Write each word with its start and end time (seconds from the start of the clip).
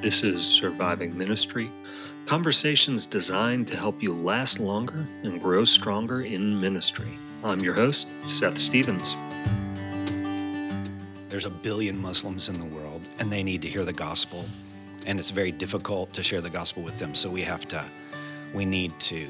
This 0.00 0.22
is 0.22 0.46
Surviving 0.46 1.18
Ministry, 1.18 1.72
conversations 2.24 3.04
designed 3.04 3.66
to 3.66 3.76
help 3.76 4.00
you 4.00 4.14
last 4.14 4.60
longer 4.60 5.04
and 5.24 5.42
grow 5.42 5.64
stronger 5.64 6.20
in 6.20 6.60
ministry. 6.60 7.08
I'm 7.42 7.58
your 7.58 7.74
host, 7.74 8.06
Seth 8.28 8.58
Stevens. 8.58 9.16
There's 11.28 11.46
a 11.46 11.50
billion 11.50 12.00
Muslims 12.00 12.48
in 12.48 12.60
the 12.60 12.76
world, 12.76 13.00
and 13.18 13.32
they 13.32 13.42
need 13.42 13.60
to 13.62 13.68
hear 13.68 13.84
the 13.84 13.92
gospel, 13.92 14.44
and 15.08 15.18
it's 15.18 15.30
very 15.30 15.50
difficult 15.50 16.12
to 16.12 16.22
share 16.22 16.40
the 16.40 16.48
gospel 16.48 16.84
with 16.84 16.96
them. 17.00 17.12
So 17.12 17.28
we 17.28 17.42
have 17.42 17.66
to, 17.66 17.84
we 18.54 18.64
need 18.64 18.96
to 19.00 19.26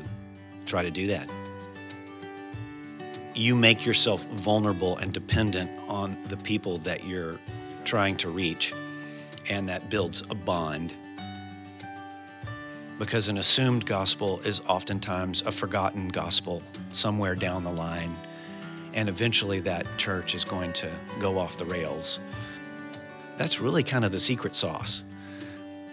try 0.66 0.82
to 0.82 0.90
do 0.90 1.06
that. 1.06 1.30
You 3.34 3.54
make 3.54 3.86
yourself 3.86 4.22
vulnerable 4.26 4.98
and 4.98 5.14
dependent 5.14 5.70
on 5.88 6.18
the 6.28 6.36
people 6.36 6.76
that 6.80 7.06
you're 7.06 7.38
trying 7.86 8.18
to 8.18 8.28
reach, 8.28 8.74
and 9.48 9.68
that 9.68 9.90
builds 9.90 10.22
a 10.30 10.34
bond. 10.34 10.94
Because 12.98 13.28
an 13.28 13.38
assumed 13.38 13.86
gospel 13.86 14.40
is 14.40 14.60
oftentimes 14.66 15.42
a 15.42 15.52
forgotten 15.52 16.08
gospel 16.08 16.62
somewhere 16.92 17.34
down 17.34 17.64
the 17.64 17.72
line, 17.72 18.14
and 18.94 19.08
eventually 19.08 19.60
that 19.60 19.86
church 19.96 20.34
is 20.34 20.44
going 20.44 20.72
to 20.74 20.90
go 21.20 21.38
off 21.38 21.56
the 21.56 21.64
rails. 21.66 22.18
That's 23.36 23.60
really 23.60 23.84
kind 23.84 24.04
of 24.04 24.10
the 24.10 24.18
secret 24.18 24.56
sauce 24.56 25.04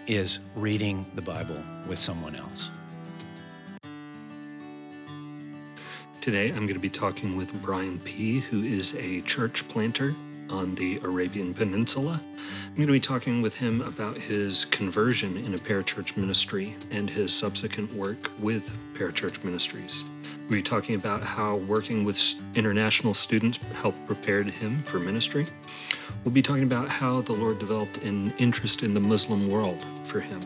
is 0.08 0.40
reading 0.54 1.06
the 1.14 1.22
Bible 1.22 1.62
with 1.88 1.98
someone 1.98 2.34
else. 2.34 2.70
Today 6.20 6.48
I'm 6.48 6.66
going 6.66 6.74
to 6.74 6.80
be 6.80 6.90
talking 6.90 7.36
with 7.36 7.52
Brian 7.62 8.00
P., 8.00 8.40
who 8.40 8.64
is 8.64 8.96
a 8.96 9.20
church 9.20 9.68
planter 9.68 10.14
on 10.50 10.74
the 10.74 10.98
Arabian 10.98 11.54
Peninsula. 11.54 12.20
I'm 12.68 12.76
going 12.76 12.86
to 12.86 12.92
be 12.92 13.00
talking 13.00 13.42
with 13.42 13.54
him 13.54 13.80
about 13.82 14.16
his 14.16 14.64
conversion 14.66 15.36
in 15.36 15.54
a 15.54 15.58
parachurch 15.58 16.16
ministry 16.16 16.76
and 16.92 17.08
his 17.08 17.32
subsequent 17.32 17.92
work 17.92 18.30
with 18.38 18.70
parachurch 18.94 19.44
ministries. 19.44 20.04
We'll 20.42 20.58
be 20.58 20.62
talking 20.62 20.94
about 20.94 21.22
how 21.22 21.56
working 21.56 22.04
with 22.04 22.20
international 22.54 23.14
students 23.14 23.58
helped 23.80 24.06
prepare 24.06 24.42
him 24.42 24.82
for 24.84 24.98
ministry. 24.98 25.46
We'll 26.24 26.34
be 26.34 26.42
talking 26.42 26.64
about 26.64 26.88
how 26.88 27.20
the 27.22 27.32
Lord 27.32 27.58
developed 27.58 27.98
an 28.02 28.32
interest 28.38 28.82
in 28.82 28.94
the 28.94 29.00
Muslim 29.00 29.50
world 29.50 29.84
for 30.04 30.20
him, 30.20 30.40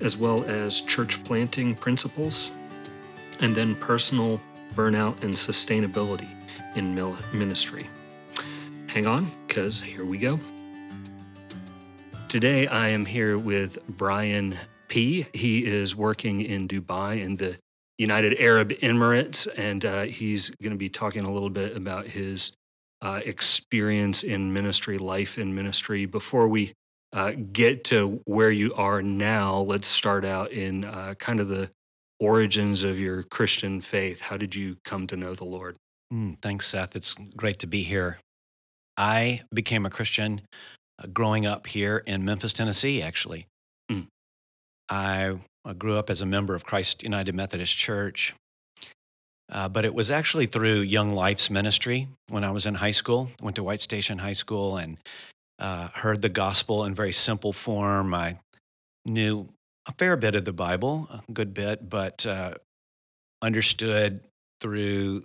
as 0.00 0.16
well 0.16 0.44
as 0.44 0.80
church 0.82 1.22
planting 1.24 1.74
principles, 1.74 2.50
and 3.40 3.54
then 3.54 3.74
personal 3.74 4.40
burnout 4.74 5.22
and 5.22 5.34
sustainability 5.34 6.28
in 6.76 6.94
ministry. 7.32 7.86
Hang 8.88 9.06
on, 9.06 9.30
because 9.46 9.82
here 9.82 10.04
we 10.04 10.18
go. 10.18 10.40
Today 12.28 12.66
I 12.66 12.88
am 12.88 13.04
here 13.04 13.38
with 13.38 13.78
Brian 13.86 14.56
P. 14.88 15.26
He 15.34 15.66
is 15.66 15.94
working 15.94 16.40
in 16.40 16.66
Dubai 16.66 17.22
in 17.22 17.36
the 17.36 17.58
United 17.98 18.40
Arab 18.40 18.70
Emirates, 18.70 19.46
and 19.56 19.84
uh, 19.84 20.02
he's 20.02 20.50
going 20.62 20.72
to 20.72 20.78
be 20.78 20.88
talking 20.88 21.24
a 21.24 21.30
little 21.30 21.50
bit 21.50 21.76
about 21.76 22.06
his 22.06 22.52
uh, 23.02 23.20
experience 23.24 24.22
in 24.22 24.52
ministry, 24.52 24.96
life 24.96 25.36
in 25.36 25.54
ministry. 25.54 26.06
Before 26.06 26.48
we 26.48 26.72
uh, 27.12 27.32
get 27.52 27.84
to 27.84 28.22
where 28.24 28.50
you 28.50 28.72
are 28.74 29.02
now, 29.02 29.60
let's 29.60 29.86
start 29.86 30.24
out 30.24 30.50
in 30.50 30.84
uh, 30.86 31.14
kind 31.18 31.40
of 31.40 31.48
the 31.48 31.70
origins 32.20 32.84
of 32.84 32.98
your 32.98 33.22
Christian 33.22 33.80
faith. 33.80 34.22
How 34.22 34.38
did 34.38 34.54
you 34.54 34.78
come 34.84 35.06
to 35.08 35.16
know 35.16 35.34
the 35.34 35.44
Lord? 35.44 35.76
Mm, 36.12 36.40
thanks, 36.40 36.66
Seth. 36.66 36.96
It's 36.96 37.14
great 37.36 37.58
to 37.58 37.66
be 37.66 37.82
here. 37.82 38.18
I 38.98 39.42
became 39.54 39.86
a 39.86 39.90
Christian 39.90 40.42
uh, 40.98 41.06
growing 41.06 41.46
up 41.46 41.68
here 41.68 42.02
in 42.04 42.24
Memphis, 42.24 42.52
Tennessee, 42.52 43.00
actually. 43.00 43.46
Mm. 43.90 44.08
I 44.90 45.38
grew 45.78 45.96
up 45.96 46.10
as 46.10 46.20
a 46.20 46.26
member 46.26 46.54
of 46.54 46.64
Christ 46.64 47.04
United 47.04 47.34
Methodist 47.34 47.76
Church, 47.76 48.34
uh, 49.50 49.68
but 49.68 49.84
it 49.84 49.94
was 49.94 50.10
actually 50.10 50.46
through 50.46 50.80
Young 50.80 51.10
Life's 51.10 51.48
ministry 51.48 52.08
when 52.28 52.42
I 52.42 52.50
was 52.50 52.66
in 52.66 52.74
high 52.74 52.90
school. 52.90 53.30
Went 53.40 53.56
to 53.56 53.62
White 53.62 53.80
Station 53.80 54.18
High 54.18 54.32
School 54.32 54.76
and 54.76 54.98
uh, 55.60 55.88
heard 55.94 56.20
the 56.20 56.28
gospel 56.28 56.84
in 56.84 56.94
very 56.94 57.12
simple 57.12 57.52
form. 57.52 58.12
I 58.14 58.38
knew 59.06 59.48
a 59.86 59.92
fair 59.92 60.16
bit 60.16 60.34
of 60.34 60.44
the 60.44 60.52
Bible, 60.52 61.08
a 61.10 61.32
good 61.32 61.54
bit, 61.54 61.88
but 61.88 62.26
uh, 62.26 62.54
understood 63.42 64.20
through 64.60 65.22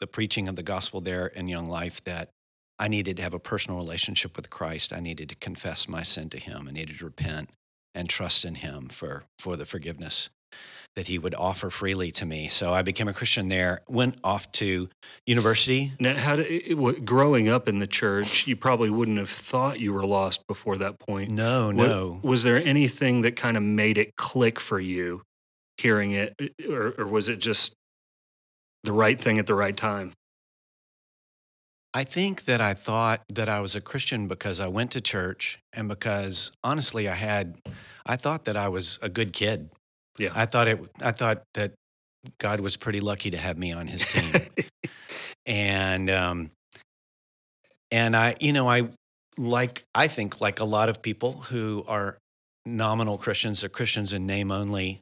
the 0.00 0.06
preaching 0.06 0.46
of 0.46 0.56
the 0.56 0.62
gospel 0.62 1.00
there 1.00 1.26
in 1.26 1.48
Young 1.48 1.66
Life 1.66 2.04
that 2.04 2.28
I 2.78 2.88
needed 2.88 3.16
to 3.16 3.22
have 3.22 3.34
a 3.34 3.38
personal 3.38 3.78
relationship 3.78 4.36
with 4.36 4.50
Christ. 4.50 4.92
I 4.92 5.00
needed 5.00 5.28
to 5.30 5.34
confess 5.34 5.88
my 5.88 6.02
sin 6.02 6.30
to 6.30 6.38
Him. 6.38 6.66
I 6.68 6.72
needed 6.72 6.98
to 6.98 7.04
repent 7.04 7.50
and 7.94 8.08
trust 8.08 8.44
in 8.44 8.56
Him 8.56 8.88
for, 8.88 9.24
for 9.38 9.56
the 9.56 9.66
forgiveness 9.66 10.30
that 10.94 11.08
He 11.08 11.18
would 11.18 11.34
offer 11.34 11.70
freely 11.70 12.10
to 12.12 12.24
me. 12.24 12.48
So 12.48 12.72
I 12.72 12.82
became 12.82 13.08
a 13.08 13.12
Christian 13.12 13.48
there, 13.48 13.82
went 13.88 14.16
off 14.22 14.50
to 14.52 14.88
university. 15.26 15.92
Now, 16.00 16.16
how 16.16 16.36
did, 16.36 16.46
it, 16.48 17.04
growing 17.04 17.48
up 17.48 17.68
in 17.68 17.78
the 17.78 17.86
church, 17.86 18.46
you 18.46 18.56
probably 18.56 18.90
wouldn't 18.90 19.18
have 19.18 19.28
thought 19.28 19.80
you 19.80 19.92
were 19.92 20.06
lost 20.06 20.46
before 20.46 20.78
that 20.78 20.98
point. 20.98 21.30
No, 21.30 21.70
no. 21.70 22.20
Was, 22.22 22.30
was 22.30 22.42
there 22.44 22.64
anything 22.64 23.22
that 23.22 23.36
kind 23.36 23.56
of 23.56 23.62
made 23.62 23.98
it 23.98 24.16
click 24.16 24.58
for 24.60 24.80
you 24.80 25.22
hearing 25.78 26.10
it, 26.12 26.34
or, 26.68 26.94
or 26.98 27.06
was 27.06 27.28
it 27.28 27.38
just 27.38 27.74
the 28.84 28.92
right 28.92 29.20
thing 29.20 29.38
at 29.38 29.46
the 29.46 29.54
right 29.54 29.76
time? 29.76 30.12
I 31.94 32.04
think 32.04 32.44
that 32.44 32.60
I 32.60 32.74
thought 32.74 33.22
that 33.30 33.48
I 33.48 33.60
was 33.60 33.74
a 33.74 33.80
Christian 33.80 34.28
because 34.28 34.60
I 34.60 34.68
went 34.68 34.90
to 34.92 35.00
church 35.00 35.58
and 35.72 35.88
because 35.88 36.52
honestly 36.62 37.08
I 37.08 37.14
had 37.14 37.56
I 38.04 38.16
thought 38.16 38.44
that 38.44 38.56
I 38.56 38.68
was 38.68 38.98
a 39.02 39.08
good 39.08 39.32
kid. 39.32 39.70
Yeah. 40.18 40.30
I 40.34 40.46
thought 40.46 40.68
it 40.68 40.80
I 41.00 41.12
thought 41.12 41.42
that 41.54 41.72
God 42.38 42.60
was 42.60 42.76
pretty 42.76 43.00
lucky 43.00 43.30
to 43.30 43.38
have 43.38 43.56
me 43.56 43.72
on 43.72 43.86
his 43.86 44.04
team. 44.04 44.32
and 45.46 46.10
um 46.10 46.50
and 47.90 48.14
I 48.14 48.36
you 48.40 48.52
know 48.52 48.68
I 48.68 48.88
like 49.38 49.84
I 49.94 50.08
think 50.08 50.40
like 50.40 50.60
a 50.60 50.64
lot 50.64 50.88
of 50.90 51.00
people 51.00 51.32
who 51.48 51.84
are 51.88 52.18
nominal 52.66 53.16
Christians 53.16 53.64
or 53.64 53.70
Christians 53.70 54.12
in 54.12 54.26
name 54.26 54.52
only 54.52 55.00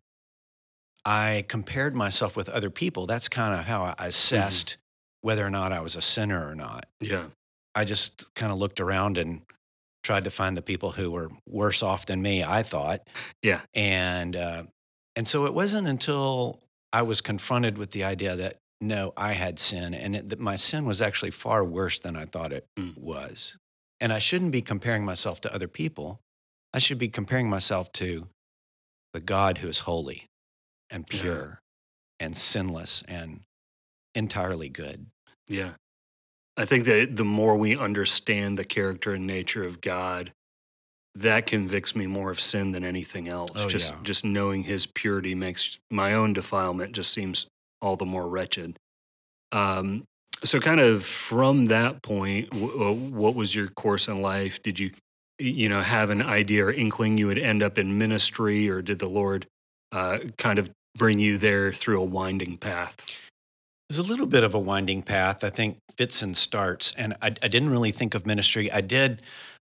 I 1.05 1.45
compared 1.49 1.95
myself 1.95 2.37
with 2.37 2.49
other 2.49 2.71
people. 2.71 3.07
That's 3.07 3.29
kind 3.29 3.59
of 3.59 3.67
how 3.67 3.85
I 3.85 3.91
mm-hmm. 3.91 4.09
assessed 4.09 4.77
whether 5.27 5.45
or 5.45 5.51
not 5.51 5.73
I 5.73 5.81
was 5.81 5.97
a 5.97 6.01
sinner 6.01 6.49
or 6.49 6.55
not. 6.55 6.87
Yeah. 7.01 7.25
I 7.75 7.85
just 7.85 8.33
kind 8.37 8.53
of 8.53 8.59
looked 8.59 8.79
around 8.79 9.19
and 9.19 9.43
tried 10.05 10.23
to 10.23 10.31
find 10.31 10.57
the 10.57 10.63
people 10.63 10.93
who 10.93 11.11
were 11.11 11.31
worse 11.49 11.83
off 11.83 12.07
than 12.07 12.23
me, 12.23 12.45
I 12.45 12.63
thought. 12.63 13.01
Yeah. 13.43 13.63
And 13.75 14.37
uh, 14.37 14.63
and 15.17 15.27
so 15.27 15.47
it 15.47 15.53
wasn't 15.53 15.89
until 15.89 16.61
I 16.93 17.03
was 17.03 17.21
confronted 17.21 17.77
with 17.77 17.91
the 17.91 18.05
idea 18.05 18.37
that 18.37 18.61
no, 18.81 19.13
I 19.17 19.33
had 19.33 19.59
sin 19.59 19.95
and 19.95 20.15
it, 20.15 20.29
that 20.29 20.39
my 20.39 20.55
sin 20.55 20.85
was 20.85 21.03
actually 21.03 21.33
far 21.33 21.65
worse 21.65 21.99
than 21.99 22.15
I 22.15 22.27
thought 22.27 22.53
it 22.53 22.69
mm. 22.79 22.97
was. 22.97 23.59
And 23.99 24.13
I 24.13 24.21
shouldn't 24.21 24.53
be 24.53 24.63
comparing 24.63 25.05
myself 25.05 25.41
to 25.41 25.53
other 25.53 25.67
people. 25.67 26.21
I 26.73 26.79
should 26.79 26.99
be 26.99 27.09
comparing 27.09 27.51
myself 27.51 27.91
to 27.95 28.29
the 29.13 29.21
God 29.21 29.59
who 29.59 29.67
is 29.67 29.81
holy 29.81 30.29
and 30.89 31.05
pure 31.05 31.63
yeah. 32.21 32.27
and 32.27 32.37
sinless 32.37 33.03
and 33.09 33.41
entirely 34.15 34.69
good. 34.69 35.07
Yeah. 35.49 35.71
I 36.57 36.65
think 36.65 36.87
that 36.87 37.17
the 37.17 37.25
more 37.25 37.57
we 37.57 37.77
understand 37.77 38.59
the 38.59 38.65
character 38.65 39.13
and 39.13 39.27
nature 39.27 39.65
of 39.65 39.81
God, 39.81 40.33
that 41.15 41.47
convicts 41.47 41.95
me 41.95 42.07
more 42.07 42.31
of 42.31 42.41
sin 42.41 42.73
than 42.73 42.85
anything 42.85 43.29
else. 43.29 43.53
Oh, 43.55 43.69
just 43.69 43.93
yeah. 43.93 43.99
just 44.03 44.25
knowing 44.25 44.63
his 44.63 44.87
purity 44.87 45.35
makes 45.35 45.79
my 45.91 46.15
own 46.15 46.33
defilement 46.33 46.93
just 46.93 47.13
seems 47.13 47.47
all 47.81 47.97
the 47.97 48.05
more 48.05 48.29
wretched. 48.29 48.79
Um, 49.53 50.05
so 50.45 50.61
kind 50.61 50.81
of 50.81 51.05
from 51.05 51.67
that 51.67 52.03
point, 52.03 52.51
w- 52.51 52.85
uh, 52.85 52.93
what 52.93 53.35
was 53.35 53.55
your 53.55 53.69
course 53.69 54.09
in 54.09 54.21
life? 54.21 54.63
Did 54.63 54.79
you, 54.79 54.91
you 55.39 55.69
know, 55.69 55.81
have 55.81 56.11
an 56.11 56.23
idea 56.23 56.67
or 56.67 56.73
inkling 56.73 57.17
you 57.17 57.27
would 57.29 57.39
end 57.39 57.63
up 57.63 57.79
in 57.79 57.99
ministry, 57.99 58.69
or 58.69 58.83
did 58.83 58.99
the 58.99 59.09
Lord 59.09 59.47
uh, 59.93 60.19
kind 60.37 60.59
of 60.59 60.71
bring 60.97 61.19
you 61.19 61.39
there 61.39 61.73
through 61.73 62.01
a 62.01 62.05
winding 62.05 62.59
path? 62.59 62.97
Was 63.89 63.99
a 63.99 64.03
little 64.03 64.27
bit 64.27 64.45
of 64.45 64.55
a 64.55 64.59
winding 64.59 65.03
path, 65.03 65.45
I 65.45 65.51
think, 65.51 65.79
fits 65.97 66.23
and 66.23 66.37
starts. 66.37 66.95
And 66.97 67.15
I, 67.23 67.29
I 67.29 67.49
didn't 67.49 67.71
really 67.71 67.93
think 67.93 68.15
of 68.15 68.27
ministry. 68.27 68.71
I 68.71 68.81
did 68.81 69.23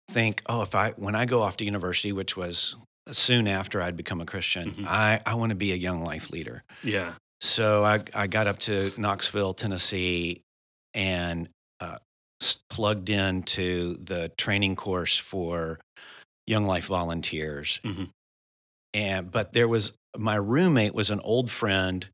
think, 0.09 0.41
oh, 0.47 0.61
if 0.61 0.75
I, 0.75 0.91
when 0.91 1.15
I 1.15 1.25
go 1.25 1.41
off 1.41 1.57
to 1.57 1.65
university, 1.65 2.11
which 2.11 2.37
was 2.37 2.75
soon 3.11 3.47
after 3.47 3.81
I'd 3.81 3.97
become 3.97 4.21
a 4.21 4.25
Christian, 4.25 4.71
mm-hmm. 4.71 4.85
I, 4.87 5.21
I 5.25 5.35
want 5.35 5.49
to 5.49 5.55
be 5.55 5.71
a 5.71 5.75
young 5.75 6.03
life 6.03 6.29
leader. 6.31 6.63
Yeah. 6.83 7.13
So 7.41 7.83
I, 7.83 8.01
I 8.13 8.27
got 8.27 8.47
up 8.47 8.59
to 8.59 8.93
Knoxville, 8.97 9.53
Tennessee, 9.53 10.41
and 10.93 11.49
uh, 11.81 11.97
plugged 12.69 13.09
into 13.09 13.97
the 14.03 14.31
training 14.37 14.75
course 14.75 15.17
for 15.17 15.79
Young 16.47 16.65
Life 16.65 16.85
volunteers. 16.85 17.79
Mm-hmm. 17.83 18.05
And 18.93 19.31
but 19.31 19.53
there 19.53 19.67
was 19.67 19.93
my 20.17 20.35
roommate 20.35 20.93
was 20.93 21.09
an 21.09 21.19
old 21.21 21.49
friend 21.49 22.07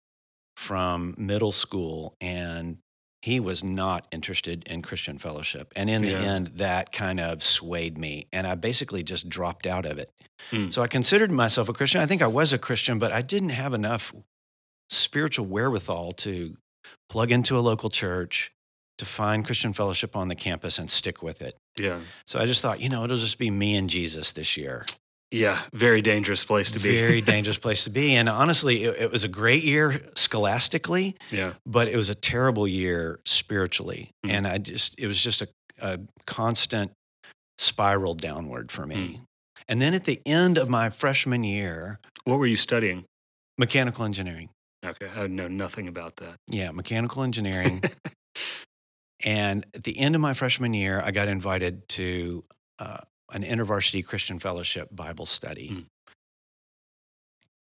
from 0.59 1.15
middle 1.17 1.53
school 1.53 2.13
and 2.19 2.77
he 3.21 3.39
was 3.39 3.63
not 3.63 4.05
interested 4.11 4.61
in 4.67 4.81
Christian 4.81 5.17
fellowship. 5.17 5.71
And 5.73 5.89
in 5.89 6.01
the 6.01 6.09
Yeah. 6.11 6.21
end, 6.33 6.47
that 6.55 6.91
kind 6.91 7.21
of 7.21 7.41
swayed 7.43 7.97
me. 7.97 8.27
And 8.33 8.45
I 8.45 8.55
basically 8.55 9.01
just 9.01 9.29
dropped 9.29 9.65
out 9.65 9.85
of 9.85 9.97
it. 9.97 10.11
Mm. 10.51 10.71
So 10.71 10.81
I 10.81 10.87
considered 10.87 11.31
myself 11.31 11.69
a 11.69 11.73
Christian. 11.73 12.01
I 12.01 12.05
think 12.05 12.21
I 12.21 12.27
was 12.27 12.51
a 12.51 12.57
Christian, 12.57 12.99
but 12.99 13.13
I 13.13 13.21
didn't 13.21 13.49
have 13.49 13.73
enough 13.73 14.13
spiritual 14.89 15.45
wherewithal 15.45 16.11
to 16.13 16.57
plug 17.09 17.31
into 17.31 17.57
a 17.57 17.61
local 17.61 17.89
church, 17.89 18.51
to 18.97 19.05
find 19.05 19.45
Christian 19.45 19.71
fellowship 19.71 20.13
on 20.13 20.27
the 20.27 20.35
campus 20.35 20.77
and 20.77 20.91
stick 20.91 21.23
with 21.23 21.41
it. 21.41 21.55
Yeah. 21.77 22.01
So 22.27 22.37
I 22.37 22.45
just 22.45 22.61
thought, 22.61 22.81
you 22.81 22.89
know, 22.89 23.05
it'll 23.05 23.17
just 23.17 23.37
be 23.37 23.49
me 23.49 23.75
and 23.75 23.89
Jesus 23.89 24.33
this 24.33 24.57
year. 24.57 24.85
Yeah. 25.31 25.59
Very 25.73 26.01
dangerous 26.01 26.43
place 26.43 26.71
to 26.71 26.79
be. 26.79 26.95
Very 26.97 27.21
dangerous 27.35 27.57
place 27.57 27.83
to 27.83 27.89
be. 27.89 28.15
And 28.15 28.27
honestly, 28.27 28.83
it, 28.85 29.03
it 29.03 29.11
was 29.11 29.23
a 29.23 29.27
great 29.27 29.63
year 29.63 30.01
scholastically, 30.15 31.15
yeah. 31.31 31.53
but 31.65 31.87
it 31.87 31.95
was 31.95 32.09
a 32.09 32.15
terrible 32.15 32.67
year 32.67 33.19
spiritually. 33.25 34.11
Mhm. 34.25 34.31
And 34.31 34.47
I 34.47 34.57
just, 34.57 34.95
it 34.97 35.07
was 35.07 35.21
just 35.21 35.41
a, 35.41 35.47
a 35.79 35.99
constant 36.25 36.91
spiral 37.57 38.15
downward 38.15 38.71
for 38.71 38.85
me. 38.85 39.21
And 39.67 39.79
then 39.81 39.93
at 39.93 40.05
the 40.05 40.19
end 40.25 40.57
of 40.57 40.67
my 40.69 40.89
freshman 40.89 41.43
year, 41.43 41.99
What 42.23 42.39
were 42.39 42.47
you 42.47 42.55
studying? 42.55 43.05
mechanical 43.57 44.05
engineering. 44.05 44.49
Okay. 44.83 45.09
I 45.15 45.27
know 45.27 45.47
nothing 45.49 45.87
about 45.89 46.15
that. 46.17 46.37
Yeah, 46.47 46.71
mechanical 46.71 47.21
engineering. 47.23 47.83
and 49.23 49.65
at 49.75 49.83
the 49.83 49.99
end 49.99 50.15
of 50.15 50.21
my 50.21 50.33
freshman 50.33 50.73
year, 50.73 51.01
I 51.03 51.11
got 51.11 51.27
invited 51.27 51.87
to 51.89 52.43
uh, 52.79 52.99
an 53.31 53.43
InterVarsity 53.43 54.05
Christian 54.05 54.39
Fellowship 54.39 54.89
Bible 54.91 55.25
study. 55.25 55.69
Mm. 55.69 55.85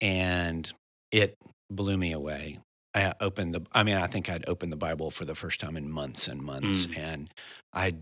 And 0.01 0.73
it 1.11 1.37
blew 1.71 1.97
me 1.97 2.13
away. 2.13 2.59
I 2.95 3.15
opened 3.21 3.55
the, 3.55 3.63
I 3.73 3.83
mean, 3.83 3.97
I 3.97 4.07
think 4.07 4.29
I'd 4.31 4.49
opened 4.49 4.71
the 4.71 4.77
Bible 4.77 5.11
for 5.11 5.25
the 5.25 5.35
first 5.35 5.61
time 5.61 5.77
in 5.77 5.91
months 5.91 6.29
and 6.29 6.43
months. 6.43 6.87
Mm. 6.87 6.99
And 6.99 7.31
I, 7.73 7.95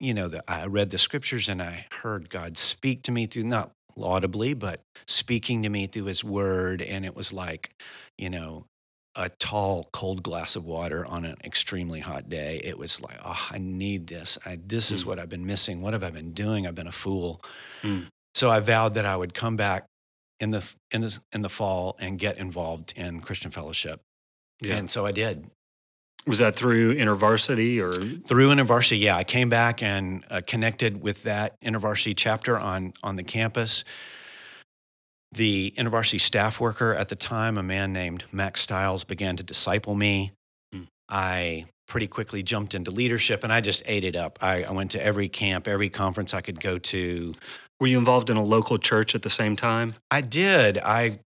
you 0.00 0.14
know, 0.14 0.28
the, 0.28 0.42
I 0.48 0.66
read 0.66 0.90
the 0.90 0.98
scriptures 0.98 1.48
and 1.48 1.62
I 1.62 1.86
heard 2.02 2.28
God 2.28 2.58
speak 2.58 3.02
to 3.02 3.12
me 3.12 3.26
through, 3.26 3.44
not 3.44 3.72
audibly, 4.00 4.54
but 4.54 4.80
speaking 5.06 5.62
to 5.62 5.68
me 5.68 5.86
through 5.86 6.06
his 6.06 6.24
word. 6.24 6.82
And 6.82 7.04
it 7.04 7.14
was 7.14 7.32
like, 7.32 7.70
you 8.18 8.30
know, 8.30 8.64
a 9.14 9.28
tall, 9.28 9.88
cold 9.92 10.22
glass 10.22 10.56
of 10.56 10.64
water 10.64 11.04
on 11.06 11.24
an 11.24 11.36
extremely 11.44 12.00
hot 12.00 12.28
day. 12.30 12.60
It 12.64 12.78
was 12.78 13.00
like, 13.00 13.18
oh, 13.24 13.48
I 13.50 13.58
need 13.58 14.06
this. 14.06 14.38
I, 14.46 14.58
this 14.66 14.90
is 14.90 15.04
Mm. 15.04 15.06
what 15.06 15.18
I've 15.18 15.28
been 15.28 15.44
missing. 15.46 15.82
What 15.82 15.92
have 15.92 16.02
I 16.02 16.10
been 16.10 16.32
doing? 16.32 16.66
I've 16.66 16.74
been 16.74 16.86
a 16.86 16.92
fool. 16.92 17.42
Mm. 17.82 18.06
So 18.34 18.50
I 18.50 18.60
vowed 18.60 18.94
that 18.94 19.04
I 19.04 19.14
would 19.16 19.34
come 19.34 19.56
back 19.56 19.84
in 20.40 20.50
the 20.50 20.64
in 20.90 21.02
the 21.02 21.18
in 21.32 21.42
the 21.42 21.48
fall 21.50 21.96
and 22.00 22.18
get 22.18 22.38
involved 22.38 22.94
in 22.96 23.20
Christian 23.20 23.50
fellowship. 23.50 24.00
Yeah. 24.62 24.76
And 24.76 24.88
so 24.90 25.04
I 25.04 25.12
did. 25.12 25.50
was 26.26 26.38
that 26.38 26.54
through 26.54 26.94
InterVarsity 26.94 27.78
or? 27.80 27.92
Through 28.26 28.48
InterVarsity, 28.48 29.00
yeah, 29.00 29.16
I 29.16 29.24
came 29.24 29.48
back 29.50 29.82
and 29.82 30.24
uh, 30.30 30.40
connected 30.46 31.02
with 31.02 31.24
that 31.24 31.60
InterVarsity 31.62 32.14
chapter 32.16 32.58
on 32.58 32.94
on 33.02 33.16
the 33.16 33.24
campus. 33.24 33.84
The 35.32 35.72
InterVarsity 35.78 36.20
staff 36.20 36.60
worker 36.60 36.94
at 36.94 37.08
the 37.08 37.16
time, 37.16 37.56
a 37.56 37.62
man 37.62 37.92
named 37.92 38.24
Max 38.32 38.60
Stiles, 38.60 39.04
began 39.04 39.36
to 39.36 39.42
disciple 39.42 39.94
me. 39.94 40.32
Hmm. 40.72 40.82
I 41.08 41.66
pretty 41.88 42.06
quickly 42.06 42.42
jumped 42.42 42.74
into 42.74 42.90
leadership, 42.90 43.44
and 43.44 43.52
I 43.52 43.60
just 43.60 43.82
ate 43.86 44.04
it 44.04 44.16
up. 44.16 44.38
I, 44.42 44.64
I 44.64 44.72
went 44.72 44.90
to 44.92 45.02
every 45.02 45.28
camp, 45.28 45.68
every 45.68 45.90
conference 45.90 46.34
I 46.34 46.40
could 46.40 46.60
go 46.60 46.78
to. 46.78 47.34
Were 47.80 47.86
you 47.86 47.98
involved 47.98 48.30
in 48.30 48.36
a 48.36 48.44
local 48.44 48.78
church 48.78 49.14
at 49.14 49.22
the 49.22 49.30
same 49.30 49.56
time? 49.56 49.94
I 50.10 50.20
did. 50.20 50.78
I 50.78 51.20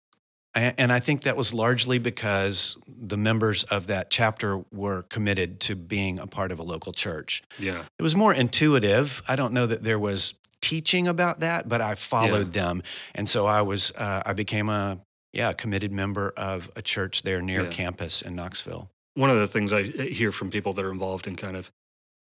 and 0.55 0.91
I 0.91 1.01
think 1.01 1.23
that 1.23 1.35
was 1.35 1.53
largely 1.53 1.99
because 1.99 2.77
the 2.87 3.17
members 3.17 3.63
of 3.63 3.87
that 3.87 4.09
chapter 4.09 4.63
were 4.71 5.03
committed 5.03 5.59
to 5.61 5.75
being 5.75 6.17
a 6.17 6.27
part 6.27 6.51
of 6.53 6.59
a 6.59 6.63
local 6.63 6.93
church. 6.93 7.43
Yeah. 7.59 7.83
It 7.99 8.03
was 8.03 8.15
more 8.15 8.33
intuitive. 8.33 9.21
I 9.27 9.35
don't 9.35 9.53
know 9.53 9.67
that 9.67 9.83
there 9.83 9.99
was 9.99 10.33
teaching 10.69 11.07
about 11.07 11.39
that, 11.41 11.69
but 11.69 11.79
I 11.81 11.93
followed 11.95 12.53
them, 12.53 12.81
and 13.13 13.29
so 13.29 13.45
I 13.45 13.61
was. 13.61 13.91
Uh, 13.95 14.23
I 14.25 14.33
became 14.33 14.67
a 14.69 14.99
yeah 15.31 15.51
a 15.51 15.53
committed 15.53 15.91
member 15.91 16.33
of 16.35 16.71
a 16.75 16.81
church 16.81 17.21
there 17.21 17.41
near 17.41 17.63
Yeah. 17.63 17.69
campus 17.69 18.21
in 18.23 18.35
Knoxville. 18.35 18.89
One 19.13 19.29
of 19.29 19.37
the 19.37 19.47
things 19.47 19.71
I 19.71 19.83
hear 19.83 20.31
from 20.31 20.49
people 20.49 20.73
that 20.73 20.83
are 20.83 20.91
involved 20.91 21.27
in 21.27 21.35
kind 21.35 21.55
of 21.55 21.71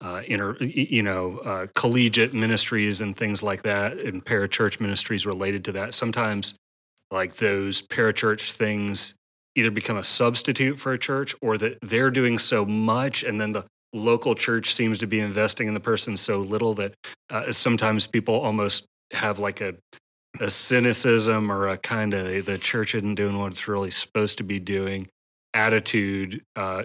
uh, 0.00 0.22
inter, 0.26 0.56
you 0.60 1.02
know, 1.04 1.38
uh, 1.38 1.66
collegiate 1.76 2.34
ministries 2.34 3.00
and 3.00 3.16
things 3.16 3.42
like 3.42 3.62
that, 3.62 3.98
and 3.98 4.24
parachurch 4.24 4.80
ministries 4.80 5.24
related 5.24 5.64
to 5.66 5.72
that. 5.72 5.94
Sometimes, 5.94 6.54
like 7.12 7.36
those 7.36 7.80
parachurch 7.82 8.52
things, 8.52 9.14
either 9.54 9.70
become 9.70 9.96
a 9.96 10.02
substitute 10.02 10.76
for 10.78 10.92
a 10.92 10.98
church, 10.98 11.34
or 11.40 11.56
that 11.58 11.78
they're 11.82 12.10
doing 12.10 12.38
so 12.38 12.64
much, 12.64 13.22
and 13.22 13.40
then 13.40 13.52
the 13.52 13.64
local 13.92 14.34
church 14.34 14.72
seems 14.72 14.98
to 14.98 15.06
be 15.06 15.20
investing 15.20 15.68
in 15.68 15.74
the 15.74 15.80
person 15.80 16.16
so 16.16 16.40
little 16.40 16.74
that 16.74 16.94
uh, 17.30 17.52
sometimes 17.52 18.06
people 18.06 18.34
almost 18.40 18.86
have 19.12 19.38
like 19.38 19.60
a 19.60 19.74
a 20.40 20.48
cynicism 20.48 21.52
or 21.52 21.68
a 21.68 21.76
kind 21.76 22.14
of 22.14 22.46
the 22.46 22.56
church 22.56 22.94
isn't 22.94 23.16
doing 23.16 23.38
what 23.38 23.52
it's 23.52 23.68
really 23.68 23.90
supposed 23.90 24.38
to 24.38 24.44
be 24.44 24.58
doing 24.58 25.06
attitude 25.52 26.40
uh, 26.56 26.82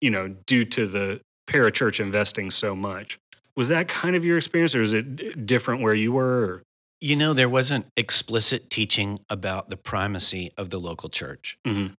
you 0.00 0.10
know 0.10 0.28
due 0.46 0.64
to 0.64 0.86
the 0.86 1.20
parachurch 1.48 1.98
investing 1.98 2.50
so 2.50 2.76
much 2.76 3.18
was 3.56 3.68
that 3.68 3.88
kind 3.88 4.14
of 4.14 4.24
your 4.24 4.36
experience 4.36 4.74
or 4.74 4.82
is 4.82 4.92
it 4.92 5.46
different 5.46 5.82
where 5.82 5.94
you 5.94 6.12
were 6.12 6.44
or? 6.44 6.62
You 7.00 7.16
know, 7.16 7.34
there 7.34 7.48
wasn't 7.48 7.86
explicit 7.96 8.70
teaching 8.70 9.20
about 9.28 9.68
the 9.68 9.76
primacy 9.76 10.50
of 10.56 10.70
the 10.70 10.78
local 10.78 11.08
church. 11.08 11.58
Mhm. 11.66 11.92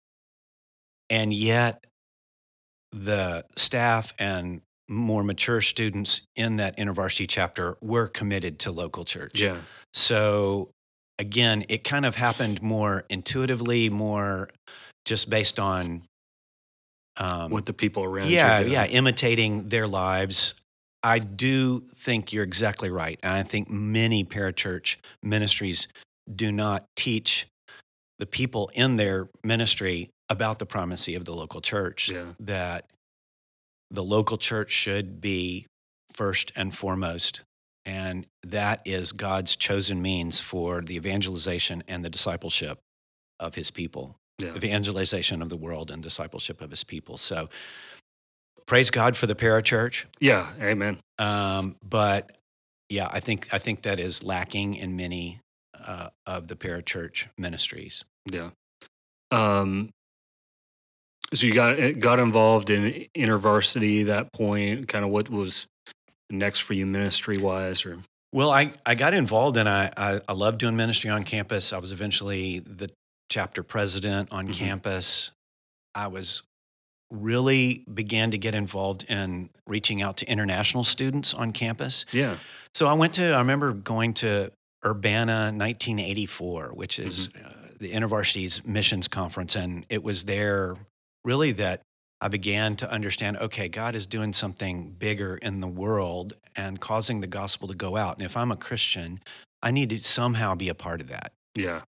And 1.11 1.33
yet, 1.33 1.85
the 2.93 3.45
staff 3.57 4.13
and 4.19 4.61
more 4.89 5.23
mature 5.23 5.61
students 5.61 6.23
in 6.37 6.57
that 6.57 6.77
InterVarsity 6.77 7.27
chapter 7.29 7.77
were 7.81 8.07
committed 8.07 8.59
to 8.61 8.71
local 8.71 9.05
church. 9.05 9.41
yeah 9.41 9.59
So, 9.93 10.71
again, 11.19 11.65
it 11.69 11.83
kind 11.85 12.07
of 12.07 12.15
happened 12.15 12.63
more 12.63 13.05
intuitively, 13.11 13.91
more 13.91 14.49
just 15.05 15.29
based 15.29 15.59
on. 15.59 16.03
Um, 17.19 17.51
what 17.51 17.65
the 17.65 17.73
people 17.73 18.05
around 18.05 18.29
you 18.29 18.37
yeah, 18.37 18.61
yeah, 18.61 18.85
imitating 18.87 19.71
their 19.71 19.89
lives. 19.89 20.55
I 21.03 21.19
do 21.19 21.81
think 21.81 22.33
you're 22.33 22.45
exactly 22.45 22.91
right. 22.91 23.19
And 23.23 23.33
I 23.33 23.43
think 23.43 23.71
many 23.71 24.25
parachurch 24.25 24.97
ministries 25.23 25.89
do 26.35 26.53
not 26.53 26.85
teach 26.97 27.47
the 28.19 28.27
people 28.27 28.71
in 28.75 28.97
their 28.97 29.29
ministry 29.45 30.11
about 30.29 30.59
the 30.59 30.67
primacy 30.67 31.15
of 31.15 31.25
the 31.25 31.35
local 31.35 31.61
church, 31.61 32.11
Yeah. 32.11 32.33
that 32.41 32.91
the 33.91 34.03
local 34.03 34.39
church 34.39 34.71
should 34.71 35.21
be 35.21 35.67
first 36.13 36.51
and 36.57 36.75
foremost. 36.75 37.43
And 37.85 38.27
that 38.43 38.81
is 38.85 39.13
God's 39.13 39.55
chosen 39.55 40.03
means 40.03 40.41
for 40.41 40.81
the 40.81 40.97
evangelization 40.97 41.85
and 41.87 42.05
the 42.05 42.11
discipleship 42.11 42.79
of 43.39 43.55
his 43.55 43.71
people 43.71 44.17
yeah 44.39 44.55
evangelization 44.57 45.41
of 45.41 45.49
the 45.49 45.57
world 45.57 45.91
and 45.91 46.03
discipleship 46.03 46.61
of 46.61 46.71
his 46.71 46.85
people. 46.85 47.17
So 47.17 47.49
praise 48.67 48.91
God 48.91 49.17
for 49.17 49.27
the 49.27 49.35
parachurch. 49.35 50.05
yeah 50.21 50.53
amen 50.61 50.99
Um, 51.19 51.77
but 51.83 52.37
yeah, 52.89 53.09
I 53.11 53.21
think 53.21 53.49
I 53.53 53.59
think 53.59 53.83
that 53.83 53.99
is 54.01 54.23
lacking 54.23 54.75
in 54.75 54.97
many 54.97 55.41
uh, 55.87 56.11
of 56.27 56.49
the 56.49 56.57
parachurch 56.57 57.29
ministries. 57.39 58.05
yeah 58.31 58.51
um 59.31 59.91
so 61.35 61.47
you 61.47 61.55
got 61.55 61.79
eh, 61.79 61.93
got 61.93 62.19
involved 62.19 62.71
in 62.71 63.07
intervarsity 63.17 64.07
that 64.07 64.33
point 64.33 64.89
kind 64.89 65.05
of 65.05 65.11
what 65.11 65.29
was 65.29 65.67
next 66.31 66.61
for 66.61 66.75
you 66.75 66.87
ministry 66.87 67.39
wise 67.39 67.85
or 67.85 67.99
Well, 68.33 68.51
I, 68.51 68.73
I 68.85 68.95
got 68.95 69.15
involved 69.15 69.57
and 69.57 69.69
I, 69.69 69.91
I, 69.97 70.21
I 70.29 70.33
love 70.33 70.59
doing 70.59 70.77
ministry 70.77 71.11
on 71.11 71.25
campus. 71.25 71.73
I 71.73 71.79
was 71.79 71.93
eventually 71.93 72.59
the 72.61 72.91
chapter 73.31 73.63
president 73.63 74.29
on 74.33 74.49
Mhm. 74.49 74.53
campus. 74.55 75.31
I 75.95 76.09
was 76.09 76.43
really 77.11 77.85
began 77.93 78.33
to 78.33 78.39
get 78.39 78.55
involved 78.55 79.05
in 79.09 79.51
reaching 79.67 80.03
out 80.03 80.17
to 80.19 80.27
international 80.31 80.85
students 80.85 81.33
on 81.35 81.53
campus. 81.53 82.05
yeah 82.13 82.37
So 82.75 82.87
I 82.87 82.93
went 82.95 83.15
to, 83.15 83.33
I 83.33 83.39
remember 83.39 83.73
going 83.73 84.15
to 84.15 84.51
Urbana 84.87 85.53
1984, 85.53 86.71
which 86.75 86.99
is 86.99 87.29
uh, 87.35 87.51
the 87.79 87.93
InterVarsity's 87.93 88.65
missions 88.65 89.09
conference. 89.09 89.57
And 89.57 89.85
it 89.89 90.03
was 90.03 90.25
there 90.25 90.77
really 91.25 91.53
that 91.53 91.83
I 92.21 92.29
began 92.29 92.77
to 92.77 92.91
understand 92.91 93.37
okay, 93.39 93.69
God 93.69 93.95
is 93.95 94.07
doing 94.07 94.33
something 94.33 94.91
bigger 94.91 95.37
in 95.37 95.61
the 95.61 95.67
world 95.67 96.35
and 96.55 96.81
causing 96.81 97.21
the 97.21 97.27
gospel 97.27 97.69
to 97.69 97.75
go 97.75 97.97
out. 97.97 98.17
And 98.17 98.25
if 98.25 98.37
I'm 98.37 98.51
a 98.51 98.57
Christian, 98.57 99.21
I 99.63 99.71
need 99.71 99.91
to 99.91 100.03
somehow 100.03 100.55
be 100.55 100.69
a 100.69 100.75
part 100.75 101.01
of 101.01 101.09
that. 101.09 101.33
yeah 101.55 101.83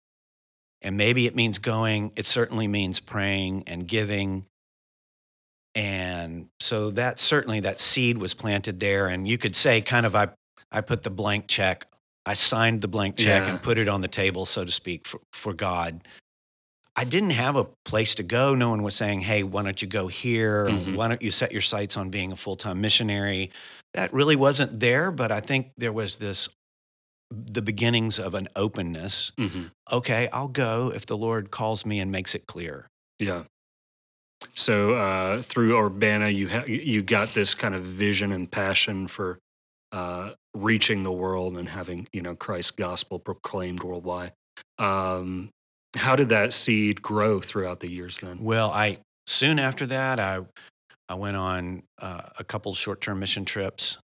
And 0.82 0.98
maybe 0.98 1.28
it 1.28 1.36
means 1.36 1.58
going, 1.58 2.12
it 2.16 2.26
certainly 2.26 2.68
means 2.68 3.00
praying 3.00 3.64
and 3.68 3.88
giving. 3.88 4.46
And 5.76 6.48
so 6.60 6.92
that 6.92 7.20
certainly 7.20 7.60
that 7.60 7.80
seed 7.80 8.18
was 8.18 8.34
planted 8.34 8.80
there. 8.80 9.08
And 9.08 9.28
you 9.28 9.38
could 9.38 9.56
say 9.56 9.82
kind 9.82 10.06
of 10.06 10.16
I 10.16 10.30
I 10.72 10.82
put 10.82 11.04
the 11.04 11.10
blank 11.10 11.48
check, 11.48 11.86
I 12.26 12.34
signed 12.34 12.82
the 12.82 12.88
blank 12.88 13.18
check 13.18 13.44
Yeah. 13.44 13.50
and 13.52 13.62
put 13.62 13.78
it 13.78 13.88
on 13.88 14.02
the 14.02 14.08
table, 14.08 14.46
so 14.46 14.66
to 14.66 14.72
speak, 14.72 15.06
for, 15.08 15.20
for 15.34 15.54
God. 15.54 16.02
I 16.96 17.04
didn't 17.04 17.32
have 17.32 17.56
a 17.58 17.66
place 17.84 18.16
to 18.16 18.24
go. 18.24 18.56
No 18.56 18.70
one 18.70 18.82
was 18.82 18.96
saying, 18.96 19.20
"Hey, 19.22 19.44
why 19.44 19.64
don't 19.64 19.82
you 19.82 19.88
go 19.88 20.08
here? 20.08 20.66
Mhm. 20.70 20.96
Why 20.96 21.08
don't 21.10 21.22
you 21.22 21.30
set 21.32 21.52
your 21.52 21.62
sights 21.62 21.98
on 21.98 22.10
being 22.10 22.32
a 22.32 22.36
full 22.38 22.56
time 22.56 22.80
missionary?" 22.82 23.52
That 23.94 24.14
really 24.14 24.36
wasn't 24.38 24.80
there, 24.80 25.12
but 25.12 25.32
I 25.32 25.40
think 25.42 25.72
there 25.78 25.92
was 25.94 26.16
this 26.18 26.50
the 27.32 27.62
beginnings 27.62 28.18
of 28.20 28.34
an 28.34 28.48
openness. 28.56 29.32
hmm 29.38 29.64
Okay, 29.92 30.30
I'll 30.32 30.48
go 30.48 30.92
if 30.96 31.06
the 31.06 31.18
Lord 31.18 31.52
calls 31.52 31.86
me 31.86 32.00
and 32.00 32.12
makes 32.12 32.34
it 32.36 32.46
clear. 32.48 32.88
Yeah. 33.20 33.44
So 34.54 34.94
uh, 34.96 35.42
through 35.42 35.78
Urbana, 35.78 36.30
you 36.30 36.50
ha- 36.50 36.66
you 36.68 37.02
got 37.04 37.30
this 37.34 37.54
kind 37.56 37.76
of 37.76 37.84
vision 37.84 38.32
and 38.32 38.50
passion 38.50 39.08
for 39.08 39.40
uh, 39.92 40.32
reaching 40.56 41.04
the 41.04 41.12
world 41.12 41.58
and 41.58 41.70
having 41.70 42.08
you 42.14 42.22
know 42.22 42.36
Christ's 42.36 42.72
gospel 42.72 43.20
proclaimed 43.20 43.84
worldwide. 43.84 44.32
Um, 44.80 45.50
how 45.96 46.16
did 46.16 46.30
that 46.30 46.54
seed 46.54 47.02
grow 47.02 47.40
throughout 47.42 47.80
the 47.80 47.90
years? 47.90 48.20
Then. 48.20 48.44
Well, 48.44 48.72
I 48.72 49.00
soon 49.28 49.60
after 49.60 49.86
that, 49.88 50.20
I 50.20 50.40
I 51.10 51.16
went 51.16 51.38
on 51.38 51.84
uh, 52.00 52.22
a 52.40 52.44
couple 52.44 52.74
short 52.74 53.02
term 53.02 53.20
mission 53.20 53.46
trips. 53.46 53.98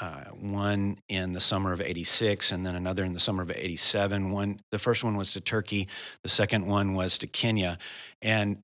Uh, 0.00 0.26
one 0.40 0.96
in 1.08 1.32
the 1.32 1.40
summer 1.40 1.72
of 1.72 1.80
'86, 1.80 2.52
and 2.52 2.64
then 2.64 2.76
another 2.76 3.04
in 3.04 3.14
the 3.14 3.20
summer 3.20 3.42
of 3.42 3.50
'87. 3.50 4.30
One, 4.30 4.60
the 4.70 4.78
first 4.78 5.02
one 5.02 5.16
was 5.16 5.32
to 5.32 5.40
Turkey. 5.40 5.88
The 6.22 6.28
second 6.28 6.66
one 6.66 6.94
was 6.94 7.18
to 7.18 7.26
Kenya, 7.26 7.78
and 8.22 8.58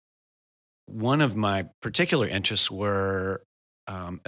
one 0.86 1.20
of 1.20 1.34
my 1.34 1.66
particular 1.82 2.28
interests 2.28 2.70
were 2.70 3.42
um, 3.88 4.20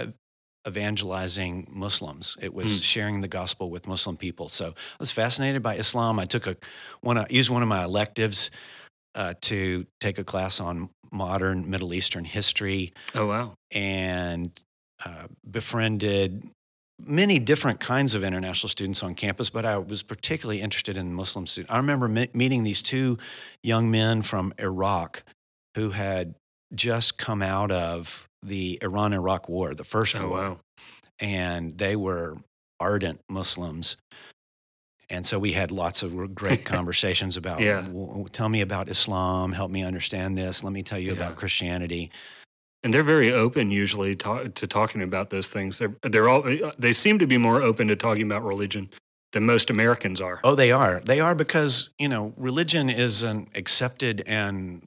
evangelizing 0.65 1.67
Muslims. 1.69 2.37
It 2.41 2.53
was 2.53 2.79
Mm. 2.79 2.83
sharing 2.83 3.21
the 3.21 3.27
gospel 3.27 3.69
with 3.69 3.87
Muslim 3.87 4.17
people. 4.17 4.49
So 4.49 4.69
I 4.69 4.97
was 4.99 5.11
fascinated 5.11 5.61
by 5.61 5.75
Islam. 5.75 6.19
I 6.19 6.25
took 6.25 6.47
a 6.47 6.55
one, 7.01 7.17
I 7.17 7.25
used 7.29 7.49
one 7.49 7.61
of 7.63 7.67
my 7.69 7.83
electives 7.83 8.49
uh, 9.15 9.33
to 9.41 9.85
take 9.99 10.19
a 10.19 10.23
class 10.23 10.59
on 10.59 10.89
modern 11.11 11.67
Middle 11.69 11.93
Eastern 11.93 12.23
history 12.25 12.93
Oh 13.15 13.25
wow. 13.25 13.53
and 13.71 14.51
uh, 15.03 15.27
befriended 15.49 16.47
many 16.99 17.39
different 17.39 17.79
kinds 17.79 18.13
of 18.15 18.23
international 18.23 18.69
students 18.69 19.01
on 19.03 19.15
campus, 19.15 19.49
but 19.49 19.65
I 19.65 19.77
was 19.77 20.03
particularly 20.03 20.61
interested 20.61 20.97
in 20.97 21.13
Muslim 21.13 21.47
students. 21.47 21.71
I 21.71 21.77
remember 21.77 22.07
me- 22.07 22.29
meeting 22.33 22.63
these 22.63 22.81
two 22.81 23.17
young 23.63 23.89
men 23.89 24.21
from 24.21 24.53
Iraq 24.59 25.23
who 25.75 25.91
had 25.91 26.35
just 26.75 27.17
come 27.17 27.41
out 27.41 27.71
of 27.71 28.26
the 28.47 28.79
Iran 28.81 29.13
Iraq 29.13 29.47
War, 29.49 29.73
the 29.75 29.83
first 29.83 30.15
Oh 30.15 30.29
war, 30.29 30.37
wow. 30.39 30.59
and 31.19 31.77
they 31.77 31.95
were 31.95 32.37
ardent 32.79 33.19
Muslims. 33.29 33.97
And 35.09 35.25
so 35.25 35.39
we 35.39 35.53
had 35.53 35.71
lots 35.71 36.03
of 36.03 36.35
great 36.35 36.65
conversations 36.75 37.37
about, 37.37 37.59
Yeah. 37.61 37.81
"W- 37.81 38.07
w- 38.07 38.27
tell 38.29 38.49
me 38.49 38.61
about 38.61 38.89
Islam, 38.89 39.53
help 39.53 39.71
me 39.71 39.83
understand 39.83 40.37
this, 40.37 40.63
let 40.63 40.73
me 40.73 40.83
tell 40.83 40.99
you 40.99 41.07
Yeah. 41.13 41.17
about 41.17 41.35
Christianity. 41.37 42.11
And 42.83 42.93
they're 42.93 43.03
very 43.03 43.31
open 43.31 43.71
usually 43.71 44.15
to, 44.17 44.49
to 44.49 44.67
talking 44.67 45.01
about 45.01 45.29
those 45.29 45.49
things. 45.49 45.79
They're, 45.79 45.95
they're 46.03 46.29
all 46.29 46.47
uh, 46.47 46.71
they 46.77 46.91
seem 46.93 47.19
to 47.19 47.27
be 47.27 47.37
more 47.37 47.61
open 47.61 47.87
to 47.87 47.95
talking 47.95 48.23
about 48.23 48.43
religion 48.43 48.89
than 49.33 49.45
most 49.45 49.69
Americans 49.69 50.21
are. 50.21 50.39
Oh, 50.43 50.55
they 50.55 50.71
are. 50.71 51.01
They 51.01 51.19
are 51.19 51.35
because 51.35 51.89
you 51.97 52.07
know 52.07 52.33
religion 52.37 52.89
is 52.89 53.23
an 53.23 53.47
accepted 53.55 54.23
and 54.27 54.86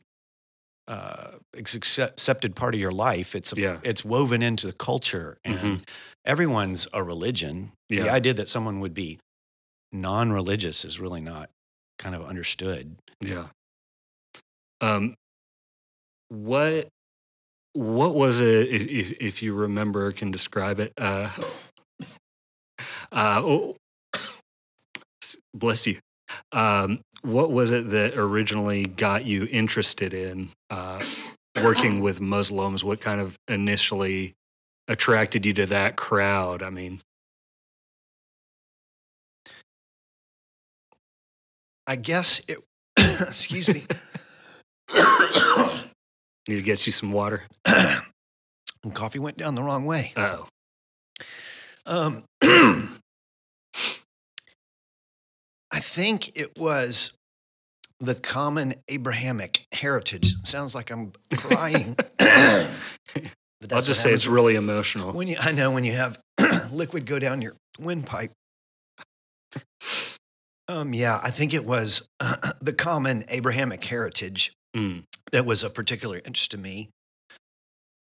uh, 0.90 1.30
accepted 1.54 2.56
part 2.56 2.74
of 2.74 2.80
your 2.80 2.90
life. 2.90 3.36
It's 3.36 3.54
Yeah. 3.56 3.78
it's 3.84 4.04
woven 4.04 4.42
into 4.42 4.66
the 4.66 4.72
culture, 4.72 5.38
and 5.44 5.58
Mhm. 5.58 5.88
everyone's 6.24 6.88
a 6.92 7.02
religion. 7.04 7.72
The 7.88 8.08
idea 8.08 8.34
that 8.34 8.48
someone 8.48 8.80
would 8.80 8.94
be 8.94 9.18
non-religious 9.92 10.84
is 10.84 10.98
really 10.98 11.20
not 11.20 11.50
kind 11.98 12.14
of 12.14 12.24
understood. 12.24 12.96
Yeah. 13.20 13.48
Um, 14.80 15.14
what 16.28 16.88
what 17.72 18.14
was 18.16 18.40
it? 18.40 18.68
If, 18.68 18.82
if, 18.88 19.10
if 19.20 19.42
you 19.42 19.54
remember, 19.54 20.10
can 20.10 20.32
describe 20.32 20.80
it. 20.80 20.92
Uh, 20.98 21.30
uh, 23.12 23.40
oh, 23.44 23.76
bless 25.54 25.86
you. 25.86 26.00
Um, 26.52 27.00
what 27.22 27.50
was 27.50 27.72
it 27.72 27.90
that 27.90 28.16
originally 28.16 28.84
got 28.86 29.24
you 29.24 29.46
interested 29.50 30.14
in 30.14 30.50
uh, 30.70 31.02
working 31.62 32.00
with 32.00 32.20
Muslims? 32.20 32.82
What 32.82 33.00
kind 33.00 33.20
of 33.20 33.38
initially 33.48 34.34
attracted 34.88 35.44
you 35.46 35.52
to 35.54 35.66
that 35.66 35.96
crowd? 35.96 36.62
I 36.62 36.70
mean, 36.70 37.02
I 41.86 41.96
guess 41.96 42.40
it. 42.46 42.58
excuse 42.98 43.68
me. 43.68 43.84
need 46.50 46.56
to 46.56 46.62
get 46.62 46.84
you 46.86 46.92
some 46.92 47.12
water. 47.12 47.44
Coffee 48.94 49.18
went 49.18 49.36
down 49.36 49.54
the 49.54 49.62
wrong 49.62 49.84
way. 49.84 50.12
Oh, 50.16 50.46
Um, 51.86 52.24
I 55.72 55.80
think 55.80 56.36
it 56.38 56.58
was 56.58 57.12
the 58.00 58.14
common 58.14 58.74
Abrahamic 58.88 59.66
heritage. 59.72 60.34
Sounds 60.44 60.74
like 60.74 60.90
I'm 60.90 61.12
crying. 61.36 61.96
But 62.18 63.74
I'll 63.74 63.82
just 63.82 64.00
say 64.00 64.12
it's 64.12 64.26
really 64.26 64.56
emotional. 64.56 65.12
when 65.12 65.28
you. 65.28 65.36
I 65.38 65.52
know 65.52 65.70
when 65.70 65.84
you 65.84 65.92
have 65.92 66.18
liquid 66.72 67.04
go 67.04 67.18
down 67.18 67.42
your 67.42 67.56
windpipe. 67.78 68.32
Um, 70.66 70.94
yeah, 70.94 71.20
I 71.22 71.30
think 71.30 71.52
it 71.52 71.66
was 71.66 72.08
the 72.62 72.72
common 72.72 73.24
Abrahamic 73.28 73.84
heritage 73.84 74.52
Mm, 74.76 75.02
that 75.32 75.44
was 75.44 75.64
a 75.64 75.70
particular 75.70 76.20
interest 76.24 76.52
to 76.52 76.58
me. 76.58 76.90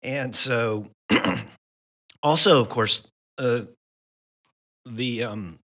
And 0.03 0.35
so, 0.35 0.87
also, 2.23 2.61
of 2.61 2.69
course, 2.69 3.05
uh, 3.38 3.62
the 4.85 5.23
um, 5.25 5.59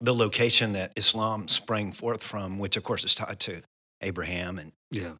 the 0.00 0.14
location 0.14 0.72
that 0.72 0.92
Islam 0.96 1.48
sprang 1.48 1.92
forth 1.92 2.22
from, 2.22 2.58
which 2.58 2.76
of 2.76 2.84
course 2.84 3.04
is 3.04 3.14
tied 3.14 3.40
to 3.40 3.62
Abraham, 4.00 4.58
and 4.58 4.72
yeah. 4.90 5.12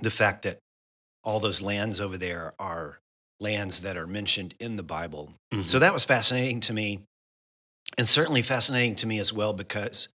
the 0.00 0.10
fact 0.10 0.42
that 0.42 0.58
all 1.24 1.40
those 1.40 1.62
lands 1.62 2.00
over 2.00 2.16
there 2.16 2.54
are 2.58 2.98
lands 3.40 3.80
that 3.80 3.96
are 3.96 4.06
mentioned 4.06 4.54
in 4.60 4.76
the 4.76 4.82
Bible. 4.82 5.32
Mhm. 5.52 5.66
So 5.66 5.78
that 5.78 5.92
was 5.92 6.04
fascinating 6.04 6.60
to 6.60 6.72
me, 6.72 7.00
and 7.98 8.08
certainly 8.08 8.42
fascinating 8.42 8.94
to 8.96 9.06
me 9.06 9.18
as 9.18 9.32
well 9.32 9.52
because 9.52 10.08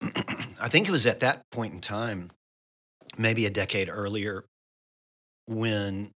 I 0.02 0.68
think 0.68 0.88
it 0.88 0.92
was 0.92 1.06
at 1.06 1.20
that 1.20 1.42
point 1.50 1.72
in 1.74 1.80
time, 1.80 2.30
maybe 3.16 3.46
a 3.46 3.50
decade 3.50 3.88
earlier, 3.88 4.44
when 5.46 6.12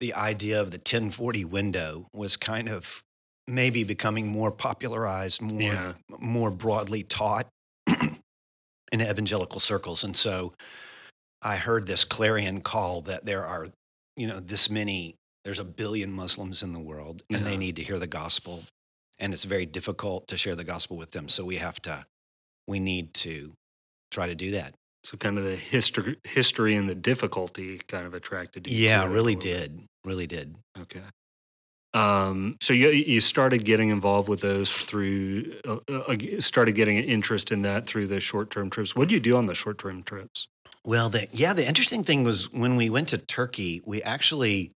the 0.00 0.14
idea 0.14 0.60
of 0.60 0.70
the 0.70 0.78
1040 0.78 1.44
window 1.44 2.08
was 2.12 2.36
kind 2.36 2.68
of 2.68 3.02
maybe 3.48 3.84
becoming 3.84 4.26
more 4.26 4.50
popularized, 4.50 5.40
more 5.42 5.60
Yeah. 5.60 5.92
more 6.18 6.50
broadly 6.50 7.02
taught 7.02 7.46
in 8.92 9.00
evangelical 9.00 9.60
circles. 9.60 10.04
And 10.04 10.16
so 10.16 10.52
I 11.42 11.56
heard 11.56 11.86
this 11.86 12.04
clarion 12.04 12.60
call 12.60 13.02
that 13.02 13.24
there 13.24 13.44
are, 13.46 13.68
you 14.16 14.26
know, 14.26 14.40
this 14.40 14.70
many, 14.70 15.14
there's 15.44 15.58
a 15.58 15.64
billion 15.64 16.10
Muslims 16.12 16.62
in 16.62 16.72
the 16.72 16.80
world 16.80 17.22
and 17.30 17.42
Yeah. 17.42 17.50
they 17.50 17.56
need 17.56 17.76
to 17.76 17.82
hear 17.82 17.98
the 17.98 18.06
gospel. 18.06 18.64
And 19.18 19.32
it's 19.32 19.44
very 19.44 19.66
difficult 19.66 20.26
to 20.28 20.36
share 20.36 20.56
the 20.56 20.64
gospel 20.64 20.96
with 20.96 21.12
them. 21.12 21.28
So 21.28 21.44
we 21.44 21.56
have 21.56 21.80
to, 21.82 22.04
we 22.66 22.78
need 22.80 23.14
to 23.14 23.52
try 24.10 24.26
to 24.26 24.34
do 24.34 24.50
that. 24.52 24.74
So 25.04 25.16
kind 25.16 25.38
of 25.38 25.44
the 25.44 25.54
history, 25.56 26.16
history 26.24 26.74
and 26.74 26.88
the 26.88 26.94
difficulty 26.94 27.78
kind 27.86 28.06
of 28.06 28.14
attracted 28.14 28.68
you. 28.68 28.76
Yeah, 28.76 29.06
really 29.06 29.36
did. 29.36 29.80
Really 30.04 30.26
did. 30.26 30.56
Okay. 30.78 31.00
Um, 31.96 32.56
so 32.60 32.74
you 32.74 32.90
you 32.90 33.20
started 33.20 33.64
getting 33.64 33.88
involved 33.88 34.28
with 34.28 34.40
those 34.42 34.70
through 34.72 35.54
uh, 35.66 35.78
uh, 35.90 36.16
started 36.40 36.72
getting 36.74 36.98
an 36.98 37.04
interest 37.04 37.50
in 37.50 37.62
that 37.62 37.86
through 37.86 38.06
the 38.08 38.20
short 38.20 38.50
term 38.50 38.68
trips. 38.70 38.94
What 38.94 39.08
do 39.08 39.14
you 39.14 39.20
do 39.20 39.36
on 39.36 39.46
the 39.46 39.54
short 39.54 39.78
term 39.78 40.02
trips? 40.02 40.46
Well, 40.84 41.08
the, 41.08 41.26
yeah, 41.32 41.52
the 41.52 41.66
interesting 41.66 42.04
thing 42.04 42.22
was 42.22 42.52
when 42.52 42.76
we 42.76 42.90
went 42.90 43.08
to 43.08 43.18
Turkey, 43.18 43.82
we 43.84 44.02
actually 44.02 44.72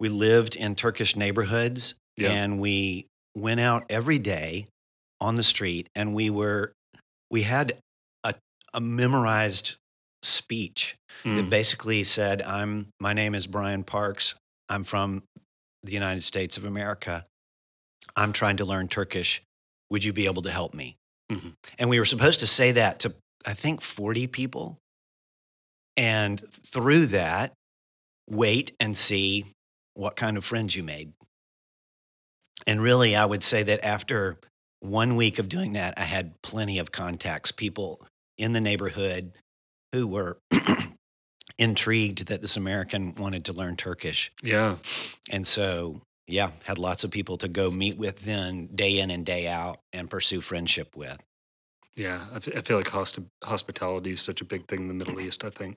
we 0.00 0.08
lived 0.08 0.56
in 0.56 0.74
Turkish 0.74 1.14
neighborhoods 1.16 1.94
Yeah. 2.16 2.30
and 2.32 2.58
we 2.58 3.06
went 3.36 3.60
out 3.60 3.84
every 3.88 4.18
day 4.18 4.66
on 5.20 5.36
the 5.36 5.42
street 5.44 5.88
and 5.94 6.14
we 6.14 6.30
were 6.30 6.72
we 7.30 7.42
had 7.42 7.76
a, 8.24 8.34
a 8.72 8.80
memorized 8.80 9.76
speech 10.22 10.96
that 11.24 11.30
Mm, 11.46 11.50
basically 11.50 12.02
said, 12.04 12.42
I'm 12.42 12.88
my 13.00 13.12
name 13.12 13.34
is 13.34 13.46
Brian 13.46 13.84
Parks. 13.84 14.34
I'm 14.68 14.82
from 14.82 15.22
the 15.84 15.92
United 15.92 16.24
States 16.24 16.56
of 16.56 16.64
America. 16.64 17.26
I'm 18.16 18.32
trying 18.32 18.56
to 18.58 18.64
learn 18.64 18.88
Turkish. 18.88 19.42
Would 19.90 20.04
you 20.04 20.12
be 20.12 20.26
able 20.26 20.42
to 20.42 20.50
help 20.50 20.74
me? 20.74 20.96
Mhm. 21.30 21.54
And 21.78 21.90
we 21.90 21.98
were 21.98 22.04
supposed 22.04 22.40
to 22.40 22.46
say 22.46 22.72
that 22.72 23.00
to 23.00 23.14
I 23.46 23.54
think 23.54 23.82
40 23.82 24.26
people. 24.26 24.78
And 25.96 26.42
through 26.66 27.06
that, 27.08 27.52
wait 28.28 28.72
and 28.80 28.96
see 28.96 29.52
what 29.92 30.16
kind 30.16 30.36
of 30.36 30.44
friends 30.44 30.74
you 30.74 30.82
made. 30.82 31.12
And 32.66 32.80
really, 32.80 33.14
I 33.14 33.26
would 33.26 33.42
say 33.42 33.62
that 33.64 33.84
after 33.84 34.38
one 34.80 35.16
week 35.16 35.38
of 35.38 35.48
doing 35.48 35.74
that, 35.74 35.94
I 35.98 36.04
had 36.04 36.40
plenty 36.42 36.78
of 36.78 36.90
contacts, 36.90 37.52
people 37.52 38.06
in 38.38 38.52
the 38.52 38.60
neighborhood 38.60 39.32
who 39.92 40.06
were 40.06 40.38
intrigued 41.58 42.26
that 42.26 42.40
this 42.40 42.56
American 42.56 43.14
wanted 43.14 43.44
to 43.46 43.52
learn 43.52 43.76
Turkish. 43.76 44.32
Yeah. 44.42 44.76
And 45.30 45.46
so, 45.46 46.00
yeah, 46.26 46.50
had 46.64 46.78
lots 46.78 47.04
of 47.04 47.10
people 47.10 47.38
to 47.38 47.48
go 47.48 47.70
meet 47.70 47.96
with 47.96 48.20
then 48.20 48.66
day 48.74 48.98
in 48.98 49.10
and 49.10 49.24
day 49.24 49.46
out 49.46 49.80
and 49.92 50.10
pursue 50.10 50.40
friendship 50.40 50.96
with. 50.96 51.18
Yeah, 51.96 52.24
I 52.34 52.40
feel 52.40 52.76
like 52.76 52.86
hosp- 52.86 53.26
hospitality 53.44 54.12
is 54.12 54.22
such 54.22 54.40
a 54.40 54.44
big 54.44 54.66
thing 54.66 54.80
in 54.80 54.88
the 54.88 54.94
Middle 54.94 55.20
East. 55.20 55.44
I 55.44 55.50
think, 55.50 55.76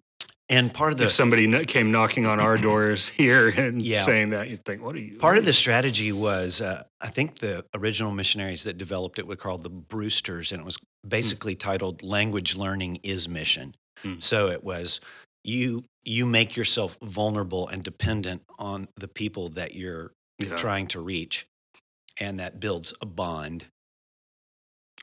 and 0.49 0.73
part 0.73 0.91
of 0.91 0.97
the 0.97 1.05
if 1.05 1.11
somebody 1.11 1.65
came 1.65 1.91
knocking 1.91 2.25
on 2.25 2.39
our 2.39 2.57
doors 2.69 3.07
here 3.07 3.49
and 3.49 3.81
yeah, 3.81 3.97
saying 3.97 4.31
that, 4.31 4.49
you'd 4.49 4.65
think, 4.65 4.81
"What 4.81 4.95
are 4.95 4.99
you?" 4.99 5.17
Part 5.17 5.37
of 5.37 5.43
you? 5.43 5.47
the 5.47 5.53
strategy 5.53 6.11
was, 6.11 6.59
uh, 6.59 6.83
I 7.01 7.09
think 7.09 7.37
the 7.37 7.65
original 7.75 8.11
missionaries 8.11 8.63
that 8.63 8.79
developed 8.79 9.19
it 9.19 9.27
were 9.27 9.35
called 9.35 9.63
the 9.63 9.69
Brewsters, 9.69 10.51
and 10.51 10.61
it 10.61 10.65
was 10.65 10.77
hmm. 10.77 11.09
basically 11.09 11.55
mm. 11.55 11.59
titled 11.59 12.01
"Language 12.01 12.55
Learning 12.55 12.99
is 13.03 13.29
Mission." 13.29 13.75
Mm. 14.03 14.21
So 14.21 14.47
it 14.47 14.63
was 14.63 15.01
you 15.47 15.85
you 16.03 16.25
make 16.25 16.55
yourself 16.55 16.97
vulnerable 17.01 17.67
and 17.69 17.83
dependent 17.83 18.43
on 18.59 18.87
the 18.97 19.07
people 19.07 19.49
that 19.49 19.73
you're 19.73 20.11
yeah. 20.39 20.55
trying 20.55 20.87
to 20.87 20.99
reach, 20.99 21.47
and 22.19 22.39
that 22.39 22.59
builds 22.59 22.93
a 23.01 23.05
bond 23.05 23.65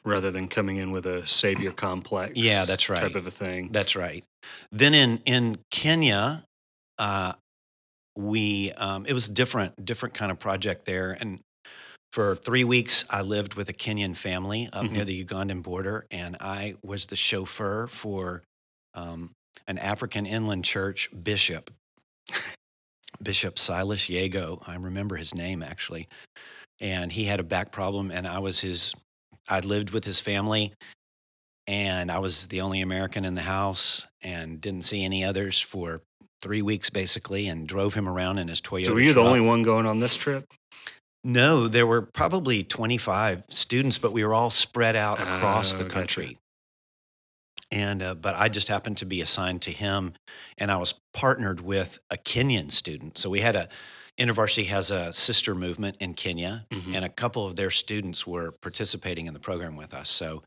rather 0.05 0.31
than 0.31 0.47
coming 0.49 0.77
in 0.77 0.91
with 0.91 1.07
a 1.07 1.27
savior 1.27 1.73
complex. 1.73 2.33
Yeah, 2.37 2.67
that's 2.67 2.89
right. 2.89 3.01
Type 3.01 3.15
of 3.15 3.27
a 3.27 3.31
thing. 3.31 3.71
That's 3.73 3.97
right. 3.97 4.23
Then 4.71 4.95
in 4.95 5.21
in 5.25 5.59
Kenya, 5.71 6.45
uh, 6.99 7.33
we 8.17 8.73
um, 8.73 9.07
it 9.07 9.15
was 9.15 9.29
different 9.29 9.83
different 9.85 10.15
kind 10.15 10.31
of 10.31 10.39
project 10.39 10.85
there, 10.85 11.17
and 11.19 11.41
for 12.13 12.37
three 12.37 12.65
weeks 12.65 13.07
I 13.09 13.23
lived 13.23 13.55
with 13.55 13.71
a 13.71 13.73
Kenyan 13.73 14.15
family 14.15 14.69
up 14.73 14.85
mm-hmm. 14.85 14.95
near 14.95 15.05
the 15.07 15.25
Ugandan 15.25 15.63
border, 15.63 16.07
and 16.11 16.37
I 16.39 16.77
was 16.83 17.07
the 17.07 17.17
chauffeur 17.17 17.87
for 17.87 18.43
um, 18.93 19.31
an 19.67 19.79
African 19.79 20.27
inland 20.27 20.65
church 20.65 21.09
bishop. 21.23 21.71
Bishop 23.23 23.59
Silas 23.59 24.09
Yago, 24.09 24.63
I 24.67 24.77
remember 24.77 25.17
his 25.17 25.35
name 25.35 25.63
actually, 25.63 26.09
and 26.81 27.13
he 27.13 27.25
had 27.25 27.41
a 27.41 27.45
back 27.45 27.71
problem, 27.71 28.11
and 28.11 28.27
I 28.27 28.41
was 28.41 28.61
his 28.61 28.95
I 29.49 29.61
lived 29.61 29.91
with 29.91 30.05
his 30.05 30.21
family, 30.21 30.73
and 31.67 32.11
I 32.11 32.19
was 32.19 32.47
the 32.47 32.61
only 32.61 32.81
American 32.81 33.25
in 33.25 33.35
the 33.35 33.43
house, 33.43 34.07
and 34.23 34.61
didn't 34.61 34.83
see 34.83 35.05
any 35.05 35.25
others 35.25 35.61
for 35.61 36.03
three 36.43 36.63
weeks 36.63 36.91
basically, 36.91 37.49
and 37.49 37.67
drove 37.67 37.95
him 37.95 38.09
around 38.09 38.39
in 38.39 38.49
his 38.49 38.61
Toyota. 38.61 38.87
So 38.87 38.95
were 38.95 39.01
you 39.01 39.13
truck. 39.13 39.25
the 39.25 39.29
only 39.29 39.41
one 39.41 39.63
going 39.63 39.87
on 39.87 40.01
this 40.01 40.17
trip? 40.17 40.45
No, 41.23 41.69
there 41.69 41.87
were 41.87 42.03
probably 42.03 42.63
25 42.63 43.45
students, 43.49 43.97
but 43.97 44.13
we 44.13 44.25
were 44.25 44.35
all 44.35 44.51
spread 44.51 44.95
out 44.95 45.21
across 45.21 45.73
the 45.73 45.87
oh, 45.87 45.89
country. 45.89 46.27
Gotcha. 46.27 46.39
And 47.75 48.03
uh, 48.03 48.15
but 48.15 48.35
I 48.37 48.49
just 48.49 48.69
happened 48.69 48.99
to 48.99 49.07
be 49.07 49.21
assigned 49.21 49.63
to 49.63 49.71
him, 49.71 50.15
and 50.59 50.71
I 50.71 50.77
was 50.77 50.95
partnered 51.13 51.61
with 51.61 51.99
a 52.11 52.17
Kenyan 52.17 52.71
student. 52.71 53.19
So 53.19 53.29
we 53.29 53.41
had 53.41 53.57
a 53.57 53.69
InterVarsity 54.19 54.67
has 54.67 54.91
a 54.91 55.13
sister 55.13 55.55
movement 55.55 55.97
in 55.99 56.15
Kenya, 56.15 56.67
mm-hmm. 56.71 56.95
and 56.95 57.05
a 57.05 57.09
couple 57.09 57.47
of 57.47 57.57
their 57.57 57.71
students 57.71 58.27
were 58.27 58.53
participating 58.63 59.27
in 59.27 59.35
the 59.35 59.41
program 59.41 59.77
with 59.77 59.93
us. 59.93 60.09
So, 60.09 60.45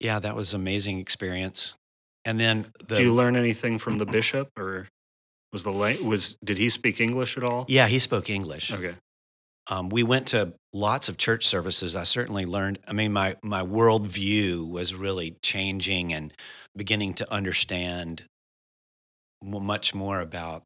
yeah, 0.00 0.18
that 0.20 0.34
was 0.34 0.54
amazing 0.54 1.00
experience. 1.00 1.74
And 2.24 2.40
then, 2.40 2.66
the, 2.78 2.96
did 2.96 3.02
you 3.02 3.12
learn 3.12 3.36
anything 3.36 3.78
from 3.78 3.98
the 3.98 4.06
bishop, 4.18 4.48
or 4.58 4.88
was 5.52 5.64
the 5.64 5.70
was 5.70 6.36
did 6.42 6.56
he 6.56 6.70
speak 6.70 7.00
English 7.00 7.36
at 7.36 7.44
all? 7.44 7.66
Yeah, 7.68 7.88
he 7.88 7.98
spoke 7.98 8.30
English. 8.30 8.72
Okay. 8.72 8.94
Um, 9.68 9.88
we 9.88 10.02
went 10.02 10.28
to 10.28 10.54
lots 10.72 11.08
of 11.08 11.16
church 11.16 11.46
services. 11.46 11.96
I 11.96 12.02
certainly 12.04 12.44
learned. 12.44 12.78
I 12.86 12.92
mean, 12.92 13.12
my 13.12 13.36
my 13.42 13.62
worldview 13.62 14.68
was 14.68 14.94
really 14.94 15.36
changing 15.42 16.12
and 16.12 16.32
beginning 16.76 17.14
to 17.14 17.32
understand 17.32 18.24
much 19.42 19.94
more 19.94 20.20
about 20.20 20.64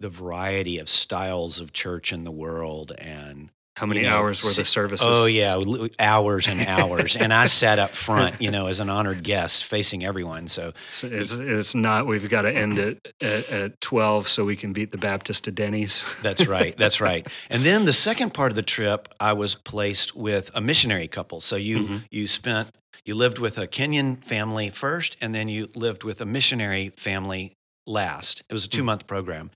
the 0.00 0.08
variety 0.08 0.78
of 0.78 0.88
styles 0.88 1.60
of 1.60 1.72
church 1.72 2.12
in 2.12 2.24
the 2.24 2.30
world 2.30 2.92
and 2.98 3.50
how 3.80 3.86
many 3.86 4.00
you 4.00 4.06
know, 4.10 4.16
hours 4.16 4.44
were 4.44 4.52
the 4.52 4.66
services? 4.66 5.06
Oh 5.08 5.24
yeah, 5.24 5.58
hours 5.98 6.48
and 6.48 6.60
hours. 6.60 7.16
and 7.16 7.32
I 7.32 7.46
sat 7.46 7.78
up 7.78 7.92
front, 7.92 8.38
you 8.38 8.50
know, 8.50 8.66
as 8.66 8.78
an 8.78 8.90
honored 8.90 9.22
guest, 9.22 9.64
facing 9.64 10.04
everyone. 10.04 10.48
So, 10.48 10.74
so 10.90 11.06
it's, 11.06 11.32
it's, 11.32 11.74
not. 11.74 12.06
We've 12.06 12.28
got 12.28 12.42
to 12.42 12.52
end 12.52 12.78
it 12.78 13.14
at, 13.22 13.50
at, 13.50 13.80
twelve 13.80 14.28
so 14.28 14.44
we 14.44 14.54
can 14.54 14.74
beat 14.74 14.90
the 14.90 14.98
Baptist 14.98 15.44
to 15.44 15.50
Denny's. 15.50 16.04
that's 16.22 16.46
right. 16.46 16.76
That's 16.76 17.00
right. 17.00 17.26
And 17.48 17.62
then 17.62 17.86
the 17.86 17.94
second 17.94 18.34
part 18.34 18.52
of 18.52 18.56
the 18.56 18.62
trip, 18.62 19.08
I 19.18 19.32
was 19.32 19.54
placed 19.54 20.14
with 20.14 20.50
a 20.54 20.60
missionary 20.60 21.08
couple. 21.08 21.40
So 21.40 21.56
you 21.56 21.78
mm-hmm. 21.78 21.96
you 22.10 22.26
spent 22.26 22.74
you 23.06 23.14
lived 23.14 23.38
with 23.38 23.56
a 23.56 23.66
Kenyan 23.66 24.22
family 24.22 24.68
first, 24.68 25.16
and 25.22 25.34
then 25.34 25.48
you 25.48 25.70
lived 25.74 26.04
with 26.04 26.20
a 26.20 26.26
missionary 26.26 26.90
family 26.90 27.56
last. 27.86 28.42
It 28.50 28.52
was 28.52 28.66
a 28.66 28.68
two 28.68 28.84
month 28.84 29.06
mm-hmm. 29.06 29.14
program. 29.14 29.50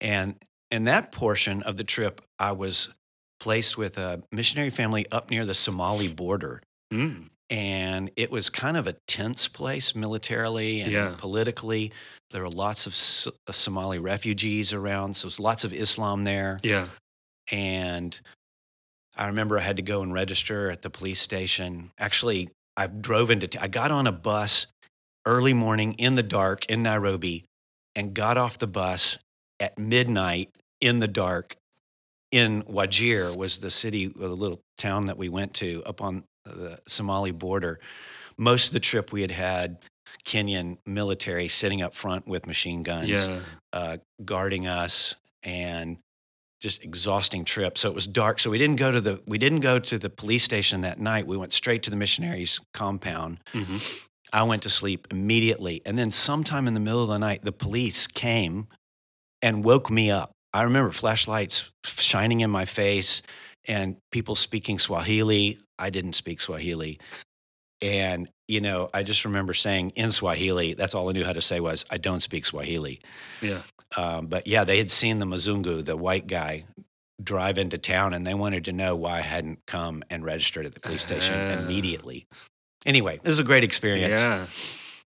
And 0.00 0.36
in 0.70 0.84
that 0.84 1.12
portion 1.12 1.62
of 1.62 1.76
the 1.76 1.84
trip, 1.84 2.22
I 2.38 2.52
was 2.52 2.88
placed 3.40 3.76
with 3.76 3.98
a 3.98 4.22
missionary 4.32 4.70
family 4.70 5.06
up 5.12 5.30
near 5.30 5.44
the 5.44 5.54
Somali 5.54 6.08
border. 6.08 6.62
Mm. 6.92 7.28
And 7.48 8.10
it 8.16 8.30
was 8.30 8.50
kind 8.50 8.76
of 8.76 8.86
a 8.86 8.96
tense 9.06 9.46
place 9.46 9.94
militarily 9.94 10.80
and 10.80 10.92
yeah. 10.92 11.14
politically. 11.16 11.92
There 12.32 12.42
were 12.42 12.50
lots 12.50 12.86
of 12.86 12.96
so- 12.96 13.32
uh, 13.46 13.52
Somali 13.52 13.98
refugees 13.98 14.72
around, 14.72 15.14
so 15.14 15.26
there's 15.26 15.38
lots 15.38 15.64
of 15.64 15.72
Islam 15.72 16.24
there. 16.24 16.58
Yeah. 16.62 16.86
And 17.52 18.18
I 19.16 19.28
remember 19.28 19.58
I 19.58 19.62
had 19.62 19.76
to 19.76 19.82
go 19.82 20.02
and 20.02 20.12
register 20.12 20.70
at 20.70 20.82
the 20.82 20.90
police 20.90 21.20
station. 21.20 21.92
Actually, 21.98 22.50
I 22.76 22.88
drove 22.88 23.30
into, 23.30 23.46
t- 23.46 23.58
I 23.58 23.68
got 23.68 23.90
on 23.90 24.06
a 24.06 24.12
bus 24.12 24.66
early 25.24 25.54
morning 25.54 25.94
in 25.94 26.16
the 26.16 26.22
dark 26.22 26.66
in 26.66 26.82
Nairobi 26.82 27.44
and 27.94 28.12
got 28.12 28.36
off 28.36 28.58
the 28.58 28.66
bus 28.66 29.18
at 29.60 29.78
midnight 29.78 30.50
in 30.80 30.98
the 30.98 31.08
dark 31.08 31.56
in 32.36 32.62
Wajir 32.62 33.34
was 33.36 33.58
the 33.58 33.70
city, 33.70 34.06
the 34.06 34.28
little 34.28 34.60
town 34.78 35.06
that 35.06 35.18
we 35.18 35.28
went 35.28 35.54
to 35.54 35.82
up 35.84 36.02
on 36.02 36.24
the 36.44 36.78
Somali 36.86 37.32
border. 37.32 37.80
Most 38.38 38.68
of 38.68 38.72
the 38.74 38.80
trip 38.80 39.12
we 39.12 39.22
had 39.22 39.30
had 39.30 39.78
Kenyan 40.24 40.78
military 40.86 41.48
sitting 41.48 41.82
up 41.82 41.94
front 41.94 42.26
with 42.26 42.46
machine 42.46 42.82
guns, 42.82 43.26
yeah. 43.26 43.40
uh, 43.72 43.96
guarding 44.24 44.66
us, 44.66 45.14
and 45.42 45.98
just 46.60 46.82
exhausting 46.82 47.44
trip. 47.44 47.78
So 47.78 47.88
it 47.88 47.94
was 47.94 48.06
dark. 48.06 48.40
So 48.40 48.50
we 48.50 48.58
didn't 48.58 48.76
go 48.76 48.90
to 48.90 49.00
the 49.00 49.20
we 49.26 49.38
didn't 49.38 49.60
go 49.60 49.78
to 49.78 49.98
the 49.98 50.10
police 50.10 50.44
station 50.44 50.82
that 50.82 50.98
night. 50.98 51.26
We 51.26 51.36
went 51.36 51.52
straight 51.52 51.82
to 51.84 51.90
the 51.90 51.96
missionaries' 51.96 52.60
compound. 52.74 53.38
Mm-hmm. 53.54 53.76
I 54.32 54.42
went 54.42 54.62
to 54.62 54.70
sleep 54.70 55.06
immediately, 55.10 55.82
and 55.86 55.96
then 55.98 56.10
sometime 56.10 56.66
in 56.66 56.74
the 56.74 56.80
middle 56.80 57.02
of 57.02 57.08
the 57.08 57.18
night, 57.18 57.44
the 57.44 57.52
police 57.52 58.06
came 58.06 58.66
and 59.40 59.64
woke 59.64 59.90
me 59.90 60.10
up. 60.10 60.32
I 60.52 60.62
remember 60.62 60.90
flashlights 60.90 61.70
shining 61.84 62.40
in 62.40 62.50
my 62.50 62.64
face 62.64 63.22
and 63.66 63.96
people 64.10 64.36
speaking 64.36 64.78
Swahili. 64.78 65.58
I 65.78 65.90
didn't 65.90 66.14
speak 66.14 66.40
Swahili. 66.40 66.98
And, 67.82 68.28
you 68.48 68.62
know, 68.62 68.88
I 68.94 69.02
just 69.02 69.24
remember 69.24 69.52
saying 69.52 69.90
in 69.90 70.10
Swahili, 70.10 70.74
that's 70.74 70.94
all 70.94 71.08
I 71.08 71.12
knew 71.12 71.24
how 71.24 71.34
to 71.34 71.42
say 71.42 71.60
was, 71.60 71.84
I 71.90 71.98
don't 71.98 72.20
speak 72.20 72.46
Swahili. 72.46 73.00
Yeah. 73.42 73.60
Um, 73.96 74.28
but 74.28 74.46
yeah, 74.46 74.64
they 74.64 74.78
had 74.78 74.90
seen 74.90 75.18
the 75.18 75.26
Mzungu, 75.26 75.84
the 75.84 75.96
white 75.96 76.26
guy, 76.26 76.64
drive 77.22 77.58
into 77.58 77.78
town 77.78 78.14
and 78.14 78.26
they 78.26 78.34
wanted 78.34 78.64
to 78.66 78.72
know 78.72 78.94
why 78.96 79.18
I 79.18 79.22
hadn't 79.22 79.58
come 79.66 80.02
and 80.10 80.24
registered 80.24 80.66
at 80.66 80.74
the 80.74 80.80
police 80.80 81.02
station 81.02 81.34
uh, 81.34 81.60
immediately. 81.62 82.26
Anyway, 82.84 83.20
this 83.22 83.32
is 83.32 83.38
a 83.38 83.44
great 83.44 83.64
experience. 83.64 84.22
Yeah. 84.22 84.46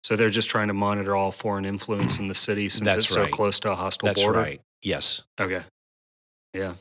So 0.03 0.15
they're 0.15 0.29
just 0.29 0.49
trying 0.49 0.67
to 0.67 0.73
monitor 0.75 1.15
all 1.15 1.31
foreign 1.31 1.65
influence 1.65 2.19
in 2.19 2.27
the 2.27 2.35
city 2.35 2.69
since 2.69 2.85
That's 2.85 2.97
it's 2.97 3.17
right. 3.17 3.25
so 3.25 3.31
close 3.31 3.59
to 3.61 3.71
a 3.71 3.75
hostile 3.75 4.07
That's 4.07 4.21
border. 4.21 4.39
right. 4.39 4.61
Yes. 4.85 5.23
Okay. 5.41 5.61
Yeah. 6.53 6.75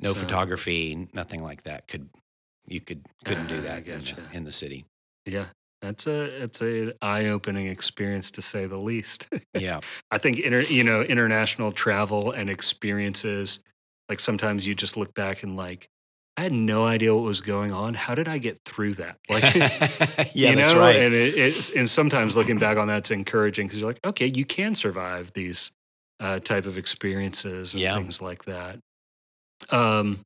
No 0.00 0.14
so, 0.14 0.20
photography, 0.20 1.08
nothing 1.12 1.42
like 1.42 1.62
that. 1.64 1.86
Could 1.86 2.08
you 2.66 2.80
could 2.80 3.04
couldn't 3.24 3.48
do 3.48 3.58
ah, 3.58 3.62
that 3.62 3.86
in, 3.86 4.02
in, 4.32 4.44
the 4.44 4.52
city. 4.52 4.86
Yeah. 5.26 5.46
That's 5.82 6.06
a 6.06 6.42
it's 6.42 6.62
a 6.62 6.94
eye 7.02 7.26
opening 7.26 7.66
experience 7.66 8.30
to 8.32 8.42
say 8.42 8.66
the 8.66 8.78
least. 8.78 9.28
yeah, 9.54 9.80
I 10.10 10.18
think 10.18 10.38
inter, 10.38 10.60
you 10.62 10.84
know 10.84 11.02
international 11.02 11.70
travel 11.72 12.32
and 12.32 12.48
experiences. 12.48 13.60
Like 14.08 14.20
sometimes 14.20 14.66
you 14.66 14.74
just 14.74 14.96
look 14.96 15.14
back 15.14 15.42
and 15.42 15.56
like, 15.56 15.88
I 16.36 16.42
had 16.42 16.52
no 16.52 16.84
idea 16.84 17.14
what 17.14 17.24
was 17.24 17.40
going 17.40 17.72
on. 17.72 17.94
How 17.94 18.14
did 18.14 18.26
I 18.26 18.38
get 18.38 18.58
through 18.64 18.94
that? 18.94 19.18
Like, 19.30 19.54
yeah, 19.54 20.50
you 20.50 20.56
know? 20.56 20.56
that's 20.56 20.74
right. 20.74 20.96
And 20.96 21.14
it, 21.14 21.34
it's 21.36 21.70
and 21.70 21.88
sometimes 21.88 22.36
looking 22.36 22.58
back 22.58 22.76
on 22.76 22.88
that's 22.88 23.10
encouraging 23.10 23.66
because 23.66 23.80
you're 23.80 23.88
like, 23.88 24.00
okay, 24.04 24.26
you 24.26 24.44
can 24.44 24.74
survive 24.74 25.32
these 25.32 25.70
uh, 26.20 26.38
type 26.38 26.66
of 26.66 26.78
experiences 26.78 27.74
and 27.74 27.82
yeah. 27.82 27.96
things 27.96 28.20
like 28.20 28.44
that. 28.44 28.78
Um, 29.70 30.20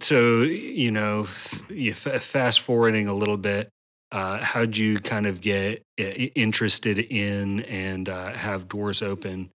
so 0.00 0.42
you 0.42 0.90
know, 0.90 1.22
f- 1.22 1.64
you 1.70 1.92
f- 1.92 2.22
fast 2.22 2.60
forwarding 2.60 3.08
a 3.08 3.14
little 3.14 3.36
bit, 3.36 3.70
uh, 4.12 4.38
how'd 4.38 4.76
you 4.76 5.00
kind 5.00 5.26
of 5.26 5.40
get 5.40 5.82
interested 5.96 6.98
in 6.98 7.60
and 7.60 8.08
uh, 8.08 8.32
have 8.32 8.68
doors 8.68 9.02
open 9.02 9.50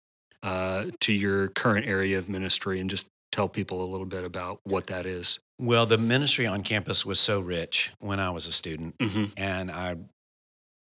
uh, 0.42 0.86
to 1.02 1.14
your 1.14 1.50
current 1.50 1.86
area 1.86 2.18
of 2.18 2.30
ministry, 2.30 2.80
and 2.80 2.90
just 2.90 3.08
tell 3.32 3.50
people 3.50 3.84
a 3.84 3.88
little 3.90 4.06
bit 4.06 4.24
about 4.24 4.60
what 4.64 4.88
that 4.88 5.06
is? 5.06 5.40
Well, 5.60 5.86
the 5.86 5.98
ministry 5.98 6.48
on 6.48 6.64
campus 6.64 7.06
was 7.06 7.20
so 7.20 7.42
rich 7.42 7.92
when 8.00 8.20
I 8.20 8.30
was 8.32 8.48
a 8.48 8.52
student, 8.52 8.98
mm-hmm. 8.98 9.26
and 9.36 9.70
I 9.70 9.98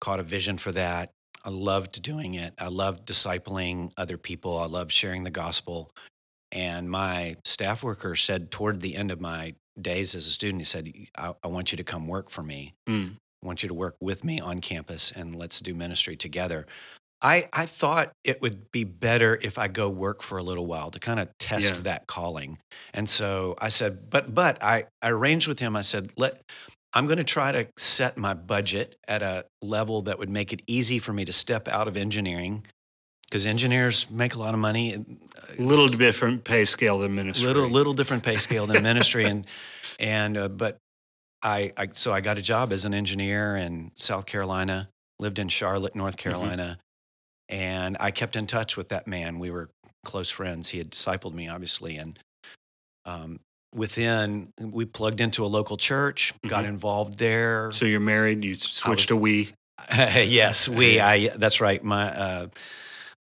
caught 0.00 0.20
a 0.20 0.22
vision 0.22 0.56
for 0.56 0.70
that. 0.72 1.10
I 1.44 1.50
loved 1.50 2.02
doing 2.02 2.34
it. 2.34 2.54
I 2.58 2.68
loved 2.68 3.06
discipling 3.06 3.92
other 3.96 4.16
people. 4.16 4.58
I 4.58 4.66
loved 4.66 4.92
sharing 4.92 5.24
the 5.24 5.30
gospel. 5.30 5.90
And 6.52 6.90
my 6.90 7.36
staff 7.44 7.82
worker 7.82 8.16
said 8.16 8.50
toward 8.50 8.80
the 8.80 8.96
end 8.96 9.10
of 9.10 9.20
my 9.20 9.54
days 9.80 10.14
as 10.14 10.26
a 10.26 10.30
student, 10.30 10.60
he 10.60 10.64
said, 10.64 10.92
I, 11.16 11.34
I 11.42 11.48
want 11.48 11.72
you 11.72 11.76
to 11.76 11.84
come 11.84 12.06
work 12.08 12.28
for 12.30 12.42
me. 12.42 12.74
Mm. 12.88 13.12
I 13.42 13.46
want 13.46 13.62
you 13.62 13.68
to 13.68 13.74
work 13.74 13.96
with 14.00 14.24
me 14.24 14.40
on 14.40 14.60
campus 14.60 15.12
and 15.14 15.34
let's 15.34 15.60
do 15.60 15.74
ministry 15.74 16.16
together. 16.16 16.66
I, 17.22 17.48
I 17.52 17.66
thought 17.66 18.12
it 18.24 18.40
would 18.40 18.70
be 18.72 18.84
better 18.84 19.38
if 19.42 19.58
I 19.58 19.68
go 19.68 19.90
work 19.90 20.22
for 20.22 20.38
a 20.38 20.42
little 20.42 20.66
while 20.66 20.90
to 20.90 20.98
kind 20.98 21.20
of 21.20 21.28
test 21.38 21.76
Yeah. 21.76 21.80
that 21.82 22.06
calling. 22.06 22.58
And 22.94 23.08
so 23.08 23.56
I 23.58 23.68
said, 23.68 24.10
but 24.10 24.34
but 24.34 24.62
I, 24.62 24.86
I 25.02 25.10
arranged 25.10 25.46
with 25.46 25.58
him. 25.58 25.76
I 25.76 25.82
said, 25.82 26.12
let 26.16 26.42
I'm 26.92 27.06
going 27.06 27.18
to 27.18 27.24
try 27.24 27.52
to 27.52 27.68
set 27.76 28.16
my 28.16 28.34
budget 28.34 28.96
at 29.06 29.22
a 29.22 29.44
level 29.62 30.02
that 30.02 30.18
would 30.18 30.30
make 30.30 30.52
it 30.52 30.62
easy 30.66 30.98
for 30.98 31.12
me 31.12 31.24
to 31.24 31.32
step 31.32 31.68
out 31.68 31.86
of 31.88 31.96
engineering 31.96 32.64
because 33.28 33.46
engineers 33.46 34.10
make 34.10 34.34
a 34.34 34.38
lot 34.38 34.54
of 34.54 34.60
money. 34.60 34.96
uh, 34.96 35.02
A 35.58 35.62
little 35.62 35.86
different 35.88 36.42
pay 36.42 36.64
scale 36.64 36.98
than 36.98 37.14
ministry. 37.14 37.46
little 37.46 37.68
little 37.68 37.94
different 37.94 38.24
pay 38.24 38.36
scale 38.36 38.66
than 38.66 38.82
ministry 38.82 39.24
and 39.32 39.46
and 40.00 40.36
uh, 40.36 40.48
but 40.48 40.78
I, 41.42 41.72
I 41.76 41.88
so 41.92 42.12
I 42.12 42.20
got 42.20 42.38
a 42.38 42.42
job 42.42 42.72
as 42.72 42.84
an 42.84 42.92
engineer 42.92 43.56
in 43.56 43.92
South 43.94 44.26
Carolina 44.26 44.88
lived 45.20 45.38
in 45.38 45.48
Charlotte 45.48 45.94
North 45.94 46.16
Carolina 46.16 46.78
and 47.48 47.96
I 48.00 48.10
kept 48.10 48.34
in 48.36 48.46
touch 48.46 48.76
with 48.76 48.88
that 48.88 49.06
man 49.06 49.38
we 49.38 49.50
were 49.50 49.70
close 50.04 50.28
friends 50.30 50.68
he 50.70 50.78
had 50.78 50.90
discipled 50.90 51.34
me 51.34 51.48
obviously 51.48 51.96
and 51.98 52.18
um, 53.04 53.38
within 53.74 54.52
we 54.58 54.84
plugged 54.84 55.20
into 55.20 55.44
a 55.44 55.46
local 55.48 55.76
church 55.76 56.34
got 56.46 56.64
Mhm. 56.64 56.68
involved 56.68 57.18
there 57.18 57.70
So 57.72 57.86
you're 57.86 58.00
married. 58.00 58.44
You 58.44 58.56
switched 58.58 59.08
to 59.08 59.16
we. 59.16 59.52
yes, 59.94 60.68
we. 60.68 61.00
I. 61.00 61.28
That's 61.28 61.60
right. 61.60 61.82
My 61.82 62.08
uh, 62.14 62.46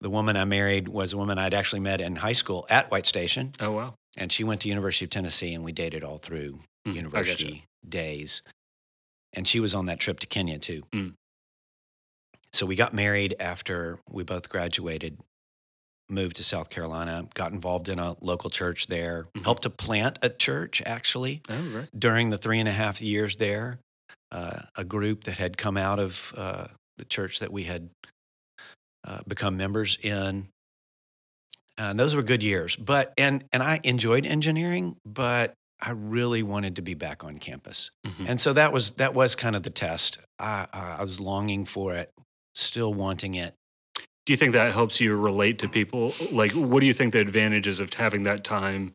the 0.01 0.09
woman 0.09 0.35
I 0.37 0.45
married 0.45 0.87
was 0.87 1.13
a 1.13 1.17
woman 1.17 1.37
I'd 1.37 1.53
actually 1.53 1.81
met 1.81 2.01
in 2.01 2.15
high 2.15 2.33
school 2.33 2.65
at 2.69 2.89
White 2.91 3.05
Station, 3.05 3.51
Oh 3.59 3.71
wow. 3.71 3.93
and 4.15 4.31
she 4.31 4.43
went 4.43 4.61
to 4.61 4.69
University 4.69 5.05
of 5.05 5.09
Tennessee, 5.11 5.53
and 5.53 5.63
we 5.63 5.71
dated 5.71 6.03
all 6.03 6.17
through 6.17 6.59
Mm, 6.87 6.95
university 6.95 7.63
days. 7.87 8.41
And 9.33 9.47
she 9.47 9.59
was 9.59 9.75
on 9.75 9.87
that 9.87 9.99
trip 9.99 10.19
to 10.21 10.27
Kenya 10.27 10.57
too. 10.57 10.83
Mm. 10.93 11.13
So 12.53 12.65
we 12.65 12.75
got 12.75 12.93
married 12.93 13.35
after 13.39 13.99
we 14.09 14.23
both 14.23 14.49
graduated. 14.49 15.19
Moved 16.09 16.37
to 16.37 16.43
South 16.43 16.69
Carolina, 16.69 17.27
got 17.33 17.51
involved 17.51 17.89
in 17.89 17.99
a 17.99 18.15
local 18.21 18.49
church 18.49 18.87
there, 18.87 19.27
Mhm. 19.35 19.43
helped 19.43 19.63
to 19.63 19.69
plant 19.69 20.17
a 20.21 20.29
church 20.29 20.81
actually 20.85 21.41
Oh 21.49 21.61
right. 21.75 21.89
during 21.99 22.29
the 22.29 22.37
three 22.37 22.59
and 22.61 22.69
a 22.69 22.71
half 22.71 23.01
years 23.01 23.35
there, 23.35 23.79
uh, 24.31 24.61
a 24.77 24.85
group 24.85 25.25
that 25.25 25.37
had 25.37 25.57
come 25.57 25.75
out 25.75 25.99
of 25.99 26.33
uh, 26.37 26.67
the 26.97 27.03
church 27.05 27.39
that 27.39 27.51
we 27.51 27.65
had 27.65 27.89
uh, 29.03 29.19
become 29.27 29.57
members 29.57 29.97
in. 30.01 30.47
And 31.77 31.99
those 31.99 32.15
were 32.15 32.23
good 32.23 32.41
years. 32.41 32.75
But 32.77 33.13
and 33.17 33.43
and 33.51 33.61
I 33.61 33.79
enjoyed 33.83 34.25
engineering, 34.25 34.95
but 35.05 35.53
I 35.79 35.91
really 35.91 36.41
wanted 36.41 36.77
to 36.77 36.81
be 36.81 36.93
back 36.93 37.23
on 37.23 37.37
campus. 37.37 37.91
Mhm. 38.05 38.29
And 38.29 38.41
so 38.41 38.53
that 38.53 38.71
was 38.73 38.91
that 38.91 39.13
was 39.13 39.35
kind 39.35 39.55
of 39.57 39.63
the 39.63 39.69
test. 39.69 40.17
I 40.39 40.67
I 40.71 41.03
was 41.03 41.19
longing 41.19 41.65
for 41.65 41.93
it, 41.95 42.09
still 42.55 42.93
wanting 42.93 43.35
it. 43.35 43.53
Do 44.27 44.33
you 44.33 44.37
think 44.37 44.51
that 44.51 44.73
helps 44.73 44.99
you 44.99 45.15
relate 45.15 45.57
to 45.59 45.69
people? 45.69 46.13
Like, 46.33 46.51
what 46.51 46.81
do 46.81 46.85
you 46.85 46.91
think 46.91 47.13
the 47.13 47.21
advantages 47.21 47.79
of 47.79 47.93
having 47.93 48.23
that 48.23 48.43
time? 48.43 48.91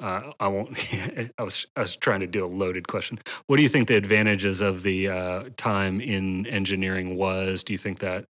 Uh, 0.00 0.32
I 0.40 0.48
won't. 0.48 0.70
I 1.38 1.42
was 1.42 1.66
I 1.76 1.80
was 1.80 1.94
trying 1.94 2.20
to 2.20 2.26
do 2.26 2.42
a 2.42 2.46
loaded 2.48 2.88
question. 2.88 3.18
What 3.48 3.58
do 3.58 3.62
you 3.62 3.68
think 3.68 3.86
the 3.86 3.96
advantages 3.96 4.62
of 4.62 4.82
the 4.82 5.08
uh, 5.08 5.44
time 5.58 6.00
in 6.00 6.46
engineering 6.46 7.16
was? 7.16 7.62
Do 7.62 7.74
you 7.74 7.78
think 7.78 7.98
that 7.98 8.24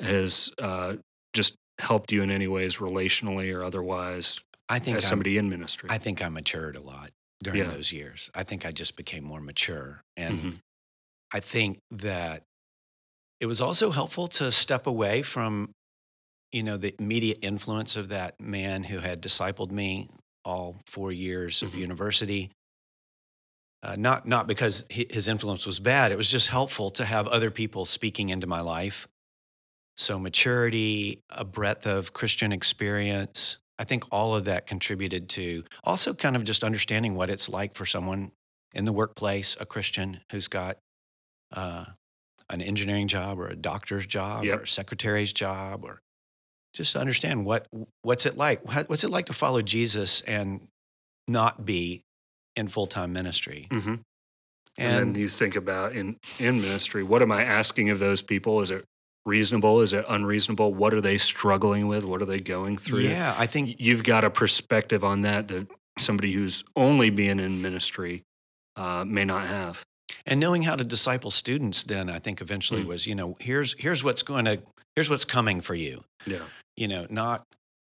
has 0.00 0.50
uh, 0.58 0.94
just 1.34 1.56
helped 1.78 2.10
you 2.10 2.22
in 2.22 2.30
any 2.30 2.48
ways, 2.48 2.76
relationally 2.78 3.54
or 3.54 3.62
otherwise, 3.62 4.40
I 4.70 4.78
think 4.78 4.96
as 4.96 5.04
I'm- 5.04 5.10
somebody 5.10 5.36
in 5.36 5.50
ministry? 5.50 5.90
I 5.92 5.98
think 5.98 6.22
I 6.22 6.28
matured 6.28 6.74
a 6.76 6.82
lot 6.82 7.10
during 7.42 7.58
Yeah. 7.60 7.66
those 7.70 7.92
years. 7.92 8.30
I 8.34 8.44
think 8.44 8.64
I 8.64 8.72
just 8.72 8.96
became 8.96 9.24
more 9.24 9.42
mature 9.42 10.02
and 10.16 10.40
Mhm. 10.40 10.58
I 11.34 11.40
think 11.40 11.80
that 11.90 12.44
it 13.40 13.46
was 13.46 13.60
also 13.60 13.90
helpful 13.90 14.26
to 14.28 14.50
step 14.52 14.86
away 14.86 15.20
from, 15.22 15.70
you 16.52 16.62
know, 16.62 16.76
the 16.76 16.94
immediate 17.00 17.38
influence 17.42 17.96
of 17.96 18.08
that 18.10 18.38
man 18.40 18.84
who 18.84 18.98
had 19.00 19.22
discipled 19.22 19.70
me 19.70 20.08
all 20.44 20.76
four 20.86 21.10
years 21.12 21.62
of 21.62 21.72
Mhm. 21.72 21.78
university. 21.78 22.50
Uh, 23.82 23.96
not 23.96 24.26
not 24.28 24.46
because 24.46 24.86
his 24.90 25.26
influence 25.26 25.66
was 25.66 25.80
bad. 25.80 26.12
It 26.12 26.16
was 26.16 26.30
just 26.30 26.48
helpful 26.48 26.90
to 26.92 27.04
have 27.04 27.26
other 27.26 27.50
people 27.50 27.84
speaking 27.84 28.28
into 28.28 28.46
my 28.46 28.60
life. 28.60 29.08
So 29.96 30.18
maturity, 30.18 31.20
a 31.30 31.44
breadth 31.44 31.86
of 31.86 32.12
Christian 32.12 32.52
experience. 32.52 33.56
I 33.78 33.84
think 33.84 34.04
all 34.12 34.36
of 34.36 34.44
that 34.44 34.66
contributed 34.66 35.28
to 35.30 35.64
also 35.82 36.14
kind 36.14 36.36
of 36.36 36.44
just 36.44 36.62
understanding 36.62 37.14
what 37.14 37.28
it's 37.30 37.48
like 37.48 37.74
for 37.74 37.84
someone 37.84 38.30
in 38.74 38.84
the 38.84 38.92
workplace, 38.92 39.56
a 39.58 39.66
Christian 39.66 40.20
who's 40.30 40.46
got 40.48 40.78
uh, 41.52 41.84
an 42.48 42.62
engineering 42.62 43.08
job 43.08 43.38
or 43.40 43.48
a 43.48 43.56
doctor's 43.56 44.06
job 44.06 44.44
Yep. 44.44 44.58
or 44.60 44.62
a 44.62 44.68
secretary's 44.68 45.32
job, 45.32 45.84
or 45.84 46.00
just 46.74 46.92
to 46.92 47.00
understand 47.00 47.44
what 47.44 47.66
what's 48.02 48.26
it 48.26 48.36
like. 48.36 48.60
What's 48.88 49.04
it 49.04 49.10
like 49.10 49.26
to 49.26 49.32
follow 49.32 49.62
Jesus 49.62 50.20
and 50.22 50.66
not 51.28 51.64
be 51.64 52.02
in 52.56 52.68
full 52.68 52.86
time 52.86 53.12
ministry? 53.12 53.68
Mhm. 53.70 54.00
And, 54.78 54.96
and 54.96 55.14
then 55.14 55.20
you 55.20 55.28
think 55.28 55.54
about 55.56 55.92
in 55.94 56.16
in 56.38 56.62
ministry 56.62 57.02
what 57.02 57.20
am 57.20 57.30
i 57.30 57.42
asking 57.44 57.90
of 57.90 57.98
those 57.98 58.22
people 58.22 58.62
is 58.62 58.70
it 58.70 58.82
reasonable 59.26 59.82
is 59.82 59.92
it 59.92 60.02
unreasonable 60.08 60.72
what 60.72 60.94
are 60.94 61.02
they 61.02 61.18
struggling 61.18 61.88
with 61.88 62.06
what 62.06 62.22
are 62.22 62.24
they 62.24 62.40
going 62.40 62.78
through 62.78 63.00
yeah, 63.00 63.34
I 63.38 63.44
think 63.46 63.76
you've 63.80 64.02
got 64.02 64.24
a 64.24 64.30
perspective 64.30 65.04
on 65.04 65.22
that 65.22 65.48
that 65.48 65.66
somebody 65.98 66.32
who's 66.32 66.64
only 66.74 67.10
being 67.10 67.38
in 67.38 67.60
ministry 67.60 68.22
uh, 68.76 69.04
may 69.06 69.26
not 69.26 69.46
have 69.46 69.82
and 70.24 70.40
knowing 70.40 70.62
how 70.62 70.74
to 70.74 70.84
disciple 70.84 71.30
students 71.30 71.84
then 71.84 72.08
i 72.08 72.18
think 72.18 72.40
eventually 72.40 72.82
Mm. 72.82 72.86
was 72.86 73.06
you 73.06 73.14
know 73.14 73.36
here's 73.40 73.74
here's 73.78 74.02
what's 74.02 74.22
going 74.22 74.46
to 74.46 74.58
here's 74.96 75.10
what's 75.10 75.26
coming 75.26 75.60
for 75.60 75.74
you 75.74 76.02
yeah 76.24 76.38
you 76.76 76.88
know 76.88 77.06
not 77.10 77.44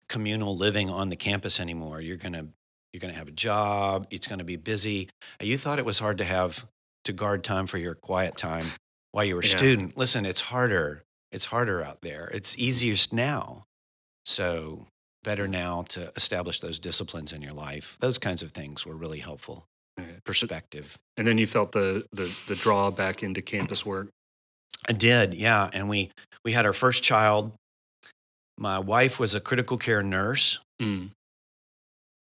communal 0.09 0.57
living 0.57 0.89
on 0.89 1.09
the 1.09 1.15
campus 1.15 1.59
anymore. 1.59 2.01
You're 2.01 2.17
going 2.17 2.33
to 2.33 2.47
you're 2.93 2.99
going 2.99 3.13
to 3.13 3.17
have 3.17 3.27
a 3.29 3.31
job 3.31 4.07
it's 4.11 4.27
going 4.27 4.39
to 4.39 4.45
be 4.45 4.57
busy. 4.57 5.09
You 5.41 5.57
thought 5.57 5.79
it 5.79 5.85
was 5.85 5.99
hard 5.99 6.17
to 6.17 6.25
have 6.25 6.65
to 7.05 7.13
guard 7.13 7.43
time 7.43 7.65
for 7.67 7.77
your 7.77 7.95
quiet 7.95 8.35
time 8.37 8.65
while 9.11 9.23
you 9.25 9.35
were 9.35 9.41
a 9.41 9.45
Yeah. 9.45 9.57
student. 9.57 9.97
Listen 9.97 10.25
it's 10.25 10.41
harder 10.41 11.03
it's 11.31 11.45
harder 11.45 11.81
out 11.81 12.01
there. 12.01 12.29
It's 12.33 12.57
easiest 12.57 13.13
now. 13.13 13.63
So 14.25 14.87
better 15.23 15.47
now 15.47 15.83
to 15.89 16.11
establish 16.17 16.59
those 16.59 16.77
disciplines 16.79 17.31
in 17.31 17.41
your 17.41 17.53
life. 17.53 17.95
Those 18.01 18.17
kinds 18.17 18.41
of 18.43 18.51
things 18.51 18.85
were 18.85 18.95
really 18.95 19.19
helpful 19.19 19.65
perspective. 20.25 20.97
and 21.17 21.27
then 21.27 21.37
you 21.37 21.47
felt 21.47 21.71
the 21.71 22.05
the, 22.11 22.35
the 22.47 22.55
draw 22.55 22.91
back 22.91 23.23
into 23.23 23.41
campus 23.41 23.85
work? 23.85 24.09
I 24.89 24.93
did, 24.93 25.33
yeah. 25.35 25.69
And 25.73 25.87
we 25.89 26.11
we 26.43 26.51
had 26.51 26.65
our 26.65 26.73
first 26.73 27.03
child. 27.03 27.53
My 28.61 28.77
wife 28.77 29.19
was 29.19 29.33
a 29.33 29.39
critical 29.39 29.75
care 29.79 30.03
nurse. 30.03 30.59
Mm. 30.79 31.09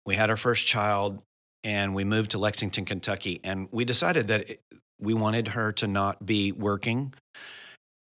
We 0.05 0.15
had 0.15 0.29
our 0.29 0.37
first 0.37 0.65
child, 0.65 1.21
and 1.65 1.93
we 1.93 2.05
moved 2.05 2.31
to 2.31 2.37
Lexington, 2.37 2.85
Kentucky. 2.85 3.41
And 3.43 3.67
we 3.71 3.83
decided 3.83 4.29
that 4.29 4.49
it, 4.49 4.61
we 4.97 5.13
wanted 5.13 5.49
her 5.49 5.73
to 5.73 5.87
not 5.87 6.25
be 6.25 6.53
working, 6.53 7.13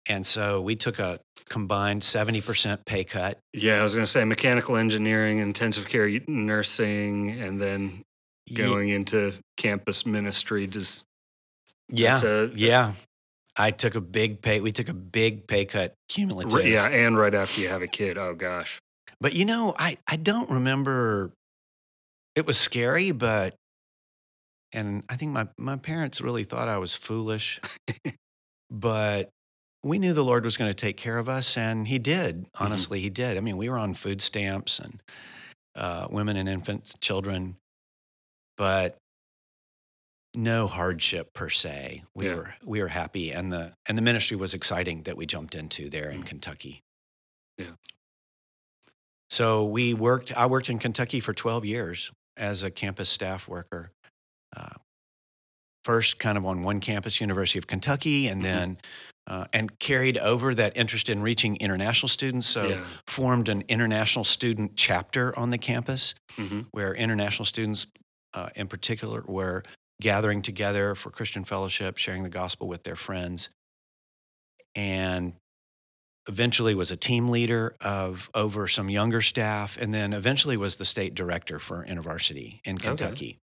and 0.06 0.26
so 0.26 0.62
we 0.62 0.78
took 0.78 1.00
a 1.00 1.20
combined 1.50 2.02
seventy 2.02 2.40
percent 2.40 2.86
pay 2.86 3.04
cut. 3.04 3.38
yeah 3.52 3.80
i 3.80 3.84
was 3.84 3.94
going 3.94 4.06
to 4.06 4.10
say 4.10 4.24
mechanical 4.24 4.78
engineering 4.78 5.40
intensive 5.40 5.88
care 5.90 6.10
nursing 6.26 7.32
and 7.42 7.62
then 7.62 8.02
going 8.54 8.90
into 8.90 9.34
campus 9.58 10.06
ministry 10.06 10.66
does 10.66 11.04
yeah, 11.90 12.20
a- 12.24 12.48
yeah. 12.56 12.94
I 13.56 13.72
took 13.72 13.96
a 13.96 14.02
big 14.02 14.42
pay. 14.42 14.60
We 14.60 14.72
took 14.72 14.89
a 14.89 14.94
big 14.94 15.48
pay 15.48 15.66
cut 15.66 15.94
cumulative. 16.10 16.66
yeah 16.66 16.88
and 16.88 17.18
right 17.18 17.34
after 17.34 17.62
you 17.62 17.70
have 17.70 17.82
a 17.82 17.88
kid 17.88 18.18
oh 18.18 18.34
gosh 18.34 18.80
But 19.22 19.34
you 19.34 19.46
know, 19.46 19.74
I, 19.80 19.98
I 20.06 20.18
don't 20.18 20.50
remember. 20.50 21.32
It 22.36 22.46
was 22.46 22.58
scary, 22.60 23.12
but, 23.12 23.56
and 24.74 25.04
I 25.08 25.16
think 25.16 25.32
my, 25.32 25.48
my 25.58 25.78
parents 25.78 26.20
really 26.20 26.44
thought 26.44 26.68
I 26.68 26.78
was 26.78 26.94
foolish, 26.94 27.62
but 28.70 29.30
we 29.82 29.98
knew 29.98 30.12
the 30.13 30.26
Lord 30.26 30.44
was 30.44 30.58
going 30.58 30.70
to 30.70 30.76
take 30.76 30.98
care 30.98 31.18
of 31.18 31.30
us, 31.30 31.56
and 31.58 31.88
He 31.88 32.00
did. 32.00 32.48
Honestly, 32.60 33.00
He 33.00 33.10
did. 33.10 33.38
I 33.38 33.39
mean, 33.39 33.56
we 33.56 33.70
were 33.70 33.78
on 33.78 33.94
food 33.94 34.22
stamps 34.22 34.80
and 34.80 35.02
uh, 35.76 36.08
women 36.10 36.36
and 36.36 36.50
infants, 36.50 36.96
children, 37.00 37.56
but 38.58 38.98
no 40.36 40.67
hardship 40.67 41.34
per 41.34 41.50
se. 41.50 42.04
We 42.15 42.28
Yeah. 42.28 42.36
were 42.36 42.56
we 42.63 42.82
were 42.82 42.88
happy, 42.89 43.32
and 43.32 43.52
the 43.52 43.74
and 43.86 43.98
the 43.98 44.02
ministry 44.02 44.38
was 44.38 44.54
exciting 44.54 45.04
that 45.04 45.17
we 45.17 45.26
jumped 45.26 45.56
into 45.56 45.89
there 45.89 46.10
in 46.10 46.22
Mm. 46.24 46.28
Kentucky. 46.28 46.82
Yeah. 47.58 47.76
So 49.30 49.65
we 49.65 49.93
worked. 49.93 50.32
I 50.36 50.46
worked 50.46 50.69
in 50.69 50.80
Kentucky 50.80 51.19
for 51.19 51.34
12 51.34 51.65
years 51.65 52.12
as 52.38 52.63
a 52.63 52.72
campus 52.72 53.10
staff 53.10 53.48
worker. 53.48 53.91
Uh, 54.56 54.76
first, 55.84 56.19
kind 56.19 56.38
of 56.38 56.46
on 56.46 56.63
one 56.63 56.80
campus, 56.80 57.19
University 57.19 57.60
of 57.60 57.67
Kentucky, 57.67 58.28
and 58.28 58.41
Mhm. 58.41 58.43
then 58.43 58.78
uh, 59.26 59.46
and 59.54 59.80
carried 59.80 60.17
over 60.17 60.54
that 60.54 60.76
interest 60.76 61.08
in 61.10 61.22
reaching 61.22 61.56
international 61.58 62.10
students. 62.10 62.46
So, 62.46 62.67
Yeah. 62.72 62.86
formed 63.08 63.48
an 63.48 63.63
international 63.69 64.26
student 64.26 64.76
chapter 64.76 65.34
on 65.39 65.50
the 65.50 65.58
campus 65.58 66.13
hmm 66.36 66.63
where 66.72 66.93
international 66.93 67.46
students, 67.46 67.88
uh, 68.34 68.50
in 68.58 68.67
particular, 68.67 69.22
were 69.26 69.63
gathering 70.02 70.42
together 70.42 70.96
for 70.96 71.10
Christian 71.12 71.44
fellowship, 71.44 71.98
sharing 71.98 72.24
the 72.24 72.30
gospel 72.30 72.68
with 72.68 72.84
their 72.84 72.96
friends, 72.96 73.50
and 74.76 75.34
eventually 76.28 76.74
was 76.76 76.92
a 76.92 76.98
team 76.98 77.30
leader 77.30 77.76
of 77.82 78.30
over 78.34 78.68
some 78.68 78.90
younger 78.90 79.22
staff, 79.22 79.78
and 79.78 79.94
then 79.94 80.14
eventually 80.14 80.58
was 80.58 80.78
the 80.78 80.86
state 80.86 81.14
director 81.16 81.60
for 81.60 81.86
InterVarsity 81.86 82.62
in 82.64 82.76
Okay. 82.78 82.88
Kentucky, 82.88 83.40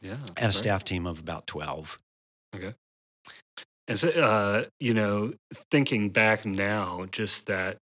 Yeah. 0.00 0.18
and 0.36 0.50
a 0.50 0.52
staff 0.52 0.84
team 0.84 1.06
of 1.06 1.18
about 1.18 1.46
twelve. 1.46 1.98
Okay, 2.54 2.74
And 3.88 3.98
so, 3.98 4.10
uh, 4.10 4.68
you 4.80 4.94
know, 4.94 5.34
thinking 5.70 6.10
back 6.10 6.44
now, 6.46 7.06
just 7.06 7.46
that 7.46 7.78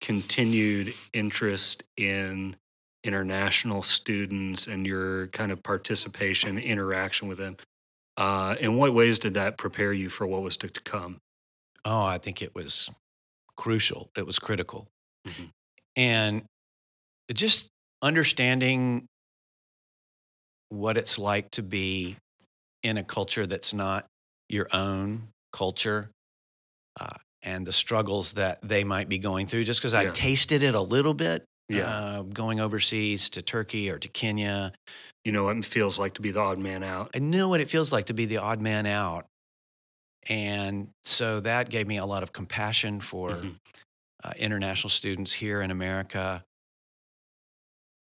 continued 0.00 0.94
interest 1.12 1.82
in 1.96 2.56
international 3.04 3.82
students 3.82 4.66
and 4.66 4.86
your 4.86 5.28
kind 5.28 5.52
of 5.52 5.62
participation, 5.62 6.58
interaction 6.58 7.28
with 7.28 7.38
them. 7.38 7.56
Uh, 8.16 8.54
in 8.60 8.76
what 8.76 8.92
ways 8.92 9.18
did 9.18 9.34
that 9.34 9.56
prepare 9.56 9.92
you 9.92 10.08
for 10.08 10.26
what 10.26 10.42
was 10.42 10.56
to 10.58 10.68
to 10.68 10.80
come? 10.80 11.18
Oh, 11.84 12.02
I 12.02 12.18
think 12.18 12.42
it 12.42 12.54
was 12.54 12.90
crucial. 13.56 14.10
It 14.16 14.26
was 14.26 14.38
critical. 14.38 14.88
Mhm. 15.26 15.50
And 15.96 16.44
just 17.32 17.68
understanding 18.02 19.06
what 20.68 20.96
it's 20.96 21.18
like 21.18 21.50
to 21.52 21.62
be 21.62 22.16
in 22.82 22.96
a 22.96 23.04
culture 23.04 23.46
that's 23.46 23.72
not 23.72 24.06
your 24.48 24.68
own 24.72 25.28
culture 25.52 26.10
uh, 26.98 27.16
and 27.42 27.66
the 27.66 27.72
struggles 27.72 28.34
that 28.34 28.58
they 28.62 28.84
might 28.84 29.08
be 29.08 29.18
going 29.18 29.46
through, 29.46 29.64
just 29.64 29.80
because 29.80 29.94
I 29.94 30.10
tasted 30.10 30.62
it 30.62 30.74
a 30.74 30.80
little 30.80 31.14
bit 31.14 31.44
Yeah. 31.70 31.86
uh, 31.86 32.22
going 32.22 32.60
overseas 32.60 33.30
to 33.30 33.42
Turkey 33.42 33.90
or 33.90 33.98
to 33.98 34.08
Kenya. 34.08 34.72
You 35.24 35.32
know 35.32 35.44
what 35.44 35.56
it 35.56 35.64
feels 35.64 35.98
like 35.98 36.14
to 36.14 36.22
be 36.22 36.30
the 36.30 36.40
odd 36.40 36.58
man 36.58 36.82
out. 36.82 37.10
I 37.14 37.18
know 37.18 37.48
what 37.48 37.60
it 37.60 37.70
feels 37.70 37.92
like 37.92 38.06
to 38.06 38.14
be 38.14 38.26
the 38.26 38.38
odd 38.38 38.60
man 38.60 38.86
out. 38.86 39.26
And 40.28 40.90
so 41.04 41.40
that 41.40 41.70
gave 41.70 41.86
me 41.86 41.96
a 41.96 42.06
lot 42.06 42.22
of 42.22 42.32
compassion 42.32 43.00
for 43.00 43.30
Mhm. 43.36 43.56
uh, 44.22 44.32
international 44.36 44.90
students 44.90 45.32
here 45.32 45.62
in 45.62 45.70
America. 45.70 46.44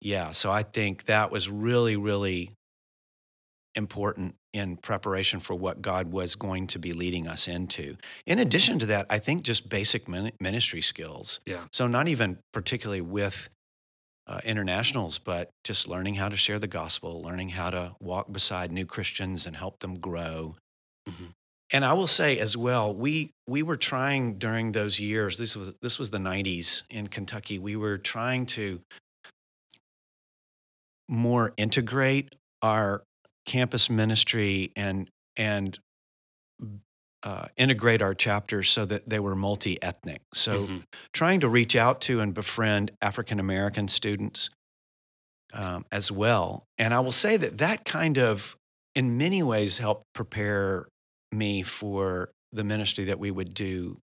Yeah, 0.00 0.32
so 0.32 0.50
I 0.50 0.62
think 0.62 1.04
that 1.04 1.30
was 1.30 1.48
really, 1.48 1.96
really 1.96 2.54
important 3.74 4.34
in 4.52 4.76
preparation 4.76 5.40
for 5.40 5.54
what 5.54 5.82
God 5.82 6.10
was 6.10 6.34
going 6.34 6.66
to 6.68 6.78
be 6.78 6.92
leading 6.92 7.26
us 7.26 7.48
into. 7.48 7.96
In 8.26 8.38
addition 8.38 8.78
to 8.80 8.86
that, 8.86 9.06
I 9.10 9.18
think 9.18 9.42
just 9.42 9.68
basic 9.68 10.08
ministry 10.40 10.80
skills. 10.80 11.40
Yeah. 11.46 11.64
So, 11.72 11.86
not 11.86 12.08
even 12.08 12.38
particularly 12.52 13.02
with 13.02 13.48
uh, 14.26 14.40
internationals, 14.44 15.18
but 15.18 15.50
just 15.64 15.88
learning 15.88 16.14
how 16.14 16.28
to 16.28 16.36
share 16.36 16.58
the 16.58 16.66
gospel, 16.66 17.22
learning 17.22 17.50
how 17.50 17.70
to 17.70 17.94
walk 18.00 18.30
beside 18.30 18.70
new 18.70 18.86
Christians 18.86 19.46
and 19.46 19.56
help 19.56 19.78
them 19.80 19.98
grow. 19.98 20.56
Mhm. 21.08 21.32
And 21.70 21.84
I 21.84 21.92
will 21.94 22.06
say 22.06 22.38
as 22.38 22.56
well, 22.56 22.94
we 22.94 23.30
we 23.46 23.62
were 23.62 23.76
trying 23.76 24.38
during 24.38 24.72
those 24.72 24.98
years. 24.98 25.36
This 25.36 25.56
was 25.56 25.74
this 25.82 25.98
was 25.98 26.10
the 26.10 26.18
'90s 26.18 26.82
in 26.90 27.08
Kentucky. 27.08 27.58
We 27.58 27.76
were 27.76 27.98
trying 27.98 28.46
to 28.46 28.80
more 31.08 31.52
integrate 31.56 32.34
our 32.62 33.02
campus 33.48 33.90
ministry 33.90 34.70
and 34.76 35.10
and 35.36 35.78
uh, 37.24 37.46
integrate 37.56 38.00
our 38.00 38.14
chapters 38.14 38.70
so 38.70 38.84
that 38.86 39.08
they 39.08 39.18
were 39.18 39.34
multi-ethnic. 39.34 40.22
So 40.34 40.68
Mhm. 40.68 40.82
trying 41.12 41.40
to 41.40 41.48
reach 41.48 41.74
out 41.74 42.00
to 42.02 42.20
and 42.20 42.32
befriend 42.32 42.92
African 43.02 43.40
American 43.40 43.88
students 43.88 44.50
um, 45.52 45.84
as 45.90 46.12
well. 46.12 46.64
And 46.76 46.92
I 46.94 47.00
will 47.00 47.12
say 47.12 47.36
that 47.38 47.58
that 47.58 47.84
kind 47.84 48.18
of, 48.18 48.56
in 48.94 49.16
many 49.16 49.42
ways, 49.42 49.78
helped 49.78 50.04
prepare 50.12 50.86
me 51.32 51.62
for 51.62 52.30
the 52.52 52.62
ministry 52.64 53.04
that 53.04 53.18
we 53.18 53.30
would 53.30 53.54
do 53.54 53.98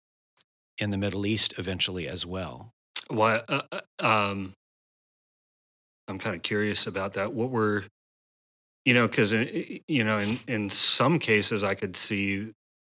in 0.77 0.91
the 0.91 0.97
Middle 0.97 1.25
East 1.25 1.55
eventually 1.57 2.07
as 2.07 2.25
well. 2.25 2.71
Why? 3.07 3.37
Uh, 3.49 3.61
uh, 3.71 3.81
um, 3.99 4.53
I'm 6.07 6.19
kind 6.19 6.35
of 6.35 6.43
curious 6.43 6.87
about 6.87 7.13
that. 7.13 7.33
What 7.33 7.49
were, 7.49 7.85
you 8.85 8.93
know, 8.93 9.07
because 9.07 9.33
you 9.33 10.03
know, 10.03 10.17
in 10.19 10.39
in 10.47 10.69
some 10.69 11.19
cases, 11.19 11.63
I 11.63 11.75
could 11.75 11.95
see 11.95 12.51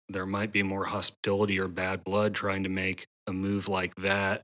there 0.10 0.26
might 0.26 0.52
be 0.52 0.64
more 0.64 0.86
hostility 0.86 1.60
or 1.60 1.68
bad 1.68 2.04
blood 2.04 2.34
trying 2.36 2.64
to 2.64 2.70
make 2.70 3.06
a 3.28 3.34
move 3.34 3.68
like 3.68 3.96
that. 3.96 4.42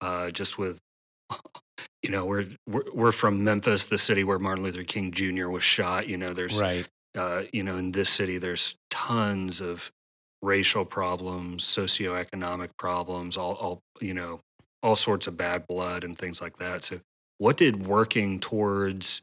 Uh, 0.00 0.30
just 0.30 0.58
with, 0.58 0.78
you 2.02 2.10
know, 2.10 2.24
we're, 2.26 2.46
we're 2.68 2.92
we're 2.94 3.12
from 3.12 3.44
Memphis, 3.44 3.86
the 3.86 3.98
city 3.98 4.24
where 4.24 4.38
Martin 4.38 4.64
Luther 4.64 4.84
King 4.84 5.12
Jr. 5.12 5.48
was 5.48 5.62
shot. 5.64 6.06
You 6.08 6.16
know, 6.16 6.32
there's 6.32 6.58
Right. 6.58 6.86
uh, 7.16 7.42
you 7.52 7.62
know, 7.62 7.76
in 7.76 7.92
this 7.92 8.10
city, 8.10 8.38
there's 8.38 8.74
tons 8.90 9.60
of 9.60 9.90
racial 10.42 10.84
problems, 10.84 11.64
socioeconomic 11.64 12.70
problems, 12.78 13.36
all, 13.36 13.54
all, 13.54 13.80
you 14.00 14.12
know, 14.14 14.38
all 14.82 14.96
sorts 14.96 15.26
of 15.26 15.36
bad 15.36 15.66
blood 15.66 16.04
and 16.04 16.16
things 16.16 16.40
like 16.42 16.58
that. 16.58 16.84
So, 16.84 17.00
what 17.38 17.56
did 17.56 17.86
working 17.86 18.38
towards, 18.38 19.22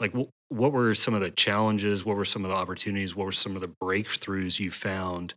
like, 0.00 0.12
what 0.48 0.72
were 0.72 0.94
some 0.94 1.14
of 1.14 1.20
the 1.20 1.30
challenges? 1.30 2.04
What 2.04 2.16
were 2.16 2.24
some 2.24 2.44
of 2.44 2.50
the 2.50 2.56
opportunities? 2.56 3.14
What 3.14 3.24
were 3.24 3.32
some 3.32 3.54
of 3.54 3.60
the 3.60 3.68
breakthroughs 3.82 4.58
you 4.60 4.70
found 4.70 5.34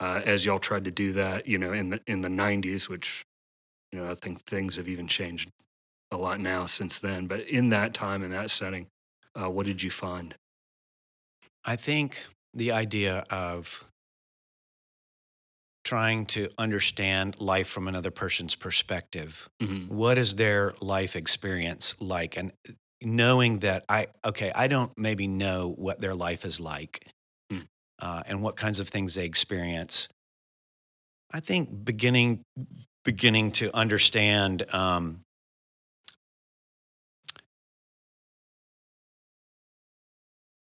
uh, 0.00 0.22
as 0.24 0.44
y'all 0.44 0.60
tried 0.60 0.84
to 0.84 0.90
do 0.90 1.12
that? 1.14 1.46
You 1.46 1.58
know, 1.58 1.72
in 1.72 1.90
the 1.90 2.02
in 2.06 2.22
the 2.22 2.28
'90s, 2.30 2.88
which, 2.88 3.24
you 3.92 4.00
know, 4.00 4.10
I 4.10 4.14
think 4.14 4.40
things 4.42 4.76
have 4.76 4.88
even 4.88 5.08
changed 5.08 5.50
a 6.10 6.16
lot 6.18 6.40
now 6.40 6.66
since 6.66 7.00
then. 7.00 7.26
But 7.28 7.40
in 7.42 7.70
that 7.70 7.94
time, 7.94 8.22
in 8.22 8.30
that 8.32 8.50
setting, 8.50 8.88
uh, 9.40 9.50
what 9.50 9.66
did 9.66 9.82
you 9.82 9.90
find? 9.90 10.36
I 11.64 11.76
think 11.76 12.24
the 12.52 12.72
idea 12.72 13.24
of 13.30 13.84
trying 15.84 16.26
to 16.26 16.48
understand 16.58 17.40
life 17.40 17.68
from 17.68 17.88
another 17.88 18.10
person's 18.10 18.54
perspective 18.54 19.48
Mhm. 19.60 19.88
what 19.88 20.18
is 20.18 20.34
their 20.34 20.74
life 20.80 21.16
experience 21.16 21.98
like 22.00 22.36
and 22.36 22.52
knowing 23.02 23.60
that 23.60 23.84
i 23.88 24.06
okay 24.24 24.52
i 24.54 24.66
don't 24.68 24.92
maybe 24.98 25.26
know 25.26 25.74
what 25.76 26.00
their 26.00 26.14
life 26.14 26.44
is 26.44 26.60
like 26.60 27.06
Hmm. 27.50 27.60
uh, 28.00 28.22
and 28.26 28.42
what 28.42 28.56
kinds 28.56 28.80
of 28.80 28.88
things 28.88 29.14
they 29.14 29.24
experience 29.24 30.08
i 31.32 31.40
think 31.40 31.84
beginning 31.84 32.42
beginning 33.04 33.52
to 33.52 33.74
understand 33.74 34.64
um, 34.74 35.20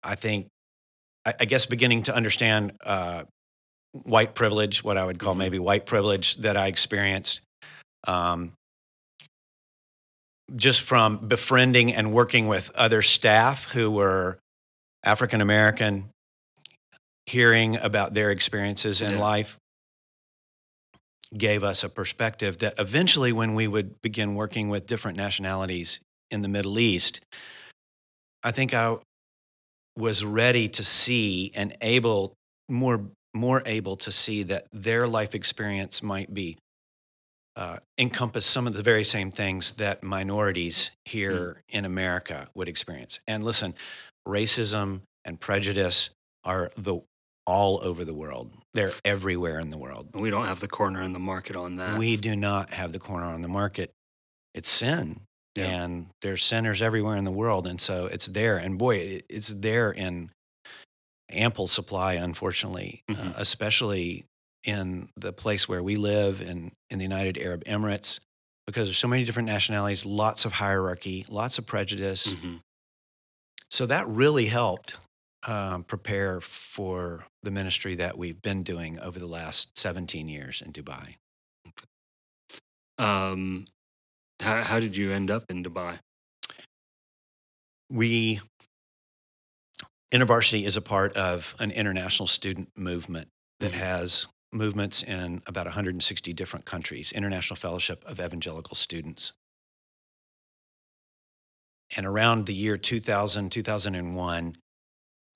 i 0.03 0.15
think 0.15 0.47
I, 1.25 1.33
I 1.41 1.45
guess 1.45 1.65
beginning 1.65 2.03
to 2.03 2.15
understand 2.15 2.73
uh, 2.85 3.23
white 3.93 4.35
privilege 4.35 4.83
what 4.83 4.97
i 4.97 5.03
would 5.05 5.19
call 5.19 5.35
Mhm. 5.35 5.39
maybe 5.39 5.59
white 5.59 5.85
privilege 5.85 6.35
that 6.37 6.57
i 6.57 6.67
experienced 6.67 7.41
um, 8.07 8.53
just 10.55 10.81
from 10.81 11.27
befriending 11.27 11.93
and 11.93 12.13
working 12.13 12.47
with 12.47 12.69
other 12.75 13.01
staff 13.01 13.65
who 13.65 13.91
were 13.91 14.39
African 15.03 15.41
American, 15.41 16.09
hearing 17.25 17.75
about 17.77 18.13
their 18.13 18.31
experiences 18.31 19.01
in 19.01 19.11
Yeah. 19.13 19.19
life 19.19 19.57
gave 21.35 21.63
us 21.63 21.83
a 21.83 21.89
perspective 21.89 22.59
that 22.59 22.73
eventually, 22.79 23.33
when 23.33 23.53
we 23.53 23.67
would 23.67 24.01
begin 24.01 24.35
working 24.35 24.69
with 24.69 24.87
different 24.87 25.17
nationalities 25.17 25.99
in 26.31 26.41
the 26.41 26.47
Middle 26.47 26.79
East, 26.79 27.19
I 28.43 28.51
think 28.51 28.73
I 28.73 28.95
was 29.97 30.23
ready 30.23 30.69
to 30.69 30.83
see 30.83 31.51
and 31.55 31.75
able 31.81 32.33
more 32.69 33.09
more 33.33 33.61
able 33.65 33.97
to 33.97 34.11
see 34.11 34.43
that 34.43 34.65
their 34.71 35.05
life 35.05 35.35
experience 35.35 36.01
might 36.01 36.33
be 36.33 36.57
uh, 37.57 37.77
encompass 37.97 38.45
some 38.45 38.67
of 38.67 38.73
the 38.75 38.83
very 38.83 39.03
same 39.03 39.31
things 39.31 39.73
that 39.73 40.03
minorities 40.03 40.91
here 41.05 41.63
in 41.69 41.85
America 41.85 42.47
would 42.53 42.69
experience. 42.69 43.19
And 43.27 43.43
listen, 43.43 43.73
racism 44.27 45.01
and 45.25 45.39
prejudice 45.39 46.11
are 46.43 46.71
the 46.77 46.99
all 47.47 47.79
over 47.83 48.05
the 48.05 48.13
world. 48.13 48.51
They're 48.73 48.93
everywhere 49.03 49.57
in 49.59 49.71
the 49.71 49.77
world. 49.77 50.09
We 50.13 50.29
don't 50.29 50.45
have 50.45 50.59
the 50.59 50.67
corner 50.67 51.01
in 51.01 51.13
the 51.13 51.19
market 51.19 51.55
on 51.55 51.77
that. 51.77 51.97
We 51.97 52.15
do 52.15 52.35
not 52.35 52.69
have 52.71 52.93
the 52.93 52.99
corner 52.99 53.25
on 53.25 53.41
the 53.41 53.47
market. 53.47 53.91
It's 54.53 54.69
sin. 54.69 55.21
Yeah. 55.55 55.65
And 55.83 56.07
there's 56.21 56.43
sinners 56.43 56.81
everywhere 56.81 57.15
in 57.15 57.23
the 57.23 57.31
world. 57.31 57.65
And 57.65 57.81
so 57.81 58.05
it's 58.05 58.27
there. 58.27 58.57
And 58.57 58.77
boy, 58.77 59.21
it's 59.29 59.47
there 59.47 59.91
in 59.91 60.29
ample 61.31 61.67
supply, 61.67 62.13
unfortunately, 62.13 63.01
uh, 63.09 63.13
Mhm. 63.13 63.33
especially 63.37 64.25
in 64.67 65.09
the 65.15 65.31
place 65.31 65.67
where 65.67 65.81
we 65.81 65.95
live 65.95 66.41
in, 66.41 66.71
in 66.89 66.99
the 66.99 67.05
United 67.05 67.37
Arab 67.37 67.63
Emirates, 67.63 68.19
because 68.67 68.87
there's 68.87 68.97
so 68.97 69.07
many 69.07 69.23
different 69.23 69.47
nationalities, 69.47 70.05
lots 70.05 70.43
of 70.45 70.51
hierarchy, 70.51 71.25
lots 71.29 71.57
of 71.57 71.65
prejudice. 71.65 72.33
Mhm. 72.33 72.59
So 73.71 73.85
that 73.85 74.07
really 74.07 74.45
helped 74.47 74.95
um, 75.47 75.83
prepare 75.85 76.41
for 76.41 77.25
the 77.43 77.51
ministry 77.51 77.95
that 77.95 78.17
we've 78.17 78.41
been 78.41 78.63
doing 78.63 78.99
over 78.99 79.19
the 79.19 79.27
last 79.27 79.77
17 79.79 80.27
years 80.27 80.61
in 80.61 80.73
Dubai. 80.73 81.15
Um, 82.97 83.65
how, 84.41 84.63
how 84.63 84.79
did 84.79 84.97
you 84.97 85.11
end 85.11 85.31
up 85.31 85.45
in 85.49 85.63
Dubai? 85.63 85.99
We, 87.89 88.41
InterVarsity 90.13 90.65
is 90.65 90.75
a 90.75 90.81
part 90.81 91.13
of 91.15 91.55
an 91.59 91.71
international 91.71 92.27
student 92.27 92.69
movement 92.77 93.29
that 93.59 93.71
Mhm. 93.71 93.75
has 93.75 94.27
movements 94.57 95.03
in 95.03 95.41
about 95.47 95.65
160 95.65 96.33
different 96.33 96.65
countries, 96.65 97.11
International 97.11 97.55
Fellowship 97.55 98.03
of 98.05 98.19
Evangelical 98.19 98.75
Students. 98.75 99.33
And 101.95 102.05
around 102.05 102.45
the 102.45 102.53
year 102.53 102.77
2000, 102.77 103.49
2001, 103.49 104.57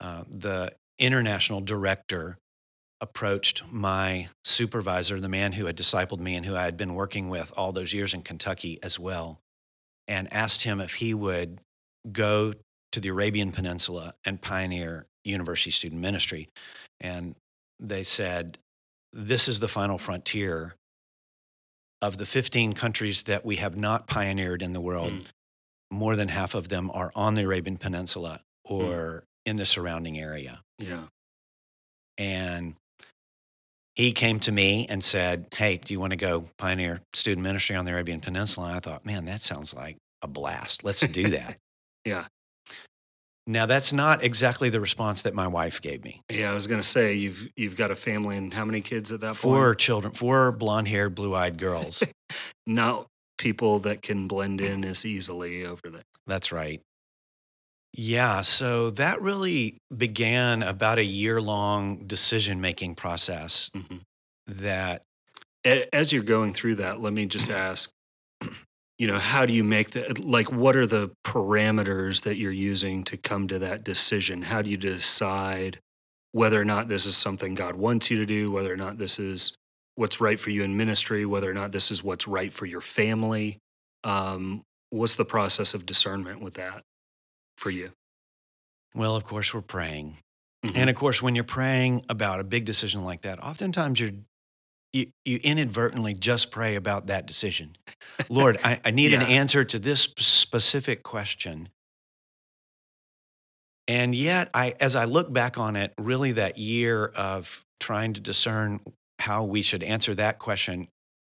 uh, 0.00 0.24
the 0.28 0.72
international 0.98 1.60
director 1.60 2.36
approached 3.00 3.62
my 3.70 4.28
supervisor, 4.44 5.18
the 5.18 5.28
man 5.28 5.52
who 5.52 5.66
had 5.66 5.76
discipled 5.76 6.20
me 6.20 6.36
and 6.36 6.46
who 6.46 6.54
I 6.54 6.64
had 6.64 6.76
been 6.76 6.94
working 6.94 7.28
with 7.28 7.52
all 7.56 7.72
those 7.72 7.92
years 7.92 8.14
in 8.14 8.22
Kentucky 8.22 8.78
as 8.82 8.98
well, 8.98 9.40
and 10.06 10.32
asked 10.32 10.62
him 10.62 10.80
if 10.80 10.94
he 10.94 11.14
would 11.14 11.60
go 12.10 12.52
to 12.92 13.00
the 13.00 13.08
Arabian 13.08 13.50
Peninsula 13.50 14.14
and 14.24 14.40
pioneer 14.40 15.06
university 15.24 15.70
student 15.70 16.00
ministry. 16.00 16.48
And 17.00 17.34
they 17.80 18.04
said, 18.04 18.58
This 19.12 19.48
is 19.48 19.60
the 19.60 19.68
final 19.68 19.98
frontier. 19.98 20.74
Of 22.00 22.16
the 22.18 22.26
15 22.26 22.72
countries 22.72 23.22
that 23.24 23.44
we 23.44 23.56
have 23.56 23.76
not 23.76 24.08
pioneered 24.08 24.60
in 24.60 24.72
the 24.72 24.80
world, 24.80 25.12
Mm. 25.12 25.26
more 25.92 26.16
than 26.16 26.28
half 26.28 26.54
of 26.54 26.68
them 26.68 26.90
are 26.90 27.12
on 27.14 27.34
the 27.34 27.42
Arabian 27.42 27.76
Peninsula 27.76 28.42
or 28.64 29.24
in 29.46 29.54
the 29.56 29.64
surrounding 29.66 30.18
area. 30.18 30.64
Yeah. 30.78 31.04
And 32.18 32.74
he 33.94 34.12
came 34.12 34.40
to 34.40 34.50
me 34.52 34.86
and 34.88 35.04
said, 35.04 35.46
Hey, 35.54 35.76
do 35.76 35.92
you 35.92 36.00
want 36.00 36.10
to 36.10 36.16
go 36.16 36.46
pioneer 36.56 37.02
student 37.12 37.44
ministry 37.44 37.76
on 37.76 37.84
the 37.84 37.92
Arabian 37.92 38.20
Peninsula? 38.20 38.68
And 38.68 38.76
I 38.76 38.80
thought, 38.80 39.04
Man, 39.06 39.26
that 39.26 39.42
sounds 39.42 39.72
like 39.72 39.98
a 40.22 40.26
blast. 40.26 40.82
Let's 40.82 41.06
do 41.06 41.28
that. 41.30 41.58
Yeah. 42.04 42.26
Now, 43.46 43.66
that's 43.66 43.92
not 43.92 44.22
exactly 44.22 44.68
the 44.70 44.80
response 44.80 45.22
that 45.22 45.34
my 45.34 45.46
wife 45.48 45.80
gave 45.82 46.04
me. 46.04 46.22
Yeah. 46.30 46.50
I 46.50 46.54
was 46.54 46.66
going 46.66 46.80
to 46.80 46.86
say, 46.86 47.14
you've, 47.14 47.48
you've 47.56 47.76
got 47.76 47.90
a 47.90 47.96
family 47.96 48.36
and 48.36 48.52
how 48.54 48.64
many 48.64 48.80
kids 48.80 49.10
at 49.12 49.20
that 49.20 49.36
Four 49.36 49.70
point? 49.70 49.78
children, 49.80 50.12
four 50.14 50.52
blonde 50.52 50.88
haired, 50.88 51.14
blue 51.14 51.34
eyed 51.34 51.58
girls. 51.58 52.02
Not 52.66 53.06
people 53.38 53.80
that 53.80 54.02
can 54.02 54.28
blend 54.28 54.60
in 54.60 54.84
as 54.84 55.04
easily 55.04 55.64
over 55.66 55.90
there. 55.90 56.02
That's 56.26 56.52
right. 56.52 56.80
Yeah, 57.94 58.40
so 58.42 58.90
that 58.92 59.20
really 59.20 59.76
began 59.94 60.62
about 60.62 60.98
a 60.98 61.04
year 61.04 61.42
long 61.42 62.06
decision 62.06 62.60
making 62.60 62.94
process 62.94 63.70
Mhm. 63.76 64.00
that 64.46 65.02
As 65.64 66.10
you're 66.12 66.22
going 66.22 66.54
through 66.54 66.76
that, 66.76 67.00
let 67.00 67.12
me 67.12 67.26
just 67.26 67.50
ask, 67.50 67.90
you 69.02 69.08
know, 69.08 69.18
how 69.18 69.44
do 69.44 69.52
you 69.52 69.64
make 69.64 69.90
that? 69.90 70.20
Like, 70.20 70.52
what 70.52 70.76
are 70.76 70.86
the 70.86 71.10
parameters 71.26 72.22
that 72.22 72.36
you're 72.36 72.52
using 72.52 73.02
to 73.02 73.16
come 73.16 73.48
to 73.48 73.58
that 73.58 73.82
decision? 73.82 74.42
How 74.42 74.62
do 74.62 74.70
you 74.70 74.76
decide 74.76 75.80
whether 76.30 76.60
or 76.60 76.64
not 76.64 76.86
this 76.86 77.04
is 77.04 77.16
something 77.16 77.56
God 77.56 77.74
wants 77.74 78.12
you 78.12 78.18
to 78.18 78.24
do, 78.24 78.52
whether 78.52 78.72
or 78.72 78.76
not 78.76 78.98
this 78.98 79.18
is 79.18 79.56
what's 79.96 80.20
right 80.20 80.38
for 80.38 80.50
you 80.50 80.62
in 80.62 80.76
ministry, 80.76 81.26
whether 81.26 81.50
or 81.50 81.52
not 81.52 81.72
this 81.72 81.90
is 81.90 82.04
what's 82.04 82.28
right 82.28 82.52
for 82.52 82.64
your 82.64 82.80
family? 82.80 83.58
Um, 84.04 84.62
what's 84.90 85.16
the 85.16 85.24
process 85.24 85.74
of 85.74 85.84
discernment 85.84 86.40
with 86.40 86.54
that 86.54 86.84
for 87.56 87.70
you? 87.70 87.90
Well, 88.94 89.16
of 89.16 89.24
course, 89.24 89.52
we're 89.52 89.62
praying. 89.62 90.18
Mhm. 90.64 90.76
And 90.76 90.90
of 90.90 90.94
course, 90.94 91.20
when 91.20 91.34
you're 91.34 91.42
praying 91.42 92.04
about 92.08 92.38
a 92.38 92.44
big 92.44 92.66
decision 92.66 93.02
like 93.02 93.22
that, 93.22 93.42
oftentimes 93.42 93.98
you're 93.98 94.12
you, 94.92 95.06
you 95.24 95.40
inadvertently 95.42 96.14
just 96.14 96.50
pray 96.50 96.76
about 96.76 97.06
that 97.06 97.26
decision. 97.26 97.76
Lord, 98.28 98.58
I, 98.62 98.80
I 98.84 98.90
need 98.90 99.14
an 99.14 99.22
answer 99.22 99.64
to 99.64 99.78
this 99.78 100.02
specific 100.18 101.02
question. 101.02 101.68
And 103.88 104.14
yet, 104.14 104.48
I 104.54 104.74
as 104.80 104.94
I 104.94 105.06
look 105.06 105.32
back 105.32 105.58
on 105.58 105.76
it, 105.76 105.92
really 105.98 106.32
that 106.32 106.56
year 106.56 107.06
of 107.06 107.64
trying 107.80 108.12
to 108.14 108.20
discern 108.20 108.80
how 109.18 109.44
we 109.44 109.62
should 109.62 109.82
answer 109.82 110.14
that 110.14 110.38
question, 110.38 110.88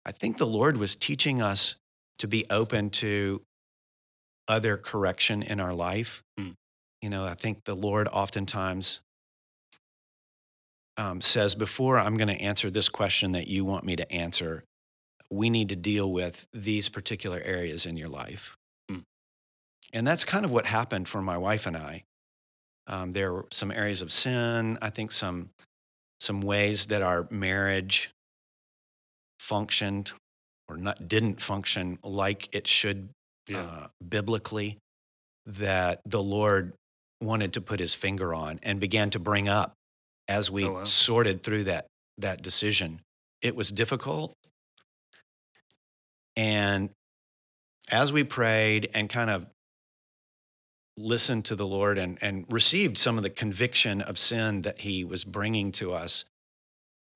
I 0.04 0.12
think 0.12 0.38
the 0.38 0.46
Lord 0.46 0.76
was 0.76 0.94
teaching 0.94 1.42
us 1.42 1.74
to 2.18 2.28
be 2.28 2.46
open 2.48 2.90
to 2.90 3.42
other 4.48 4.76
correction 4.76 5.42
in 5.42 5.60
our 5.60 5.74
life. 5.74 6.22
Hmm. 6.38 6.50
You 7.02 7.10
know, 7.10 7.24
I 7.24 7.34
think 7.34 7.64
the 7.64 7.74
Lord 7.74 8.08
oftentimes 8.08 9.00
um, 10.96 11.20
says, 11.20 11.54
before 11.54 11.98
I'm 11.98 12.16
going 12.16 12.28
to 12.28 12.40
answer 12.40 12.70
this 12.70 12.88
question 12.88 13.32
that 13.32 13.48
you 13.48 13.64
want 13.64 13.84
me 13.84 13.96
to 13.96 14.12
answer, 14.12 14.64
we 15.30 15.50
need 15.50 15.68
to 15.70 15.76
deal 15.76 16.10
with 16.10 16.46
these 16.52 16.88
particular 16.88 17.40
areas 17.44 17.86
in 17.86 17.96
your 17.96 18.08
life. 18.08 18.56
Hmm. 18.88 19.00
And 19.92 20.06
that's 20.06 20.24
kind 20.24 20.44
of 20.44 20.52
what 20.52 20.66
happened 20.66 21.08
for 21.08 21.20
my 21.20 21.36
wife 21.38 21.66
and 21.66 21.76
I. 21.76 22.04
Um, 22.86 23.12
there 23.12 23.32
were 23.32 23.46
some 23.50 23.70
areas 23.72 24.00
of 24.02 24.12
sin, 24.12 24.78
I 24.80 24.90
think 24.90 25.10
some 25.12 25.50
some 26.18 26.40
ways 26.40 26.86
that 26.86 27.02
our 27.02 27.26
marriage 27.30 28.10
functioned 29.38 30.12
or 30.68 30.78
not 30.78 31.08
didn't 31.08 31.42
function 31.42 31.98
like 32.02 32.48
it 32.54 32.66
should 32.66 33.10
Yeah. 33.48 33.60
uh, 33.60 33.86
biblically 34.08 34.78
that 35.44 36.00
the 36.06 36.22
Lord 36.22 36.72
wanted 37.20 37.52
to 37.52 37.60
put 37.60 37.80
his 37.80 37.94
finger 37.94 38.34
on 38.34 38.58
and 38.62 38.80
began 38.80 39.10
to 39.10 39.18
bring 39.18 39.48
up 39.48 39.74
as 40.28 40.50
we 40.50 40.64
Oh, 40.64 40.72
wow. 40.72 40.84
sorted 40.84 41.42
through 41.42 41.64
that 41.64 41.86
that 42.18 42.42
decision. 42.42 43.00
It 43.42 43.54
was 43.54 43.70
difficult. 43.70 44.32
And 46.34 46.90
as 47.90 48.12
we 48.12 48.24
prayed 48.24 48.90
and 48.94 49.08
kind 49.08 49.30
of 49.30 49.46
listened 50.96 51.44
to 51.46 51.56
the 51.56 51.66
Lord 51.66 51.98
and, 51.98 52.18
and 52.22 52.46
received 52.50 52.96
some 52.96 53.16
of 53.16 53.22
the 53.22 53.30
conviction 53.30 54.00
of 54.00 54.18
sin 54.18 54.62
that 54.62 54.80
he 54.80 55.04
was 55.04 55.24
bringing 55.24 55.72
to 55.72 55.92
us 55.92 56.24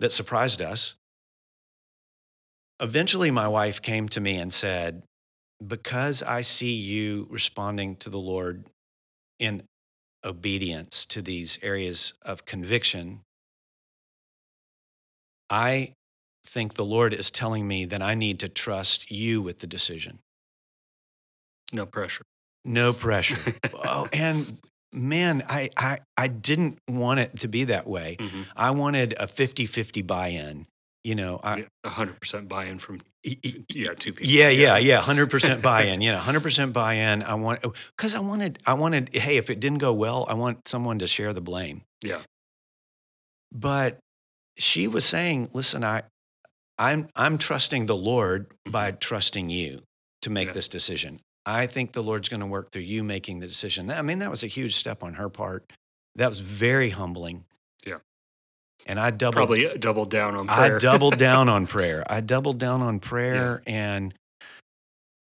that 0.01 0.13
surprised 0.13 0.61
us, 0.61 0.95
eventually 2.79 3.31
my 3.31 3.49
wife 3.49 3.81
came 3.81 4.09
to 4.11 4.21
me 4.21 4.37
and 4.37 4.53
said, 4.53 5.03
Because 5.67 6.23
I 6.23 6.43
see 6.43 6.75
you 6.75 7.27
responding 7.31 7.97
to 7.97 8.11
the 8.11 8.19
Lord 8.19 8.67
in 9.39 9.63
obedience 10.25 11.07
to 11.07 11.23
these 11.23 11.59
areas 11.63 12.13
of 12.23 12.45
conviction, 12.45 13.21
I 15.49 15.95
think 16.47 16.75
the 16.75 16.85
Lord 16.85 17.13
is 17.15 17.31
telling 17.31 17.67
me 17.67 17.85
that 17.87 18.03
I 18.03 18.15
need 18.15 18.41
to 18.41 18.49
trust 18.49 19.11
you 19.11 19.43
with 19.43 19.59
the 19.61 19.67
decision. 19.67 20.19
no 21.73 21.87
pressure. 21.87 22.25
No 22.65 22.93
pressure. 22.93 23.39
oh, 23.75 24.09
and 24.13 24.59
man, 24.93 25.43
I, 25.49 25.71
I, 25.77 26.01
I 26.17 26.27
didn't 26.29 26.79
want 26.89 27.21
it 27.21 27.39
to 27.41 27.49
be 27.49 27.65
that 27.65 27.87
way. 27.87 28.17
Mhm. 28.19 28.47
I 28.57 28.73
wanted 28.73 29.15
a 29.19 29.27
50 29.29 29.67
50 29.67 30.03
buy 30.03 30.29
in. 30.29 30.67
You 31.03 31.15
know, 31.15 31.41
I, 31.43 31.67
100% 31.85 32.49
buy 32.49 32.67
in 32.67 32.79
from 32.79 33.01
yeah, 33.23 33.95
two 33.95 34.13
people. 34.13 34.31
Yeah, 34.31 34.49
yeah, 34.49 34.77
yeah. 34.77 35.01
Hundred 35.01 35.31
percent 35.31 35.63
buy-in. 35.71 36.01
You 36.01 36.13
know, 36.13 36.19
hundred 36.19 36.43
percent 36.43 36.73
buy-in. 36.73 37.23
I 37.23 37.35
want 37.35 37.61
oh, 37.65 37.73
because 37.97 38.15
I 38.15 38.21
wanted, 38.21 38.59
I 38.67 38.75
wanted. 38.75 39.15
Hey, 39.15 39.37
if 39.37 39.51
it 39.51 39.61
didn't 39.61 39.79
go 39.79 39.93
well, 39.93 40.27
I 40.29 40.35
want 40.35 40.69
someone 40.69 40.99
to 41.01 41.07
share 41.07 41.33
the 41.33 41.41
blame. 41.41 41.83
Yeah. 42.03 42.21
But 43.53 43.99
she 44.57 44.89
was 44.89 45.05
saying, 45.05 45.51
"Listen, 45.53 45.85
I, 45.85 46.03
I'm, 46.81 47.09
I'm 47.15 47.37
trusting 47.37 47.87
the 47.87 47.97
Lord 47.97 48.47
by 48.69 48.91
mm-hmm. 48.91 48.99
trusting 48.99 49.51
you 49.51 49.83
to 50.23 50.31
make 50.31 50.49
Yeah. 50.49 50.55
this 50.55 50.69
decision. 50.69 51.21
I 51.45 51.67
think 51.67 51.93
the 51.93 52.03
Lord's 52.03 52.29
going 52.29 52.41
to 52.41 52.47
work 52.47 52.71
through 52.73 52.83
you 52.83 53.05
making 53.05 53.41
the 53.41 53.47
decision. 53.47 53.91
I 53.91 54.03
mean, 54.03 54.21
that 54.21 54.31
was 54.31 54.43
a 54.43 54.47
huge 54.47 54.77
step 54.77 55.03
on 55.03 55.15
her 55.15 55.29
part. 55.29 55.71
That 56.17 56.29
was 56.29 56.41
very 56.41 56.91
humbling. 56.91 57.45
Yeah. 58.87 58.93
And 58.93 59.01
I 59.01 59.11
doubled 59.11 59.35
Probably 59.37 59.69
double 59.79 60.05
down 60.05 60.35
on 60.37 60.49
I 60.49 60.79
doubled 60.79 61.19
down 61.19 61.49
on 61.49 61.67
prayer. 61.67 62.05
I 62.09 62.21
doubled 62.21 62.59
down 62.59 62.83
on 62.83 62.99
prayer 63.01 63.63
and 63.67 64.15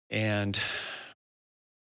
and 0.09 0.59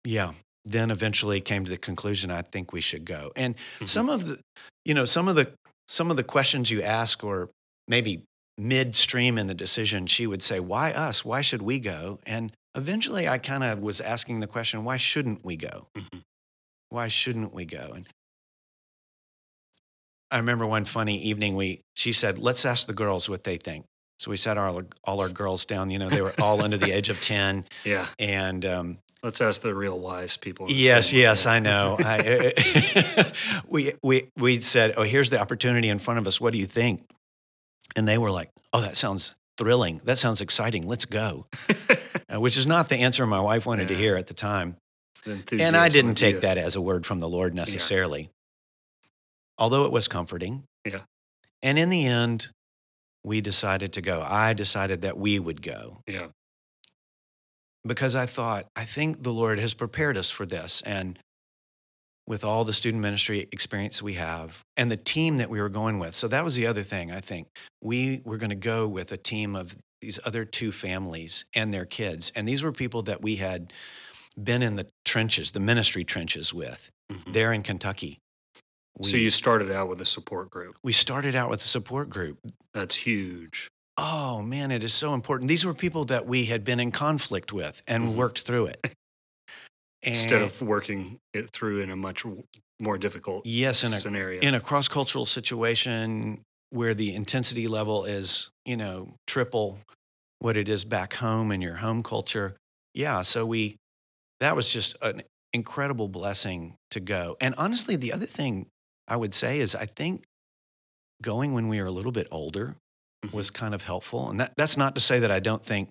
yeah, 0.04 0.34
then 0.66 0.92
eventually 0.92 1.40
came 1.42 1.64
to 1.64 1.70
the 1.70 1.78
conclusion 1.78 2.32
I 2.32 2.42
think 2.42 2.74
we 2.74 2.82
should 2.82 3.06
go. 3.06 3.32
And 3.36 3.56
Mhm. 3.80 3.88
some 3.88 4.10
of 4.10 4.26
the 4.28 4.40
you 4.86 4.94
know, 4.94 5.06
some 5.06 5.28
of 5.28 5.36
the 5.36 5.52
some 5.88 6.10
of 6.12 6.18
the 6.18 6.24
questions 6.24 6.70
you 6.72 6.82
ask 6.82 7.24
or 7.24 7.50
maybe 7.88 8.24
midstream 8.58 9.38
in 9.38 9.48
the 9.48 9.54
decision, 9.54 10.08
she 10.08 10.26
would 10.28 10.42
say, 10.44 10.60
Why 10.60 10.92
us? 10.92 11.24
Why 11.24 11.42
should 11.42 11.62
we 11.62 11.80
go? 11.80 12.20
And 12.26 12.52
eventually 12.76 13.28
I 13.28 13.38
kind 13.38 13.64
of 13.64 13.80
was 13.80 14.02
asking 14.02 14.40
the 14.40 14.48
question, 14.48 14.84
why 14.84 14.98
shouldn't 14.98 15.44
we 15.44 15.56
go? 15.58 15.88
Mhm. 15.98 16.22
Why 16.90 17.08
shouldn't 17.08 17.54
we 17.54 17.66
go? 17.66 17.92
And 17.96 18.08
I 20.32 20.38
remember 20.38 20.66
one 20.66 20.86
funny 20.86 21.22
evening 21.22 21.56
we 21.56 21.82
she 21.96 22.14
said, 22.14 22.38
"Let's 22.38 22.66
ask 22.66 22.88
the 22.88 22.94
girls 22.94 23.30
what 23.30 23.44
they 23.44 23.58
think." 23.58 23.86
So 24.20 24.32
we 24.32 24.38
sat 24.38 24.58
all 24.58 24.78
our, 24.78 24.86
all 25.04 25.22
our 25.22 25.30
girls 25.30 25.66
down. 25.66 25.92
You 25.92 26.00
know, 26.00 26.10
they 26.10 26.22
were 26.22 26.34
all 26.42 26.64
under 26.64 26.78
the 26.78 26.92
age 26.92 27.10
of 27.10 27.22
ten, 27.22 27.66
Yeah. 27.84 28.08
and 28.18 28.66
um, 28.66 28.98
Let's 29.24 29.42
ask 29.42 29.62
the 29.62 29.74
real 29.74 30.00
wise 30.00 30.38
people. 30.38 30.68
Yes, 30.70 31.12
yes, 31.12 31.46
I 31.46 31.60
know. 31.60 31.98
I, 32.04 33.32
we 33.68 33.94
we 34.04 34.30
we 34.36 34.62
said, 34.62 34.94
"Oh, 34.98 35.04
here's 35.04 35.30
the 35.30 35.40
opportunity 35.40 35.90
in 35.90 36.00
front 36.00 36.20
of 36.20 36.28
us. 36.28 36.40
What 36.42 36.54
do 36.54 36.60
you 36.60 36.66
think?" 36.66 37.08
And 37.96 38.08
they 38.08 38.18
were 38.18 38.32
like, 38.32 38.52
"Oh, 38.74 38.82
that 38.82 38.98
sounds 38.98 39.36
thrilling. 39.58 40.02
That 40.04 40.18
sounds 40.18 40.42
exciting. 40.42 40.88
Let's 40.88 41.06
go." 41.06 41.48
uh, 42.32 42.40
which 42.40 42.58
is 42.58 42.68
not 42.68 42.90
the 42.90 42.98
answer 42.98 43.26
my 43.26 43.40
wife 43.40 43.66
wanted 43.66 43.90
yeah. 43.90 43.96
to 43.96 44.02
hear 44.02 44.16
at 44.18 44.28
the 44.28 44.34
time. 44.34 44.78
And 45.26 45.76
I 45.76 45.90
didn't 45.90 46.16
take 46.16 46.42
that 46.42 46.58
as 46.58 46.76
a 46.76 46.82
word 46.82 47.06
from 47.06 47.20
the 47.20 47.28
Lord 47.28 47.54
necessarily. 47.54 48.30
Although 49.58 49.86
it 49.86 49.92
was 49.92 50.08
comforting. 50.08 50.64
Yeah. 50.86 51.02
And 51.62 51.80
in 51.80 51.90
the 51.90 52.06
end, 52.06 52.50
we 53.24 53.42
decided 53.42 53.94
to 53.94 54.02
go. 54.02 54.24
I 54.26 54.54
decided 54.54 55.02
that 55.02 55.18
we 55.18 55.40
would 55.40 55.62
go. 55.62 56.02
Yeah 56.08 56.28
because 57.88 58.16
I 58.16 58.26
thought, 58.26 58.68
I 58.76 58.86
think 58.86 59.24
the 59.24 59.34
Lord 59.34 59.60
has 59.60 59.74
prepared 59.74 60.18
us 60.18 60.30
for 60.30 60.46
this. 60.46 60.82
And 60.86 61.18
with 62.28 62.44
all 62.44 62.66
the 62.66 62.74
student 62.74 63.02
ministry 63.02 63.48
experience 63.54 64.02
we 64.02 64.16
have 64.16 64.62
and 64.76 64.92
the 64.92 64.98
team 64.98 65.38
that 65.38 65.50
we 65.50 65.62
were 65.62 65.70
going 65.70 65.98
with. 65.98 66.14
So 66.14 66.28
that 66.28 66.44
was 66.44 66.56
the 66.56 66.68
other 66.68 66.84
thing, 66.84 67.10
I 67.10 67.22
think. 67.22 67.48
We 67.82 68.22
were 68.26 68.38
going 68.38 68.50
to 68.50 68.56
go 68.56 68.86
with 68.86 69.14
a 69.14 69.18
team 69.18 69.56
of 69.56 69.76
these 70.02 70.20
other 70.26 70.44
two 70.44 70.74
families 70.74 71.46
and 71.56 71.74
their 71.74 71.86
kids. 71.86 72.32
And 72.36 72.48
these 72.48 72.64
were 72.64 72.74
people 72.74 73.04
that 73.04 73.22
we 73.22 73.38
had 73.38 73.72
been 74.42 74.62
in 74.62 74.76
the 74.76 74.88
trenches, 75.06 75.52
the 75.52 75.62
ministry 75.62 76.04
trenches 76.04 76.54
with 76.54 76.92
mm-hmm. 77.10 77.32
there 77.32 77.54
in 77.54 77.64
Kentucky. 77.64 78.20
We, 78.98 79.10
so 79.10 79.18
you 79.18 79.30
started 79.30 79.72
out 79.72 79.90
with 79.90 80.02
a 80.02 80.06
support 80.06 80.50
group. 80.50 80.76
We 80.84 80.94
started 80.94 81.36
out 81.36 81.50
with 81.50 81.62
a 81.62 81.68
support 81.68 82.10
group. 82.10 82.40
That's 82.74 82.96
huge. 82.96 83.68
Oh 83.98 84.42
man, 84.42 84.72
it 84.72 84.84
is 84.84 84.94
so 84.94 85.14
important. 85.14 85.48
These 85.50 85.66
were 85.66 85.74
people 85.74 86.06
that 86.06 86.26
we 86.26 86.46
had 86.46 86.64
been 86.64 86.80
in 86.80 86.92
conflict 86.92 87.52
with 87.52 87.82
and 87.88 88.04
mm-hmm. 88.04 88.18
worked 88.18 88.42
through 88.42 88.68
it. 88.68 88.80
And 90.04 90.14
Instead 90.14 90.44
of 90.44 90.62
working 90.62 91.20
it 91.34 91.50
through 91.50 91.82
in 91.82 91.90
a 91.90 91.96
much 91.96 92.24
more 92.80 92.98
difficult 93.00 93.46
yes, 93.46 93.82
in 93.82 93.88
a, 93.88 94.00
scenario. 94.00 94.40
In 94.42 94.54
a 94.54 94.60
cross 94.60 94.88
cultural 94.88 95.26
situation 95.26 96.42
where 96.70 96.94
the 96.94 97.16
intensity 97.16 97.68
level 97.68 98.06
is, 98.06 98.50
you 98.66 98.78
know, 98.78 99.16
triple 99.26 99.80
what 100.40 100.56
it 100.56 100.70
is 100.70 100.86
back 100.86 101.16
home 101.16 101.52
in 101.52 101.62
your 101.62 101.76
home 101.76 102.04
culture. 102.04 102.56
Yeah. 102.94 103.24
So 103.24 103.46
we, 103.46 103.78
that 104.40 104.56
was 104.56 104.72
just 104.72 104.96
an 105.02 105.24
incredible 105.54 106.08
blessing 106.08 106.76
to 106.92 107.00
go. 107.00 107.36
And 107.42 107.56
honestly, 107.58 107.96
the 107.96 108.14
other 108.14 108.28
thing 108.28 108.68
I 109.08 109.16
would 109.16 109.34
say 109.34 109.60
is 109.60 109.76
I 109.76 109.86
think 109.86 110.24
going 111.22 111.54
when 111.54 111.68
we 111.68 111.80
were 111.80 111.88
a 111.88 111.92
little 111.92 112.12
bit 112.12 112.28
older 112.32 112.76
mm-hmm. 113.26 113.36
was 113.36 113.50
kind 113.50 113.74
of 113.74 113.84
helpful. 113.84 114.30
And 114.30 114.40
that, 114.40 114.54
that's 114.58 114.78
not 114.78 114.96
to 114.96 115.02
say 115.02 115.20
that 115.20 115.32
I 115.32 115.40
don't 115.40 115.64
think 115.64 115.90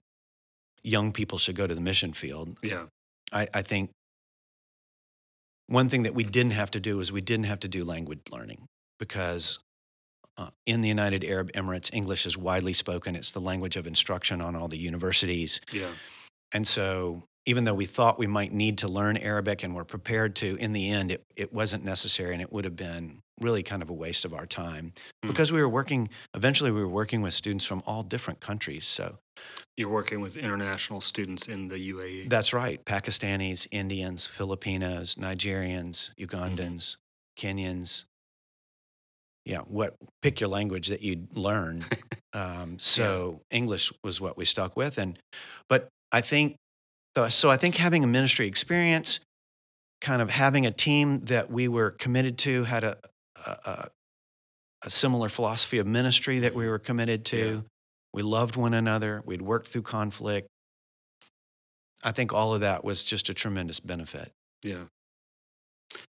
young 0.83 1.13
people 1.13 1.39
should 1.39 1.57
go 1.57 1.67
to 1.67 1.75
the 1.75 1.81
mission 1.81 2.13
field. 2.13 2.59
Yeah. 2.63 2.85
I, 3.33 3.49
I 3.53 3.63
think 3.63 3.91
one 5.67 5.89
thing 5.89 6.05
that 6.05 6.15
we 6.15 6.23
didn't 6.23 6.53
have 6.53 6.71
to 6.73 6.81
do 6.81 7.01
is 7.01 7.11
we 7.11 7.21
didn't 7.21 7.47
have 7.47 7.61
to 7.61 7.69
do 7.69 7.85
language 7.85 8.21
learning 8.31 8.67
because 8.99 9.59
uh, 10.39 10.51
in 10.65 10.83
the 10.83 10.89
United 10.89 11.25
Arab 11.25 11.51
Emirates, 11.53 11.93
English 11.93 12.27
is 12.27 12.37
widely 12.37 12.73
spoken. 12.73 13.17
It's 13.17 13.33
the 13.33 13.41
language 13.41 13.77
of 13.77 13.87
instruction 13.87 14.41
on 14.41 14.55
all 14.55 14.69
the 14.69 14.79
universities. 14.79 15.61
Yeah. 15.73 15.91
And 16.53 16.67
so 16.67 17.25
even 17.47 17.65
though 17.65 17.75
we 17.75 17.87
thought 17.87 18.19
we 18.19 18.27
might 18.27 18.53
need 18.53 18.79
to 18.79 18.89
learn 18.89 19.17
Arabic 19.17 19.63
and 19.63 19.75
were 19.75 19.85
prepared 19.85 20.35
to, 20.37 20.57
in 20.57 20.73
the 20.73 20.91
end, 20.91 21.13
it, 21.13 21.25
it 21.37 21.53
wasn't 21.53 21.85
necessary 21.85 22.33
and 22.33 22.43
it 22.43 22.53
would 22.53 22.65
have 22.65 22.77
been 22.77 23.23
really 23.41 23.63
kind 23.63 23.83
of 23.83 23.91
a 23.91 23.93
waste 23.93 24.25
of 24.25 24.35
our 24.35 24.47
time 24.47 24.93
mm. 25.25 25.29
because 25.29 25.53
we 25.53 25.61
were 25.61 25.69
working, 25.69 26.09
eventually, 26.35 26.73
we 26.73 26.81
were 26.81 26.89
working 26.89 27.23
with 27.23 27.33
students 27.33 27.65
from 27.65 27.83
all 27.87 28.03
different 28.03 28.41
countries. 28.41 28.85
So 28.85 29.19
you're 29.77 29.89
working 29.89 30.21
with 30.21 30.37
international 30.37 31.01
students 31.01 31.47
in 31.47 31.69
the 31.69 31.93
UAE? 31.93 32.29
That's 32.29 32.53
right 32.53 32.85
Pakistanis, 32.85 33.69
Indians, 33.71 34.27
Filipinos, 34.27 35.15
Nigerians, 35.15 36.11
mm-hmm. 36.19 36.25
Ugandans, 36.25 36.97
mm. 36.97 36.97
Kenyans. 37.39 38.05
Yeah, 39.45 39.59
what 39.59 39.95
pick 40.23 40.41
your 40.41 40.49
language 40.49 40.89
that 40.89 41.03
you'd 41.03 41.37
learn. 41.37 41.85
um, 42.33 42.81
so 42.81 43.43
yeah. 43.53 43.59
English 43.59 43.93
was 44.03 44.21
what 44.21 44.37
we 44.37 44.45
stuck 44.45 44.77
with, 44.77 44.99
and 44.99 45.17
but 45.69 45.89
I 46.11 46.21
think 46.21 46.57
so 47.29 47.51
I 47.51 47.57
think 47.57 47.77
having 47.77 48.05
a 48.05 48.07
ministry 48.07 48.47
experience, 48.47 49.21
kind 50.01 50.21
of 50.21 50.29
having 50.29 50.67
a 50.67 50.71
team 50.71 51.25
that 51.25 51.51
we 51.51 51.69
were 51.69 51.93
committed 51.93 52.37
to, 52.39 52.65
had 52.65 52.85
a, 52.85 52.99
a, 53.47 53.89
a 54.83 54.91
similar 54.91 55.29
philosophy 55.29 55.79
of 55.79 55.87
ministry 55.87 56.41
that 56.41 56.55
we 56.55 56.69
were 56.69 56.79
committed 56.79 57.25
to. 57.27 57.55
Yeah. 57.55 57.61
We 58.13 58.23
loved 58.23 58.57
one 58.57 58.75
another. 58.75 59.23
We'd 59.25 59.43
worked 59.43 59.69
through 59.69 59.83
conflict. 59.83 60.47
I 62.03 62.13
think 62.13 62.33
all 62.33 62.55
of 62.55 62.61
that 62.61 62.85
was 62.85 63.03
just 63.03 63.29
a 63.29 63.35
tremendous 63.35 63.81
benefit. 63.81 64.31
Yeah. 64.63 64.85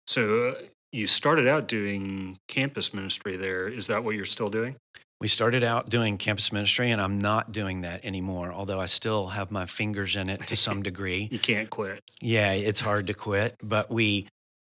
So 0.06 0.48
uh, 0.48 0.54
you 0.92 1.06
started 1.06 1.46
out 1.46 1.68
doing 1.68 2.38
campus 2.48 2.94
ministry 2.94 3.36
there. 3.36 3.68
Is 3.68 3.86
that 3.88 4.04
what 4.04 4.14
you're 4.14 4.24
still 4.24 4.50
doing? 4.50 4.76
We 5.20 5.28
started 5.28 5.62
out 5.62 5.88
doing 5.88 6.18
campus 6.18 6.52
ministry, 6.52 6.90
and 6.90 7.00
I'm 7.00 7.20
not 7.20 7.52
doing 7.52 7.82
that 7.82 8.04
anymore, 8.04 8.52
although 8.52 8.80
I 8.80 8.86
still 8.86 9.28
have 9.28 9.50
my 9.50 9.66
fingers 9.66 10.16
in 10.16 10.28
it 10.28 10.40
to 10.48 10.56
some 10.56 10.82
degree. 10.90 11.28
you 11.30 11.38
can't 11.38 11.70
quit. 11.70 12.02
Yeah, 12.20 12.52
it's 12.52 12.80
hard 12.80 13.06
to 13.06 13.14
quit. 13.14 13.56
But 13.62 13.90
we 13.90 14.28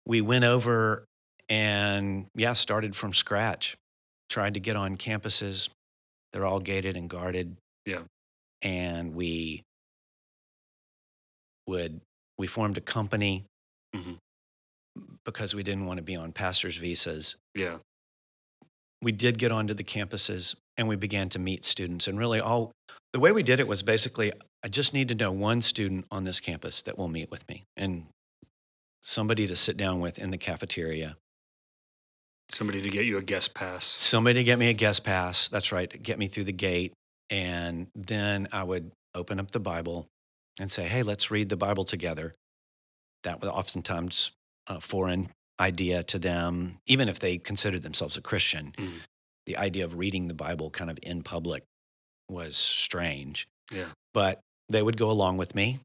we 0.07 0.21
went 0.21 0.45
over 0.45 1.05
and 1.49 2.27
yeah, 2.35 2.53
started 2.55 2.97
from 2.97 3.15
scratch. 3.15 3.77
Tried 4.29 4.55
to 4.55 4.61
get 4.61 4.77
on 4.77 4.97
campuses. 4.97 5.69
They're 6.33 6.47
all 6.47 6.61
gated 6.61 6.97
and 6.97 7.09
guarded. 7.09 7.57
Yeah. 7.87 8.01
And 8.63 9.15
we 9.15 9.63
would 11.67 12.01
we 12.39 12.47
formed 12.49 12.77
a 12.77 12.81
company 12.81 13.45
mm-hmm. 13.95 14.15
because 15.25 15.55
we 15.55 15.63
didn't 15.63 15.87
want 15.87 15.99
to 15.99 16.03
be 16.03 16.17
on 16.17 16.33
pastors' 16.33 16.77
visas. 16.77 17.37
Yeah 17.55 17.79
we 19.05 19.13
did 19.13 19.39
get 19.39 19.53
onto 19.53 19.75
the 19.75 19.85
campuses 19.85 20.57
and 20.77 20.89
we 20.89 20.97
began 20.97 21.29
to 21.29 21.39
meet 21.39 21.65
students. 21.65 22.09
And 22.09 22.19
really, 22.19 22.41
all 22.41 22.73
the 23.13 23.21
way 23.21 23.31
we 23.31 23.43
did 23.43 23.61
it 23.61 23.69
was 23.69 23.83
basically 23.83 24.33
I 24.65 24.69
just 24.69 24.95
need 24.95 25.09
to 25.09 25.15
know 25.15 25.31
one 25.31 25.61
student 25.61 26.07
on 26.11 26.25
this 26.25 26.41
campus 26.41 26.83
that 26.83 26.97
will 26.97 27.09
meet 27.09 27.31
with 27.31 27.47
me 27.49 27.65
and 27.77 28.07
somebody 29.03 29.47
to 29.47 29.55
sit 29.55 29.77
down 29.77 30.01
with 30.01 30.19
in 30.19 30.31
the 30.31 30.39
cafeteria. 30.39 31.17
Somebody 32.51 32.81
to 32.81 32.89
get 32.89 33.05
you 33.05 33.19
a 33.19 33.23
guest 33.23 33.55
pass. 33.55 33.85
Somebody 33.85 34.41
to 34.41 34.45
get 34.45 34.59
me 34.59 34.71
a 34.71 34.73
guest 34.73 35.05
pass. 35.05 35.49
That's 35.49 35.71
right. 35.71 36.03
Get 36.03 36.19
me 36.19 36.29
through 36.29 36.45
the 36.45 36.53
gate. 36.53 36.93
And 37.31 37.89
then 37.95 38.49
I 38.53 38.63
would 38.63 38.91
open 39.15 39.39
up 39.39 39.51
the 39.51 39.61
Bible 39.61 40.07
and 40.59 40.71
say, 40.71 40.85
hey, 40.85 41.03
let's 41.03 41.31
read 41.31 41.49
the 41.49 41.57
Bible 41.57 41.85
together. 41.85 42.35
That 43.25 43.41
was 43.41 43.51
oftentimes 43.51 44.33
uh, 44.67 44.81
foreign 44.81 45.31
idea 45.61 46.03
to 46.03 46.19
them, 46.19 46.79
even 46.87 47.09
if 47.09 47.19
they 47.19 47.39
considered 47.39 47.83
themselves 47.83 48.17
a 48.17 48.21
Christian. 48.21 48.73
Mm. 48.77 48.93
The 49.47 49.57
idea 49.57 49.85
of 49.85 49.99
reading 49.99 50.29
the 50.29 50.35
Bible 50.35 50.71
kind 50.71 50.91
of 50.91 50.99
in 51.03 51.23
public 51.23 51.65
was 52.29 52.57
strange. 52.57 53.47
Yeah. 53.73 53.89
But 54.13 54.41
they 54.69 54.83
would 54.83 54.97
go 54.97 55.11
along 55.11 55.37
with 55.37 55.55
me 55.55 55.81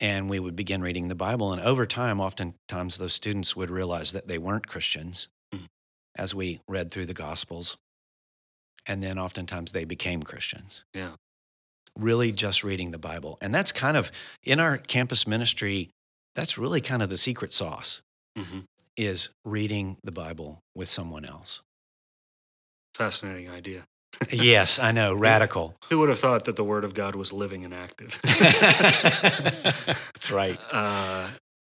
and 0.00 0.28
we 0.28 0.38
would 0.38 0.56
begin 0.56 0.82
reading 0.82 1.08
the 1.08 1.14
Bible. 1.14 1.52
And 1.52 1.62
over 1.62 1.86
time, 1.86 2.20
oftentimes 2.20 2.98
those 2.98 3.12
students 3.12 3.54
would 3.54 3.70
realize 3.70 4.12
that 4.12 4.26
they 4.26 4.38
weren't 4.38 4.66
Christians 4.66 5.28
mm. 5.54 5.66
as 6.16 6.34
we 6.34 6.60
read 6.68 6.90
through 6.90 7.06
the 7.06 7.14
Gospels. 7.14 7.76
And 8.86 9.02
then 9.02 9.18
oftentimes 9.18 9.72
they 9.72 9.84
became 9.84 10.22
Christians. 10.22 10.82
Yeah. 10.94 11.12
Really 11.96 12.32
just 12.32 12.64
reading 12.64 12.90
the 12.90 12.98
Bible. 12.98 13.38
And 13.40 13.54
that's 13.54 13.72
kind 13.72 13.96
of 13.96 14.10
in 14.42 14.58
our 14.58 14.78
campus 14.78 15.26
ministry, 15.26 15.90
that's 16.34 16.58
really 16.58 16.80
kind 16.80 17.02
of 17.02 17.08
the 17.08 17.18
secret 17.18 17.52
sauce. 17.52 18.00
Mm-hmm 18.36 18.60
is 18.96 19.30
reading 19.44 19.96
the 20.02 20.12
Bible 20.12 20.62
with 20.74 20.88
someone 20.88 21.24
else. 21.24 21.62
Fascinating 22.94 23.48
idea. 23.50 23.84
yes, 24.30 24.78
I 24.78 24.92
know, 24.92 25.14
radical. 25.14 25.76
Who 25.88 25.98
would 26.00 26.08
have 26.08 26.18
thought 26.18 26.44
that 26.46 26.56
the 26.56 26.64
Word 26.64 26.84
of 26.84 26.94
God 26.94 27.14
was 27.14 27.32
living 27.32 27.64
and 27.64 27.72
active? 27.72 28.20
That's 29.84 30.30
right. 30.30 30.58
Uh, 30.72 31.28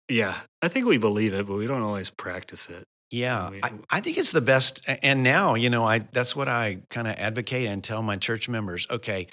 yeah, 0.09 0.36
I 0.61 0.68
think 0.68 0.86
we 0.86 0.97
believe 0.97 1.34
it, 1.34 1.47
but 1.47 1.55
we 1.55 1.66
don't 1.66 1.82
always 1.82 2.09
practice 2.09 2.68
it. 2.70 2.84
Yeah, 3.09 3.51
I, 3.61 3.72
I, 3.89 3.99
think 4.01 4.18
it's 4.18 4.32
the 4.32 4.41
best. 4.41 4.84
And 5.01 5.24
now, 5.24 5.53
you 5.55 5.70
know, 5.70 5.86
I 5.86 5.99
that's 5.99 6.36
what 6.36 6.47
I 6.47 6.80
kind 6.89 7.07
of 7.07 7.16
advocate 7.16 7.68
and 7.68 7.84
tell 7.84 8.01
my 8.01 8.18
church 8.18 8.49
members. 8.49 8.86
Okay, 8.89 9.28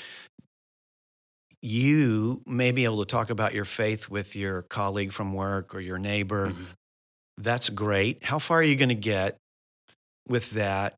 you 1.62 2.42
may 2.46 2.72
be 2.72 2.84
able 2.84 3.04
to 3.04 3.10
talk 3.10 3.30
about 3.30 3.54
your 3.54 3.64
faith 3.64 4.08
with 4.08 4.36
your 4.36 4.62
colleague 4.62 5.12
from 5.12 5.34
work 5.34 5.74
or 5.74 5.80
your 5.80 5.98
neighbor, 5.98 6.50
mm-hmm. 6.50 6.64
That's 7.40 7.70
great. 7.70 8.22
How 8.22 8.38
far 8.38 8.58
are 8.58 8.62
you 8.62 8.76
going 8.76 8.90
to 8.90 8.94
get 8.94 9.38
with 10.28 10.50
that 10.50 10.96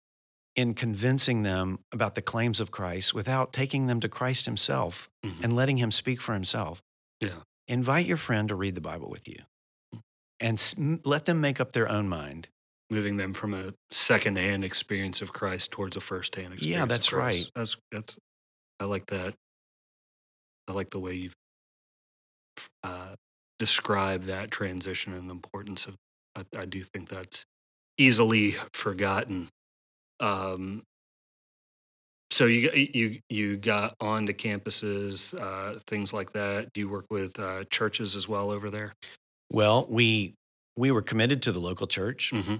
in 0.56 0.74
convincing 0.74 1.44
them 1.44 1.78
about 1.92 2.16
the 2.16 2.22
claims 2.22 2.60
of 2.60 2.70
Christ 2.70 3.14
without 3.14 3.52
taking 3.52 3.86
them 3.86 4.00
to 4.00 4.08
Christ 4.08 4.44
himself 4.44 5.08
mm-hmm. 5.24 5.44
and 5.44 5.54
letting 5.54 5.76
him 5.76 5.92
speak 5.92 6.20
for 6.20 6.34
himself? 6.34 6.82
Yeah. 7.20 7.30
Invite 7.68 8.06
your 8.06 8.16
friend 8.16 8.48
to 8.48 8.56
read 8.56 8.74
the 8.74 8.80
Bible 8.80 9.08
with 9.08 9.28
you 9.28 9.38
and 10.40 11.00
let 11.04 11.26
them 11.26 11.40
make 11.40 11.60
up 11.60 11.72
their 11.72 11.88
own 11.88 12.08
mind. 12.08 12.48
Moving 12.90 13.16
them 13.16 13.32
from 13.32 13.54
a 13.54 13.72
second-hand 13.92 14.64
experience 14.64 15.22
of 15.22 15.32
Christ 15.32 15.70
towards 15.70 15.96
a 15.96 16.00
first-hand 16.00 16.54
experience. 16.54 16.78
Yeah, 16.80 16.86
that's 16.86 17.12
right. 17.12 17.48
That's 17.54 17.76
that's. 17.90 18.18
I 18.80 18.84
like 18.84 19.06
that. 19.06 19.34
I 20.68 20.72
like 20.72 20.90
the 20.90 20.98
way 20.98 21.14
you've 21.14 21.36
uh, 22.82 23.14
describe 23.58 24.24
that 24.24 24.50
transition 24.50 25.14
and 25.14 25.28
the 25.28 25.32
importance 25.32 25.86
of. 25.86 25.94
I, 26.36 26.44
I 26.56 26.64
do 26.64 26.82
think 26.82 27.08
that's 27.08 27.44
easily 27.98 28.54
forgotten. 28.72 29.48
Um, 30.20 30.82
so 32.30 32.46
you 32.46 32.70
you 32.72 33.18
you 33.28 33.56
got 33.58 33.94
onto 34.00 34.32
campuses, 34.32 35.38
uh, 35.38 35.78
things 35.86 36.12
like 36.12 36.32
that. 36.32 36.72
Do 36.72 36.80
you 36.80 36.88
work 36.88 37.06
with 37.10 37.38
uh, 37.38 37.64
churches 37.64 38.16
as 38.16 38.26
well 38.26 38.50
over 38.50 38.70
there? 38.70 38.94
Well, 39.50 39.86
we 39.88 40.34
we 40.76 40.90
were 40.90 41.02
committed 41.02 41.42
to 41.42 41.52
the 41.52 41.60
local 41.60 41.86
church, 41.86 42.30
Mm-hmm. 42.32 42.56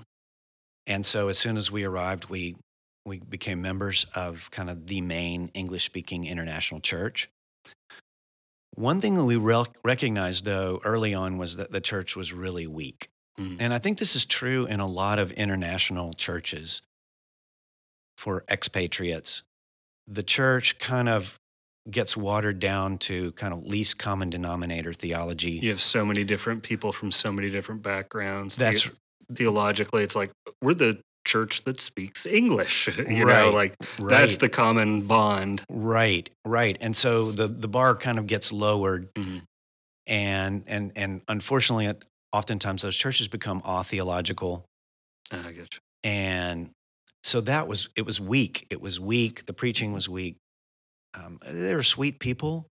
and 0.87 1.07
so 1.07 1.29
as 1.29 1.39
soon 1.39 1.57
as 1.57 1.71
we 1.71 1.85
arrived, 1.85 2.29
we 2.29 2.57
we 3.07 3.19
became 3.21 3.63
members 3.63 4.05
of 4.15 4.51
kind 4.51 4.69
of 4.69 4.87
the 4.87 5.01
main 5.01 5.51
English 5.55 5.85
speaking 5.85 6.27
international 6.27 6.81
church. 6.81 7.31
One 8.75 9.01
thing 9.01 9.17
that 9.17 9.25
we 9.25 9.37
recognized 9.37 10.45
though 10.45 10.81
early 10.85 11.15
on 11.15 11.39
was 11.39 11.57
that 11.57 11.73
the 11.73 11.81
church 11.81 12.15
was 12.15 12.33
really 12.33 12.67
weak. 12.67 13.09
Mm. 13.39 13.57
And 13.61 13.73
I 13.75 13.79
think 13.79 13.99
this 13.99 14.15
is 14.15 14.25
true 14.25 14.67
in 14.67 14.81
a 14.81 14.87
lot 14.87 15.19
of 15.19 15.33
international 15.33 16.13
churches 16.13 16.83
for 18.17 18.45
expatriates. 18.51 19.43
The 20.07 20.23
church 20.23 20.79
kind 20.79 21.09
of 21.09 21.39
gets 21.91 22.17
watered 22.17 22.61
down 22.61 22.99
to 22.99 23.33
kind 23.33 23.53
of 23.53 23.67
least 23.67 23.99
common 23.99 24.31
denominator 24.31 24.93
theology. 24.93 25.53
You 25.63 25.71
have 25.71 25.81
so 25.81 26.05
many 26.05 26.23
different 26.25 26.63
people 26.63 26.93
from 26.93 27.11
so 27.11 27.33
many 27.33 27.51
different 27.51 27.83
backgrounds. 27.83 28.57
The- 28.57 28.65
That's 28.65 28.89
theologically, 29.35 30.03
it's 30.05 30.15
like 30.15 30.31
we're 30.61 30.75
the 30.75 31.01
church 31.27 31.63
that 31.65 31.81
speaks 31.81 32.27
English. 32.27 32.89
You 32.99 33.25
know, 33.25 33.27
Right, 33.27 33.55
like 33.55 33.75
that's 33.99 34.37
the 34.37 34.49
common 34.49 35.07
bond. 35.07 35.63
right, 35.71 36.29
right. 36.45 36.77
And 36.81 36.95
so 36.97 37.33
the 37.33 37.49
the 37.49 37.69
bar 37.69 37.95
kind 37.97 38.19
of 38.19 38.27
gets 38.27 38.53
lowered 38.53 39.13
Mhm. 39.15 39.43
and 40.07 40.65
and 40.67 40.93
and 40.97 41.23
unfortunately 41.29 41.87
oftentimes 42.33 42.83
those 42.83 42.97
churches 42.97 43.29
become 43.29 43.61
all 43.65 43.83
theological 43.83 44.65
Ah, 45.33 45.47
I 45.49 45.53
get 45.53 45.75
you. 45.75 45.81
and 46.05 46.71
so 47.23 47.41
that 47.43 47.69
was 47.69 47.89
it 47.97 48.03
was 48.05 48.21
weak. 48.21 48.67
It 48.71 48.81
was 48.81 48.99
weak. 48.99 49.47
The 49.47 49.53
preaching 49.53 49.93
was 49.93 50.09
weak. 50.09 50.37
Um, 51.15 51.39
they 51.47 51.75
were 51.75 51.83
sweet 51.83 52.19
people. 52.19 52.67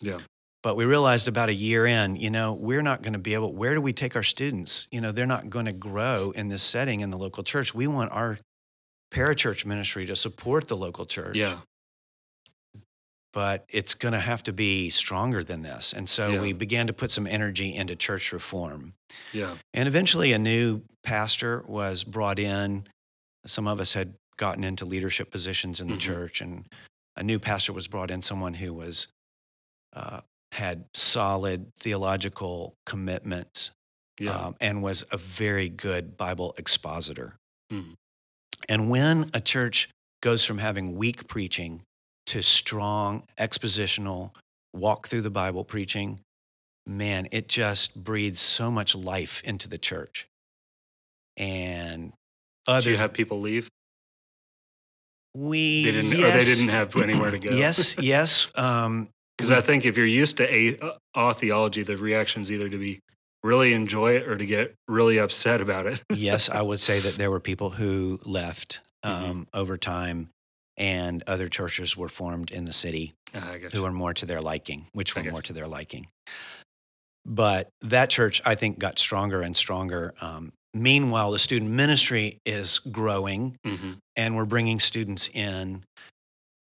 Yeah. 0.00 0.20
but 0.62 0.76
we 0.76 0.84
realized 0.84 1.26
about 1.28 1.48
a 1.48 1.54
year 1.54 1.86
in 1.86 2.16
you 2.16 2.30
know 2.30 2.52
we're 2.52 2.82
not 2.82 3.00
going 3.02 3.14
to 3.14 3.18
be 3.18 3.34
able 3.34 3.52
where 3.52 3.74
do 3.74 3.80
we 3.80 3.92
take 3.92 4.14
our 4.16 4.22
students? 4.22 4.86
You 4.92 5.00
know 5.00 5.10
they're 5.12 5.26
not 5.26 5.48
going 5.50 5.66
to 5.66 5.72
grow 5.72 6.30
in 6.32 6.48
this 6.48 6.62
setting 6.62 7.00
in 7.00 7.10
the 7.10 7.16
local 7.18 7.42
church. 7.42 7.74
We 7.74 7.86
want 7.86 8.12
our 8.12 8.38
parachurch 9.14 9.64
ministry 9.64 10.06
to 10.06 10.16
support 10.16 10.68
the 10.68 10.76
local 10.76 11.06
church. 11.06 11.36
Yeah. 11.36 11.56
But 13.36 13.66
it's 13.68 13.92
going 13.92 14.12
to 14.14 14.18
have 14.18 14.42
to 14.42 14.50
be 14.50 14.88
stronger 14.88 15.44
than 15.44 15.60
this 15.60 15.92
and 15.92 16.08
so 16.08 16.30
Yeah. 16.30 16.40
we 16.40 16.54
began 16.54 16.86
to 16.86 16.94
put 16.94 17.10
some 17.10 17.26
energy 17.26 17.74
into 17.74 17.94
church 17.94 18.32
reform 18.32 18.94
Yeah. 19.34 19.58
and 19.74 19.86
eventually, 19.86 20.32
a 20.32 20.38
new 20.38 20.80
pastor 21.02 21.62
was 21.68 22.02
brought 22.02 22.38
in. 22.38 22.86
Some 23.44 23.66
of 23.68 23.78
us 23.78 23.92
had 23.92 24.14
gotten 24.38 24.64
into 24.64 24.86
leadership 24.86 25.30
positions 25.30 25.80
in 25.82 25.88
the 25.88 25.96
Mhm. 25.96 26.00
church, 26.00 26.40
and 26.40 26.64
a 27.14 27.22
new 27.22 27.38
pastor 27.38 27.74
was 27.74 27.88
brought 27.88 28.10
in. 28.10 28.22
Someone 28.22 28.54
who 28.54 28.72
was 28.72 29.06
uh, 29.92 30.20
had 30.52 30.86
solid 30.94 31.70
theological 31.78 32.74
commitments 32.86 33.70
Yeah. 34.18 34.32
um, 34.46 34.56
and 34.60 34.82
was 34.82 35.04
a 35.10 35.16
very 35.18 35.68
good 35.68 36.16
Bible 36.16 36.54
expositor. 36.58 37.36
Mhm. 37.70 37.94
And 38.68 38.88
when 38.90 39.30
a 39.34 39.40
church 39.42 39.88
goes 40.22 40.44
from 40.46 40.58
having 40.58 40.96
weak 40.96 41.28
preaching 41.28 41.82
to 42.26 42.42
strong 42.42 43.24
expositional 43.38 44.32
walk 44.74 45.08
through 45.08 45.22
the 45.22 45.30
Bible 45.30 45.64
preaching, 45.64 46.20
man, 46.86 47.28
it 47.30 47.48
just 47.48 48.02
breathes 48.02 48.40
so 48.40 48.70
much 48.70 48.94
life 48.94 49.42
into 49.44 49.68
the 49.68 49.78
church. 49.78 50.26
And 51.36 52.12
Do 52.66 52.90
you 52.90 52.96
have 52.96 53.12
people 53.12 53.40
leave? 53.40 53.68
we 55.34 55.84
They 55.84 55.92
didn't. 55.92 56.12
Or 56.24 56.30
they 56.30 56.44
didn't 56.44 56.68
have 56.68 56.94
anywhere 57.02 57.30
to 57.30 57.38
go. 57.38 57.50
yes, 57.50 57.96
yes. 57.98 58.50
Um, 58.54 59.08
Because 59.38 59.50
I 59.50 59.60
think 59.60 59.84
if 59.84 59.98
you're 59.98 60.06
used 60.06 60.38
to 60.38 60.50
a, 60.50 60.78
uh, 61.14 61.34
theology, 61.34 61.82
the 61.82 61.98
reaction's 61.98 62.50
either 62.50 62.70
to 62.70 62.78
be 62.78 63.00
really 63.42 63.74
enjoy 63.74 64.12
it 64.16 64.26
or 64.26 64.38
to 64.38 64.46
get 64.46 64.74
really 64.88 65.18
upset 65.18 65.60
about 65.60 65.86
it. 65.86 66.02
yes, 66.10 66.48
I 66.48 66.62
would 66.68 66.80
say 66.80 67.00
that 67.00 67.18
there 67.18 67.30
were 67.30 67.38
people 67.40 67.68
who 67.68 68.18
left 68.24 68.80
Mhm. 69.04 69.10
um, 69.10 69.48
over 69.52 69.76
time, 69.76 70.30
and 70.76 71.22
other 71.26 71.48
churches 71.48 71.96
were 71.96 72.08
formed 72.08 72.50
in 72.50 72.64
the 72.64 72.72
city 72.72 73.14
got 73.32 73.72
who 73.72 73.82
were 73.82 73.92
more 73.92 74.14
to 74.14 74.26
their 74.26 74.40
liking, 74.40 74.86
which 74.92 75.14
were 75.14 75.24
more 75.24 75.42
to 75.42 75.52
their 75.52 75.66
liking. 75.66 76.06
But 77.24 77.68
that 77.80 78.10
church, 78.10 78.40
I 78.44 78.54
think, 78.54 78.78
got 78.78 78.98
stronger 78.98 79.40
and 79.42 79.56
stronger. 79.56 80.14
Um, 80.20 80.52
meanwhile, 80.74 81.32
the 81.32 81.38
student 81.38 81.70
ministry 81.72 82.38
is 82.44 82.78
growing, 82.78 83.56
Mhm. 83.64 83.98
and 84.14 84.36
we're 84.36 84.44
bringing 84.44 84.78
students 84.78 85.28
in. 85.28 85.84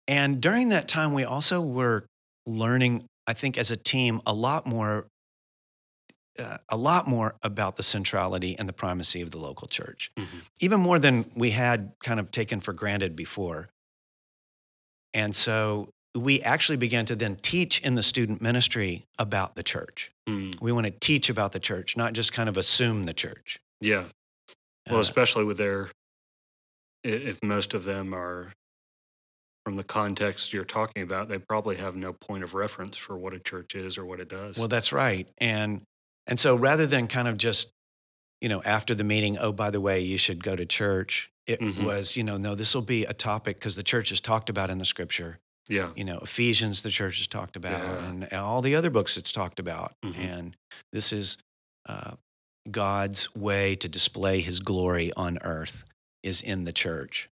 And 0.07 0.39
during 0.41 0.69
that 0.69 0.87
time, 0.87 1.13
we 1.13 1.25
also 1.25 1.59
were 1.59 2.05
learning, 2.45 3.05
I 3.25 3.33
think, 3.33 3.57
as 3.57 3.71
a 3.71 3.77
team, 3.77 4.21
a 4.25 4.33
lot 4.33 4.65
more. 4.65 5.07
Uh, 6.39 6.59
a 6.69 6.77
lot 6.77 7.07
more 7.07 7.35
about 7.41 7.77
the 7.77 7.83
centrality 7.83 8.55
and 8.59 8.69
the 8.69 8.73
primacy 8.73 9.21
of 9.21 9.31
the 9.31 9.39
local 9.39 9.67
church, 9.67 10.11
Mhm. 10.15 10.43
even 10.59 10.79
more 10.79 10.99
than 10.99 11.31
we 11.35 11.49
had 11.49 11.93
kind 12.03 12.19
of 12.19 12.29
taken 12.29 12.59
for 12.59 12.73
granted 12.73 13.15
before. 13.15 13.69
And 15.17 15.35
so 15.35 15.89
we 16.13 16.41
actually 16.43 16.77
began 16.77 17.07
to 17.07 17.15
then 17.15 17.37
teach 17.41 17.81
in 17.81 17.95
the 17.95 18.03
student 18.03 18.39
ministry 18.39 19.03
about 19.17 19.55
the 19.55 19.63
church. 19.63 20.11
Mm. 20.29 20.61
We 20.61 20.71
want 20.71 20.85
to 20.85 20.91
teach 20.91 21.31
about 21.31 21.53
the 21.53 21.59
church, 21.59 21.97
not 21.97 22.13
just 22.13 22.33
kind 22.33 22.47
of 22.47 22.55
assume 22.55 23.05
the 23.05 23.15
church. 23.15 23.57
Yeah. 23.81 24.03
Well, 24.87 24.97
Uh, 24.97 25.01
especially 25.01 25.43
with 25.43 25.57
their, 25.57 25.89
if 27.03 27.39
most 27.41 27.73
of 27.73 27.83
them 27.83 28.13
are 28.13 28.53
from 29.65 29.75
the 29.75 29.83
context 29.83 30.53
you're 30.53 30.63
talking 30.63 31.01
about, 31.01 31.29
they 31.29 31.39
probably 31.39 31.77
have 31.77 31.95
no 31.95 32.13
point 32.13 32.43
of 32.43 32.53
reference 32.53 32.95
for 32.95 33.17
what 33.17 33.33
a 33.33 33.39
church 33.39 33.73
is 33.73 33.97
or 33.97 34.05
what 34.05 34.19
it 34.19 34.29
does. 34.29 34.59
Well, 34.59 34.67
that's 34.67 34.93
right. 34.93 35.27
And 35.39 35.81
and 36.27 36.39
so 36.39 36.55
rather 36.55 36.85
than 36.85 37.07
kind 37.07 37.27
of 37.27 37.37
just, 37.37 37.71
you 38.39 38.49
know, 38.49 38.61
after 38.63 38.93
the 38.93 39.03
meeting, 39.03 39.37
oh, 39.39 39.51
by 39.51 39.71
the 39.71 39.81
way, 39.81 39.99
you 39.99 40.17
should 40.17 40.43
go 40.43 40.55
to 40.55 40.65
church, 40.65 41.31
it 41.47 41.59
Mhm. 41.61 41.83
was, 41.83 42.15
you 42.15 42.23
know, 42.23 42.35
no, 42.37 42.53
this 42.55 42.75
will 42.75 42.81
be 42.81 43.05
a 43.05 43.13
topic 43.13 43.55
because 43.57 43.75
the 43.75 43.83
church 43.83 44.11
is 44.11 44.19
talked 44.19 44.49
about 44.49 44.69
in 44.69 44.77
the 44.77 44.85
scripture. 44.85 45.39
yeah. 45.69 45.91
You 45.97 46.05
know, 46.05 46.19
Ephesians, 46.19 46.81
the 46.83 46.89
church 46.89 47.19
is 47.19 47.27
talked 47.27 47.57
about, 47.57 47.81
Yeah. 47.83 48.05
and 48.07 48.33
all 48.33 48.61
the 48.61 48.73
other 48.75 48.89
books 48.89 49.17
it's 49.17 49.33
talked 49.33 49.59
about. 49.59 49.93
Mhm. 50.05 50.15
And 50.17 50.57
this 50.93 51.11
is 51.11 51.37
uh, 51.89 52.15
God's 52.71 53.33
way 53.35 53.75
to 53.77 53.87
display 53.89 54.39
his 54.41 54.59
glory 54.61 55.11
on 55.13 55.37
earth 55.41 55.83
is 56.23 56.41
in 56.41 56.63
the 56.65 56.71
church. 56.73 57.29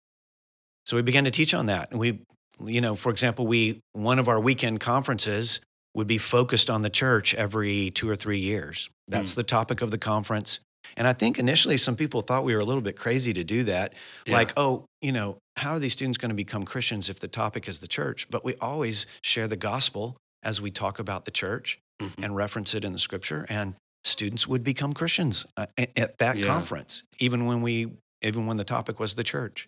So 0.86 0.96
we 0.96 1.02
began 1.04 1.24
to 1.26 1.32
teach 1.32 1.54
on 1.56 1.68
that. 1.68 1.90
And 1.92 2.00
we, 2.00 2.20
you 2.66 2.82
know, 2.82 2.96
for 2.96 3.12
example, 3.12 3.46
we, 3.48 3.80
one 3.94 4.18
of 4.20 4.28
our 4.28 4.40
weekend 4.40 4.80
conferences 4.80 5.60
would 5.96 6.08
be 6.08 6.18
focused 6.20 6.70
on 6.70 6.82
the 6.84 6.90
church 6.90 7.34
every 7.36 7.90
two 7.92 8.08
or 8.10 8.16
three 8.16 8.40
years. 8.40 8.90
That's 9.08 9.34
the 9.34 9.44
topic 9.44 9.82
of 9.82 9.90
the 9.92 9.98
conference. 10.00 10.60
And 11.00 11.08
I 11.08 11.14
think 11.14 11.40
initially 11.40 11.78
some 11.78 11.96
people 11.96 12.22
thought 12.22 12.44
we 12.44 12.54
were 12.54 12.60
a 12.60 12.66
little 12.66 12.82
bit 12.84 12.98
crazy 12.98 13.34
to 13.34 13.44
do 13.44 13.64
that. 13.64 13.94
Yeah. 14.28 14.34
Like, 14.36 14.54
oh, 14.58 14.86
you 15.02 15.14
know, 15.14 15.38
how 15.56 15.72
are 15.72 15.80
these 15.80 15.94
students 15.94 16.18
going 16.18 16.30
to 16.30 16.36
become 16.36 16.64
Christians 16.66 17.10
if 17.10 17.20
the 17.22 17.28
topic 17.30 17.68
is 17.70 17.80
the 17.80 17.88
church? 17.88 18.28
But 18.30 18.44
we 18.44 18.56
always 18.56 19.06
share 19.24 19.48
the 19.48 19.56
gospel 19.56 20.18
as 20.44 20.62
we 20.62 20.72
talk 20.72 21.00
about 21.00 21.24
the 21.26 21.32
church 21.32 21.80
Mhm. 22.02 22.24
and 22.24 22.36
reference 22.36 22.74
it 22.76 22.84
in 22.86 22.92
the 22.94 23.00
scripture. 23.00 23.46
And 23.50 23.76
students 24.04 24.46
would 24.46 24.64
become 24.64 24.94
Christians 24.94 25.46
uh, 25.58 25.68
at 25.78 26.18
that 26.20 26.38
Yeah. 26.38 26.46
conference, 26.48 27.04
even 27.18 27.46
when 27.46 27.62
we, 27.62 27.92
even 28.22 28.46
when 28.46 28.58
the 28.58 28.64
topic 28.66 29.00
was 29.00 29.16
the 29.16 29.24
church. 29.24 29.68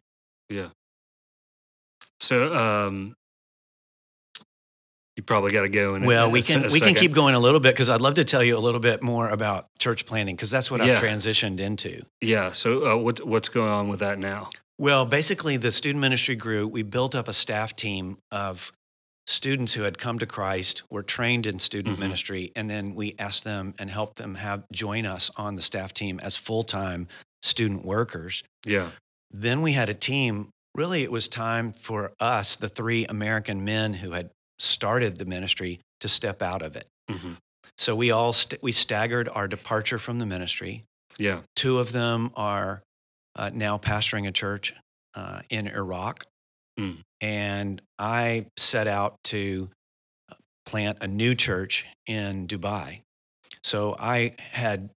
Yeah. 0.49 0.69
So, 2.19 2.55
um, 2.55 3.13
you 5.17 5.23
probably 5.23 5.51
got 5.51 5.61
to 5.63 5.69
go 5.69 5.95
in. 5.95 6.03
Well, 6.05 6.25
a 6.27 6.29
we 6.29 6.41
can 6.41 6.63
we 6.71 6.79
can 6.79 6.95
keep 6.95 7.11
going 7.13 7.35
a 7.35 7.39
little 7.39 7.59
bit 7.59 7.73
because 7.73 7.89
I'd 7.89 8.01
love 8.01 8.13
to 8.15 8.23
tell 8.23 8.43
you 8.43 8.57
a 8.57 8.59
little 8.59 8.79
bit 8.79 9.03
more 9.03 9.29
about 9.29 9.67
church 9.77 10.05
planting 10.05 10.35
because 10.35 10.49
that's 10.51 10.71
what 10.71 10.83
Yeah. 10.85 10.93
I've 10.93 11.03
transitioned 11.03 11.59
into. 11.59 12.03
Yeah. 12.21 12.51
So, 12.53 12.91
uh, 12.91 12.97
what 12.97 13.25
what's 13.25 13.49
going 13.49 13.69
on 13.69 13.87
with 13.89 13.99
that 13.99 14.19
now? 14.19 14.49
Well, 14.77 15.05
basically, 15.05 15.57
the 15.57 15.71
student 15.71 16.01
ministry 16.01 16.35
grew. 16.35 16.67
We 16.67 16.83
built 16.83 17.13
up 17.13 17.27
a 17.27 17.33
staff 17.33 17.75
team 17.75 18.17
of 18.31 18.71
students 19.27 19.73
who 19.73 19.83
had 19.83 19.97
come 19.99 20.17
to 20.19 20.25
Christ, 20.25 20.81
were 20.89 21.03
trained 21.03 21.45
in 21.45 21.59
student 21.59 21.97
Mhm. 21.97 21.99
ministry, 21.99 22.51
and 22.55 22.69
then 22.69 22.95
we 22.95 23.15
asked 23.19 23.43
them 23.43 23.75
and 23.77 23.89
helped 23.89 24.17
them 24.17 24.35
have 24.35 24.63
join 24.71 25.05
us 25.05 25.29
on 25.37 25.55
the 25.55 25.61
staff 25.61 25.93
team 25.93 26.19
as 26.21 26.35
full 26.35 26.63
time 26.63 27.07
student 27.43 27.85
workers. 27.85 28.43
Yeah. 28.65 28.89
Then 29.29 29.61
we 29.61 29.73
had 29.73 29.89
a 29.89 29.93
team. 29.93 30.49
Really, 30.73 31.03
it 31.03 31.11
was 31.11 31.27
time 31.27 31.73
for 31.73 32.13
us, 32.19 32.55
the 32.55 32.69
three 32.69 33.05
American 33.05 33.63
men 33.63 33.93
who 33.95 34.11
had 34.11 34.31
started 34.61 35.17
the 35.17 35.25
ministry, 35.25 35.79
to 35.99 36.07
step 36.07 36.41
out 36.41 36.61
of 36.61 36.75
it. 36.75 36.87
hmm 37.09 37.33
So 37.77 37.95
we 37.95 38.11
all 38.11 38.33
st- 38.33 38.61
we 38.63 38.71
staggered 38.71 39.27
our 39.29 39.47
departure 39.47 39.99
from 39.99 40.19
the 40.19 40.25
ministry. 40.25 40.83
Yeah. 41.17 41.41
Two 41.55 41.79
of 41.79 41.91
them 41.91 42.31
are 42.35 42.81
uh, 43.35 43.49
now 43.53 43.77
pastoring 43.77 44.27
a 44.27 44.31
church 44.31 44.73
uh, 45.15 45.41
in 45.49 45.67
Iraq. 45.67 46.25
Mm. 46.79 46.97
And 47.21 47.81
I 47.99 48.45
set 48.57 48.87
out 48.87 49.15
to 49.25 49.69
uh, 50.31 50.35
plant 50.65 50.97
a 51.01 51.07
new 51.07 51.35
church 51.35 51.85
in 52.07 52.47
Dubai. 52.47 53.01
So 53.63 53.95
I 53.99 54.35
had 54.39 54.89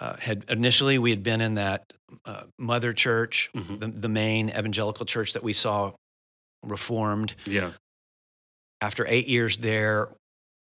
uh, 0.00 0.16
had 0.16 0.44
initially 0.48 0.98
we 0.98 1.10
had 1.10 1.22
been 1.22 1.40
in 1.40 1.54
that 1.54 1.92
uh, 2.26 2.42
mother 2.58 2.92
church, 2.92 3.50
Mhm. 3.54 3.80
the, 3.80 3.86
the 3.88 4.08
main 4.08 4.50
evangelical 4.50 5.06
church 5.06 5.32
that 5.34 5.42
we 5.44 5.52
saw 5.52 5.92
reformed. 6.64 7.34
Yeah. 7.46 7.72
After 8.82 9.06
eight 9.06 9.28
years 9.28 9.58
there, 9.58 10.08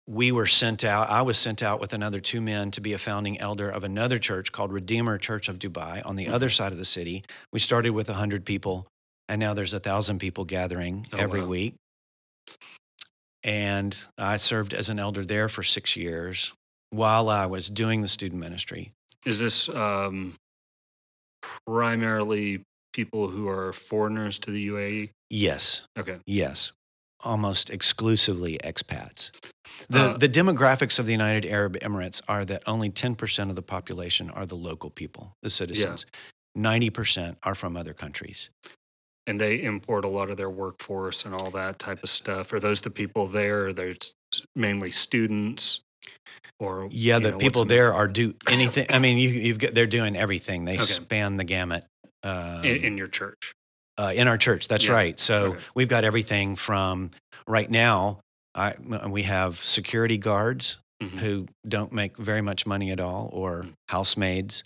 we 0.07 0.31
were 0.31 0.47
sent 0.47 0.83
out. 0.83 1.11
I 1.11 1.21
was 1.21 1.37
sent 1.37 1.61
out 1.61 1.79
with 1.79 1.93
another 1.93 2.19
two 2.19 2.41
men 2.41 2.71
to 2.71 2.81
be 2.81 2.93
a 2.93 2.97
founding 2.97 3.39
elder 3.39 3.69
of 3.69 3.83
another 3.83 4.17
church 4.17 4.51
called 4.51 4.73
Redeemer 4.73 5.19
Church 5.19 5.47
of 5.47 5.59
Dubai 5.59 6.03
on 6.03 6.15
the 6.15 6.25
Mhm. 6.25 6.31
other 6.33 6.49
side 6.49 6.71
of 6.71 6.79
the 6.79 6.85
city. 6.85 7.23
We 7.53 7.59
started 7.59 7.91
with 7.91 8.09
100 8.09 8.45
people, 8.45 8.87
and 9.27 9.39
now 9.39 9.53
there's 9.53 9.75
a 9.75 9.79
thousand 9.79 10.17
people 10.17 10.43
gathering 10.43 11.05
Oh, 11.13 11.17
every 11.17 11.41
wow. 11.41 11.47
week. 11.47 11.75
And 13.43 13.95
I 14.17 14.37
served 14.37 14.73
as 14.73 14.89
an 14.89 14.97
elder 14.97 15.23
there 15.23 15.47
for 15.47 15.61
six 15.61 15.95
years 15.95 16.51
while 16.89 17.29
I 17.29 17.45
was 17.45 17.69
doing 17.69 18.01
the 18.01 18.07
student 18.07 18.41
ministry. 18.41 18.91
Is 19.23 19.37
this 19.39 19.69
um, 19.69 20.35
primarily 21.67 22.63
people 22.91 23.29
who 23.29 23.47
are 23.47 23.71
foreigners 23.71 24.39
to 24.39 24.51
the 24.51 24.65
UAE? 24.65 25.11
Yes, 25.29 25.83
Okay. 25.95 26.17
yes, 26.25 26.71
almost 27.21 27.69
exclusively 27.69 28.57
expats. 28.63 29.31
The, 29.89 30.11
Uh, 30.11 30.17
the 30.17 30.29
demographics 30.29 30.99
of 30.99 31.05
the 31.05 31.11
United 31.11 31.45
Arab 31.45 31.77
Emirates 31.79 32.21
are 32.27 32.45
that 32.45 32.63
only 32.65 32.89
10% 32.89 33.49
of 33.49 33.55
the 33.55 33.61
population 33.61 34.29
are 34.29 34.45
the 34.45 34.55
local 34.55 34.89
people, 34.89 35.35
the 35.41 35.49
citizens. 35.49 36.05
90% 36.57 37.37
are 37.43 37.55
from 37.55 37.77
other 37.77 37.93
countries. 37.93 38.49
And 39.27 39.39
they 39.39 39.61
import 39.61 40.05
a 40.05 40.07
lot 40.07 40.29
of 40.29 40.37
their 40.37 40.49
workforce 40.49 41.23
and 41.25 41.35
all 41.35 41.51
that 41.51 41.77
type 41.77 42.01
of 42.03 42.09
stuff. 42.09 42.51
Are 42.51 42.59
those 42.59 42.81
the 42.81 42.89
people 42.89 43.27
there? 43.27 43.67
Are 43.67 43.73
they 43.73 43.95
mainly 44.55 44.91
students? 44.91 45.81
Or 46.59 46.87
Yeah, 46.91 47.19
the 47.19 47.31
know, 47.31 47.37
people 47.37 47.63
there 47.65 47.93
are 47.93 48.07
do 48.07 48.33
anything. 48.47 48.87
I 48.89 48.99
mean, 48.99 49.17
you, 49.17 49.29
you've 49.29 49.59
got, 49.59 49.73
they're 49.75 49.87
doing 49.87 50.15
everything. 50.15 50.65
They 50.65 50.75
Okay. 50.75 50.83
span 50.83 51.37
the 51.37 51.43
gamut. 51.43 51.85
Um, 52.23 52.65
in, 52.65 52.83
in 52.83 52.97
your 52.97 53.07
church. 53.07 53.53
Uh, 53.99 54.13
in 54.15 54.27
our 54.27 54.37
church. 54.37 54.67
That's 54.69 54.85
Yeah. 54.87 54.93
right. 54.93 55.19
So 55.19 55.45
Okay. 55.53 55.63
we've 55.75 55.87
got 55.89 56.03
everything 56.03 56.55
from 56.55 57.11
right 57.45 57.69
now. 57.69 58.21
I, 58.55 58.75
we 59.07 59.23
have 59.23 59.59
security 59.63 60.17
guards 60.17 60.77
Mhm. 61.03 61.19
who 61.19 61.47
don't 61.67 61.91
make 61.93 62.17
very 62.17 62.41
much 62.41 62.65
money 62.65 62.91
at 62.91 62.99
all, 62.99 63.29
or 63.33 63.63
Mm. 63.63 63.73
housemaids, 63.89 64.63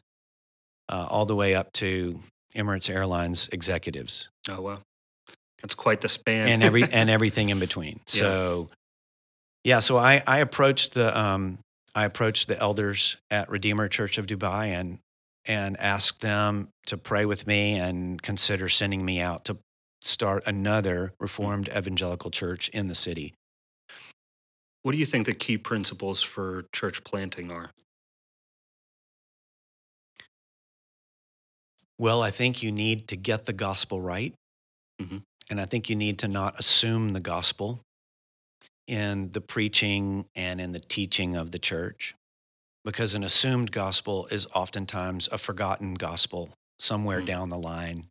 uh, 0.89 1.07
all 1.09 1.25
the 1.25 1.35
way 1.35 1.53
up 1.55 1.71
to 1.73 2.21
Emirates 2.55 2.89
Airlines 2.89 3.49
executives, 3.51 4.29
Oh 4.47 4.61
well, 4.61 4.81
that's 5.61 5.73
quite 5.75 6.01
the 6.01 6.09
span. 6.09 6.47
and 6.47 6.63
every 6.63 6.83
and 6.93 7.09
everything 7.09 7.49
in 7.49 7.59
between. 7.59 7.97
Yeah. 8.13 8.19
So, 8.21 8.69
yeah. 9.63 9.79
So 9.79 9.97
I 9.97 10.21
I 10.27 10.37
approached 10.39 10.93
the 10.93 11.17
um, 11.17 11.59
I 11.95 12.05
approached 12.05 12.47
the 12.47 12.57
elders 12.59 13.17
at 13.31 13.49
Redeemer 13.49 13.87
Church 13.87 14.17
of 14.17 14.25
Dubai 14.27 14.67
and 14.67 14.99
and 15.45 15.77
ask 15.79 16.19
them 16.19 16.69
to 16.87 16.97
pray 16.97 17.25
with 17.25 17.47
me 17.47 17.75
and 17.75 18.21
consider 18.21 18.69
sending 18.69 19.03
me 19.03 19.19
out 19.19 19.45
to 19.45 19.57
start 20.03 20.43
another 20.45 21.13
Reformed 21.19 21.69
Evangelical 21.69 22.31
Church 22.31 22.69
in 22.69 22.87
the 22.87 22.95
city. 22.95 23.33
what 24.83 24.91
do 24.91 24.97
you 24.97 25.05
think 25.05 25.25
the 25.25 25.33
key 25.33 25.57
principles 25.57 26.21
for 26.21 26.65
church 26.73 27.05
planting 27.05 27.49
are? 27.49 27.71
Well, 31.97 32.21
I 32.21 32.31
think 32.31 32.61
you 32.61 32.71
need 32.71 33.07
to 33.07 33.15
get 33.15 33.45
the 33.45 33.53
gospel 33.53 34.01
right. 34.01 34.33
Mhm. 35.01 35.23
And 35.49 35.61
I 35.61 35.65
think 35.65 35.89
you 35.89 35.95
need 35.95 36.19
to 36.19 36.27
not 36.27 36.59
assume 36.59 37.13
the 37.13 37.19
gospel 37.21 37.81
in 38.87 39.31
the 39.31 39.41
preaching 39.41 40.25
and 40.35 40.59
in 40.59 40.73
the 40.73 40.79
teaching 40.81 41.35
of 41.35 41.51
the 41.51 41.59
church, 41.59 42.15
because 42.83 43.15
an 43.15 43.23
assumed 43.23 43.71
gospel 43.71 44.27
is 44.27 44.45
oftentimes 44.53 45.29
a 45.31 45.37
forgotten 45.37 45.93
gospel 45.93 46.49
somewhere 46.79 47.21
Mm. 47.21 47.25
down 47.25 47.49
the 47.49 47.57
line. 47.57 48.07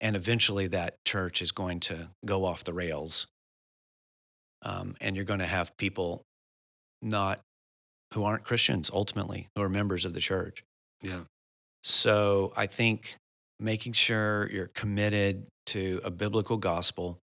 And 0.00 0.16
eventually 0.16 0.66
that 0.68 1.02
church 1.04 1.40
is 1.40 1.52
going 1.52 1.80
to 1.80 2.10
go 2.24 2.44
off 2.44 2.64
the 2.64 2.74
rails. 2.74 3.26
Um, 4.62 4.96
and 5.00 5.16
you're 5.16 5.24
going 5.24 5.40
to 5.40 5.46
have 5.46 5.76
people 5.76 6.22
not 7.02 7.40
who 8.12 8.24
aren't 8.24 8.44
Christians 8.44 8.90
ultimately, 8.92 9.48
who 9.54 9.62
are 9.62 9.68
members 9.68 10.04
of 10.04 10.12
the 10.14 10.20
church. 10.20 10.62
Yeah. 11.02 11.24
So 11.82 12.52
I 12.56 12.66
think 12.66 13.16
making 13.58 13.92
sure 13.92 14.48
you're 14.50 14.68
committed 14.68 15.46
to 15.66 16.00
a 16.04 16.10
biblical 16.10 16.56
gospel 16.56 17.18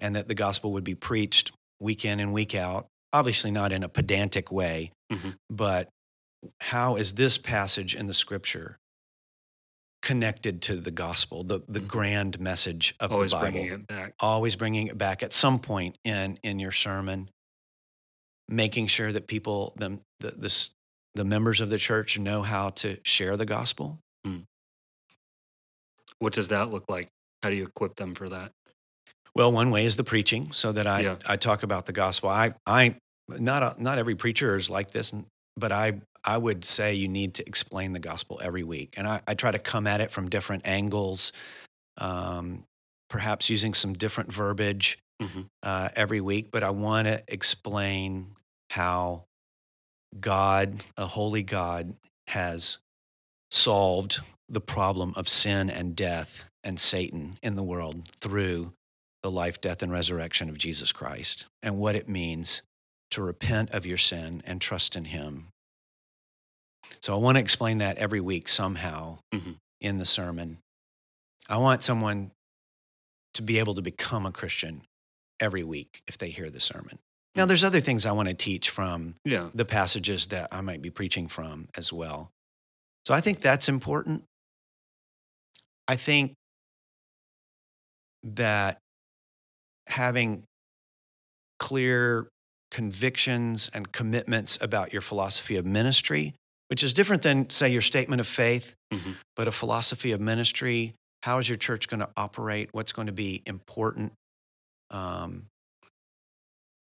and 0.00 0.14
that 0.16 0.28
the 0.28 0.34
gospel 0.34 0.72
would 0.72 0.84
be 0.84 0.94
preached 0.94 1.52
week 1.80 2.04
in 2.04 2.20
and 2.20 2.32
week 2.32 2.54
out, 2.54 2.86
obviously 3.12 3.50
not 3.50 3.72
in 3.72 3.82
a 3.82 3.88
pedantic 3.88 4.50
way, 4.50 4.92
Mhm. 5.12 5.36
but 5.50 5.88
how 6.60 6.96
is 6.96 7.14
this 7.14 7.38
passage 7.38 7.94
in 7.94 8.06
the 8.06 8.14
scripture 8.14 8.78
connected 10.02 10.62
to 10.62 10.76
the 10.76 10.90
gospel, 10.92 11.42
the, 11.42 11.60
the 11.68 11.80
Mhm. 11.80 11.88
grand 11.88 12.38
message 12.40 12.94
of 13.00 13.10
Always 13.12 13.32
the 13.32 13.36
Bible? 13.38 13.50
bringing 13.52 13.72
it 13.72 13.86
back. 13.88 14.14
always 14.20 14.54
bringing 14.54 14.86
it 14.86 14.96
back 14.96 15.22
at 15.22 15.32
some 15.32 15.58
point 15.58 15.98
in 16.04 16.38
in 16.42 16.58
your 16.60 16.70
sermon 16.72 17.30
making 18.48 18.86
sure 18.86 19.12
that 19.12 19.26
people 19.26 19.74
the 19.76 20.00
the 20.20 20.30
the, 20.30 20.68
the 21.14 21.24
members 21.24 21.60
of 21.60 21.68
the 21.70 21.78
church 21.78 22.18
know 22.18 22.42
how 22.42 22.70
to 22.70 22.98
share 23.04 23.36
the 23.36 23.46
gospel 23.46 23.98
What 26.20 26.32
does 26.32 26.48
that 26.48 26.70
look 26.70 26.88
like? 26.88 27.08
How 27.44 27.50
do 27.50 27.54
you 27.56 27.64
equip 27.66 27.94
them 27.96 28.14
for 28.14 28.28
that? 28.28 28.52
well 29.34 29.52
one 29.52 29.70
way 29.70 29.84
is 29.84 29.96
the 29.96 30.02
preaching 30.04 30.52
so 30.52 30.72
that 30.72 30.86
i 30.86 31.00
Yeah. 31.02 31.16
i 31.26 31.36
talk 31.36 31.62
about 31.62 31.84
the 31.86 31.92
gospel 31.92 32.28
i 32.30 32.54
i 32.66 32.96
not 33.28 33.62
a, 33.62 33.82
not 33.82 33.98
every 33.98 34.14
preacher 34.14 34.56
is 34.56 34.70
like 34.70 34.90
this 34.90 35.12
but 35.56 35.72
i 35.72 35.92
i 36.24 36.36
would 36.38 36.64
say 36.64 36.94
you 36.94 37.08
need 37.08 37.34
to 37.34 37.46
explain 37.46 37.92
the 37.92 37.98
gospel 38.00 38.40
every 38.42 38.62
week 38.62 38.94
and 38.96 39.06
i, 39.06 39.20
I 39.26 39.34
try 39.34 39.50
to 39.52 39.58
come 39.58 39.86
at 39.86 40.00
it 40.00 40.10
from 40.10 40.28
different 40.28 40.66
angles 40.66 41.32
um, 41.98 42.64
perhaps 43.10 43.50
using 43.50 43.74
some 43.74 43.92
different 43.92 44.32
verbiage 44.32 44.98
Mhm. 45.20 45.46
uh, 45.64 45.88
every 45.96 46.20
week, 46.20 46.52
but 46.52 46.62
I 46.62 46.70
want 46.70 47.06
to 47.08 47.20
explain 47.26 48.36
how 48.70 49.24
God, 50.20 50.84
a 50.96 51.06
holy 51.06 51.42
God, 51.42 51.96
has 52.28 52.78
solved 53.50 54.20
the 54.48 54.60
problem 54.60 55.12
of 55.16 55.28
sin 55.28 55.70
and 55.70 55.96
death 55.96 56.44
and 56.62 56.78
Satan 56.78 57.38
in 57.42 57.56
the 57.56 57.62
world 57.64 58.08
through 58.20 58.72
the 59.22 59.30
life, 59.30 59.60
death, 59.60 59.82
and 59.82 59.90
resurrection 59.90 60.48
of 60.48 60.56
Jesus 60.56 60.92
Christ, 60.92 61.46
and 61.62 61.78
what 61.78 61.96
it 61.96 62.08
means 62.08 62.62
to 63.10 63.22
repent 63.22 63.70
of 63.70 63.86
your 63.86 63.98
sin 63.98 64.42
and 64.44 64.60
trust 64.60 64.96
in 64.96 65.06
Him. 65.06 65.48
So 67.00 67.14
I 67.14 67.16
want 67.16 67.36
to 67.36 67.40
explain 67.40 67.78
that 67.78 67.98
every 67.98 68.20
week 68.20 68.48
somehow 68.48 69.18
Mhm. 69.32 69.58
in 69.80 69.98
the 69.98 70.04
sermon. 70.04 70.58
I 71.48 71.58
want 71.58 71.82
someone 71.82 72.32
to 73.34 73.42
be 73.42 73.58
able 73.58 73.74
to 73.74 73.82
become 73.82 74.26
a 74.26 74.32
Christian 74.32 74.86
every 75.40 75.62
week 75.62 76.02
if 76.06 76.18
they 76.18 76.30
hear 76.30 76.50
the 76.50 76.60
sermon. 76.60 76.98
Now, 77.34 77.46
there's 77.46 77.62
other 77.62 77.80
things 77.80 78.04
I 78.04 78.12
want 78.12 78.28
to 78.28 78.34
teach 78.34 78.70
from 78.70 79.14
Yeah. 79.24 79.50
the 79.54 79.64
passages 79.64 80.28
that 80.28 80.52
I 80.52 80.60
might 80.60 80.82
be 80.82 80.90
preaching 80.90 81.28
from 81.28 81.68
as 81.74 81.92
well. 81.92 82.32
So 83.06 83.14
I 83.14 83.20
think 83.20 83.40
that's 83.40 83.68
important. 83.68 84.24
I 85.86 85.96
think 85.96 86.34
that 88.24 88.78
having 89.86 90.44
clear 91.58 92.28
convictions 92.70 93.70
and 93.72 93.92
commitments 93.92 94.58
about 94.60 94.92
your 94.92 95.02
philosophy 95.02 95.56
of 95.56 95.64
ministry, 95.66 96.34
which 96.68 96.82
is 96.82 96.92
different 96.92 97.22
than, 97.22 97.48
say, 97.50 97.70
your 97.70 97.82
statement 97.82 98.20
of 98.20 98.26
faith, 98.26 98.74
Mhm. 98.92 99.16
but 99.36 99.48
a 99.48 99.52
philosophy 99.52 100.12
of 100.12 100.20
ministry. 100.20 100.94
How 101.22 101.38
is 101.38 101.48
your 101.48 101.58
church 101.58 101.88
going 101.88 102.00
to 102.00 102.10
operate? 102.16 102.68
What's 102.72 102.92
going 102.92 103.06
to 103.06 103.12
be 103.12 103.42
important? 103.46 104.12
Um, 104.90 105.46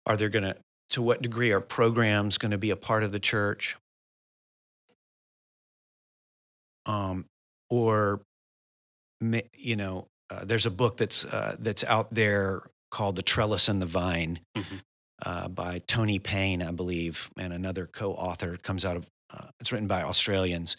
are 0.05 0.15
there 0.17 0.29
going 0.29 0.43
to, 0.43 0.57
to 0.91 1.01
what 1.01 1.21
degree 1.21 1.51
are 1.51 1.59
programs 1.61 2.37
going 2.37 2.51
to 2.51 2.57
be 2.57 2.69
a 2.69 2.75
part 2.75 3.03
of 3.03 3.11
the 3.11 3.19
church? 3.19 3.75
Um, 6.85 7.25
or, 7.69 8.21
you 9.57 9.75
know, 9.75 10.07
uh, 10.29 10.43
there's 10.45 10.65
a 10.65 10.71
book 10.71 10.97
that's 10.97 11.23
uh, 11.25 11.55
that's 11.59 11.83
out 11.83 12.13
there 12.13 12.63
called 12.91 13.15
"The 13.15 13.21
Trellis 13.23 13.69
and 13.69 13.81
the 13.81 13.85
Vine" 13.85 14.39
Mhm. 14.57 14.81
Uh, 15.23 15.47
by 15.47 15.79
Tony 15.87 16.19
Payne, 16.19 16.61
I 16.61 16.71
believe, 16.71 17.29
and 17.37 17.53
another 17.53 17.87
co-author. 17.87 18.53
It 18.53 18.63
comes 18.63 18.85
out 18.85 18.97
of 18.97 19.07
uh, 19.31 19.47
it's 19.59 19.71
written 19.71 19.87
by 19.87 20.03
Australians, 20.03 20.77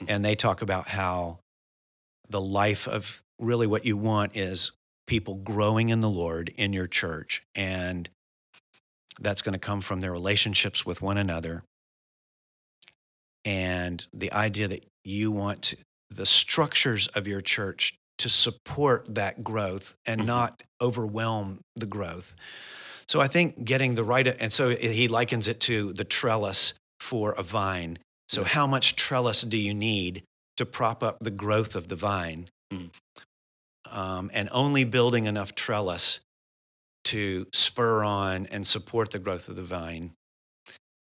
Mhm. 0.00 0.06
and 0.08 0.24
they 0.24 0.34
talk 0.34 0.60
about 0.60 0.88
how 0.88 1.38
the 2.28 2.40
life 2.40 2.86
of 2.86 3.22
really 3.38 3.66
what 3.66 3.86
you 3.86 3.96
want 3.96 4.36
is 4.36 4.72
people 5.06 5.36
growing 5.36 5.88
in 5.88 6.00
the 6.00 6.10
Lord 6.10 6.52
in 6.56 6.72
your 6.74 6.86
church, 6.86 7.42
and 7.54 8.08
that's 9.20 9.40
going 9.40 9.54
to 9.54 9.58
come 9.58 9.80
from 9.80 10.00
their 10.00 10.12
relationships 10.12 10.84
with 10.84 11.00
one 11.00 11.16
another, 11.16 11.62
and 13.44 14.06
the 14.12 14.32
idea 14.32 14.68
that 14.68 14.84
you 15.04 15.30
want 15.30 15.62
to, 15.62 15.76
the 16.10 16.26
structures 16.26 17.06
of 17.08 17.26
your 17.26 17.40
church 17.40 17.94
to 18.18 18.28
support 18.28 19.14
that 19.14 19.42
growth 19.42 19.94
and 20.06 20.22
Mhm. 20.22 20.26
not 20.26 20.62
overwhelm 20.80 21.60
the 21.74 21.86
growth. 21.86 22.34
So 23.08 23.20
I 23.20 23.28
think 23.28 23.64
getting 23.64 23.94
the 23.94 24.04
right, 24.04 24.26
and 24.26 24.52
so 24.52 24.70
he 24.70 25.08
likens 25.08 25.48
it 25.48 25.60
to 25.60 25.92
the 25.92 26.04
trellis 26.04 26.74
for 27.00 27.32
a 27.32 27.42
vine. 27.42 27.98
So 28.28 28.40
Yeah. 28.42 28.48
how 28.48 28.66
much 28.66 28.96
trellis 28.96 29.42
do 29.42 29.58
you 29.58 29.74
need 29.74 30.22
to 30.56 30.64
prop 30.66 31.02
up 31.02 31.18
the 31.20 31.30
growth 31.30 31.74
of 31.74 31.88
the 31.88 31.96
vine? 31.96 32.48
Mm. 32.72 32.90
Um, 33.90 34.30
and 34.32 34.48
only 34.50 34.84
building 34.84 35.26
enough 35.26 35.54
trellis 35.54 36.20
to 37.04 37.46
spur 37.52 38.02
on 38.02 38.46
and 38.46 38.66
support 38.66 39.10
the 39.12 39.18
growth 39.18 39.48
of 39.50 39.56
the 39.56 39.62
vine. 39.62 40.12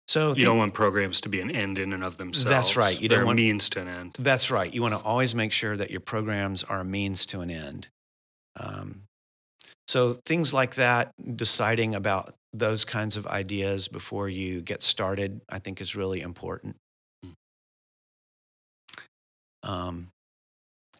So 0.08 0.30
You 0.30 0.34
think- 0.34 0.44
don't 0.46 0.58
want 0.58 0.74
programs 0.74 1.20
to 1.22 1.28
be 1.28 1.40
an 1.40 1.50
end 1.50 1.78
in 1.78 1.92
and 1.92 2.02
of 2.04 2.16
themselves. 2.16 2.44
That's 2.50 2.76
right. 2.76 3.00
You 3.00 3.08
They're 3.08 3.18
don't 3.18 3.24
a 3.24 3.26
want- 3.26 3.36
means 3.36 3.68
to 3.70 3.80
an 3.82 3.88
end. 3.88 4.16
That's 4.18 4.50
right. 4.50 4.72
You 4.72 4.82
want 4.82 4.94
to 4.94 5.00
always 5.00 5.34
make 5.34 5.52
sure 5.52 5.76
that 5.76 5.90
your 5.90 6.00
programs 6.00 6.64
are 6.64 6.80
a 6.80 6.84
means 6.84 7.24
to 7.26 7.40
an 7.40 7.50
end. 7.50 7.88
Um, 8.56 9.05
so 9.88 10.14
things 10.24 10.52
like 10.52 10.74
that, 10.76 11.12
deciding 11.36 11.94
about 11.94 12.34
those 12.52 12.84
kinds 12.84 13.16
of 13.16 13.26
ideas 13.26 13.88
before 13.88 14.28
you 14.28 14.60
get 14.62 14.82
started, 14.82 15.40
I 15.48 15.58
think 15.58 15.80
is 15.80 15.94
really 15.94 16.20
important. 16.20 16.76
Mm. 17.24 17.32
Um, 19.62 20.08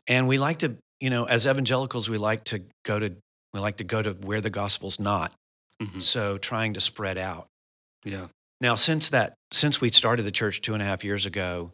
and 0.07 0.28
we 0.28 0.39
like 0.39 0.59
to, 0.59 0.76
you 1.01 1.11
know, 1.11 1.24
as 1.24 1.47
evangelicals, 1.47 2.09
we 2.09 2.18
like 2.18 2.45
to 2.45 2.62
go 2.84 2.99
to 2.99 3.14
we 3.53 3.61
like 3.61 3.78
to 3.78 3.84
go 3.84 4.03
to 4.03 4.12
where 4.12 4.41
the 4.41 4.51
gospel's 4.51 5.01
not. 5.01 5.32
Mhm. 5.80 6.03
So 6.03 6.37
trying 6.37 6.74
to 6.74 6.80
spread 6.80 7.16
out. 7.16 7.47
Yeah. 8.05 8.28
Now, 8.61 8.74
since 8.74 9.09
that, 9.11 9.34
since 9.53 9.80
we 9.80 9.91
started 9.91 10.24
the 10.24 10.30
church 10.30 10.61
two 10.61 10.74
and 10.74 10.82
a 10.82 10.87
half 10.87 11.05
years 11.05 11.26
ago, 11.26 11.72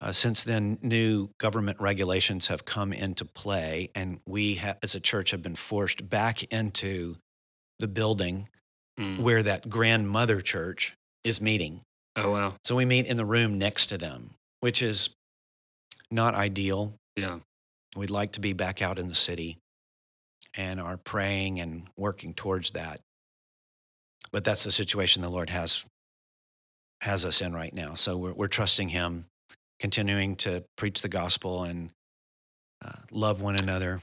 uh, 0.00 0.12
since 0.12 0.44
then, 0.44 0.78
new 0.82 1.30
government 1.38 1.80
regulations 1.80 2.46
have 2.48 2.64
come 2.64 2.92
into 2.92 3.24
play, 3.24 3.90
and 3.94 4.20
we, 4.26 4.54
ha- 4.56 4.76
as 4.82 4.94
a 4.94 5.00
church, 5.00 5.32
have 5.32 5.42
been 5.42 5.56
forced 5.56 6.08
back 6.08 6.42
into 6.44 7.16
the 7.78 7.88
building 7.88 8.48
Mm. 8.98 9.20
where 9.20 9.44
that 9.44 9.68
grandmother 9.70 10.40
church 10.40 10.96
is 11.22 11.40
meeting. 11.40 11.82
Oh 12.16 12.32
wow. 12.32 12.54
So 12.64 12.74
we 12.74 12.84
meet 12.84 13.06
in 13.06 13.16
the 13.16 13.24
room 13.24 13.56
next 13.56 13.86
to 13.86 13.96
them, 13.98 14.30
which 14.58 14.82
is 14.82 15.14
not 16.10 16.34
ideal. 16.34 16.94
Yeah. 17.14 17.38
We'd 17.94 18.10
like 18.10 18.32
to 18.32 18.40
be 18.40 18.54
back 18.54 18.82
out 18.82 18.98
in 18.98 19.06
the 19.06 19.14
city 19.14 19.56
and 20.56 20.80
are 20.80 20.96
praying 20.96 21.60
and 21.60 21.86
working 21.96 22.34
towards 22.34 22.72
that. 22.72 22.98
But 24.32 24.42
that's 24.42 24.64
the 24.64 24.72
situation 24.72 25.22
the 25.22 25.30
Lord 25.30 25.50
has 25.50 25.84
has 27.00 27.24
us 27.24 27.40
in 27.40 27.52
right 27.52 27.72
now. 27.72 27.94
So 27.94 28.16
we're, 28.16 28.32
we're 28.32 28.48
trusting 28.48 28.88
Him, 28.88 29.26
continuing 29.80 30.36
to 30.36 30.64
preach 30.76 31.02
the 31.02 31.08
gospel 31.08 31.64
and 31.64 31.90
uh, 32.84 32.92
love 33.10 33.40
one 33.40 33.56
another. 33.56 34.00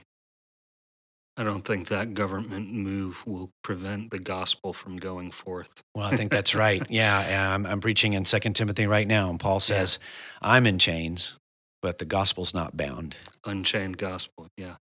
I 1.38 1.44
don't 1.44 1.62
think 1.62 1.88
that 1.88 2.14
government 2.14 2.72
move 2.72 3.26
will 3.26 3.50
prevent 3.62 4.10
the 4.10 4.18
gospel 4.18 4.72
from 4.72 4.96
going 4.96 5.30
forth. 5.30 5.82
Well, 5.94 6.06
I 6.06 6.16
think 6.16 6.30
that's 6.30 6.54
right. 6.54 6.82
Yeah, 6.90 7.28
yeah, 7.28 7.54
I'm, 7.54 7.66
I'm 7.66 7.80
preaching 7.80 8.14
in 8.14 8.24
Second 8.24 8.54
Timothy 8.54 8.86
right 8.86 9.06
now, 9.06 9.28
and 9.28 9.38
Paul 9.38 9.60
says, 9.60 9.98
"I'm 10.40 10.66
in 10.66 10.78
chains, 10.78 11.34
but 11.82 11.98
the 11.98 12.06
gospel's 12.06 12.54
not 12.54 12.76
bound." 12.76 13.16
Unchained 13.44 13.98
gospel. 13.98 14.46
Yeah. 14.56 14.76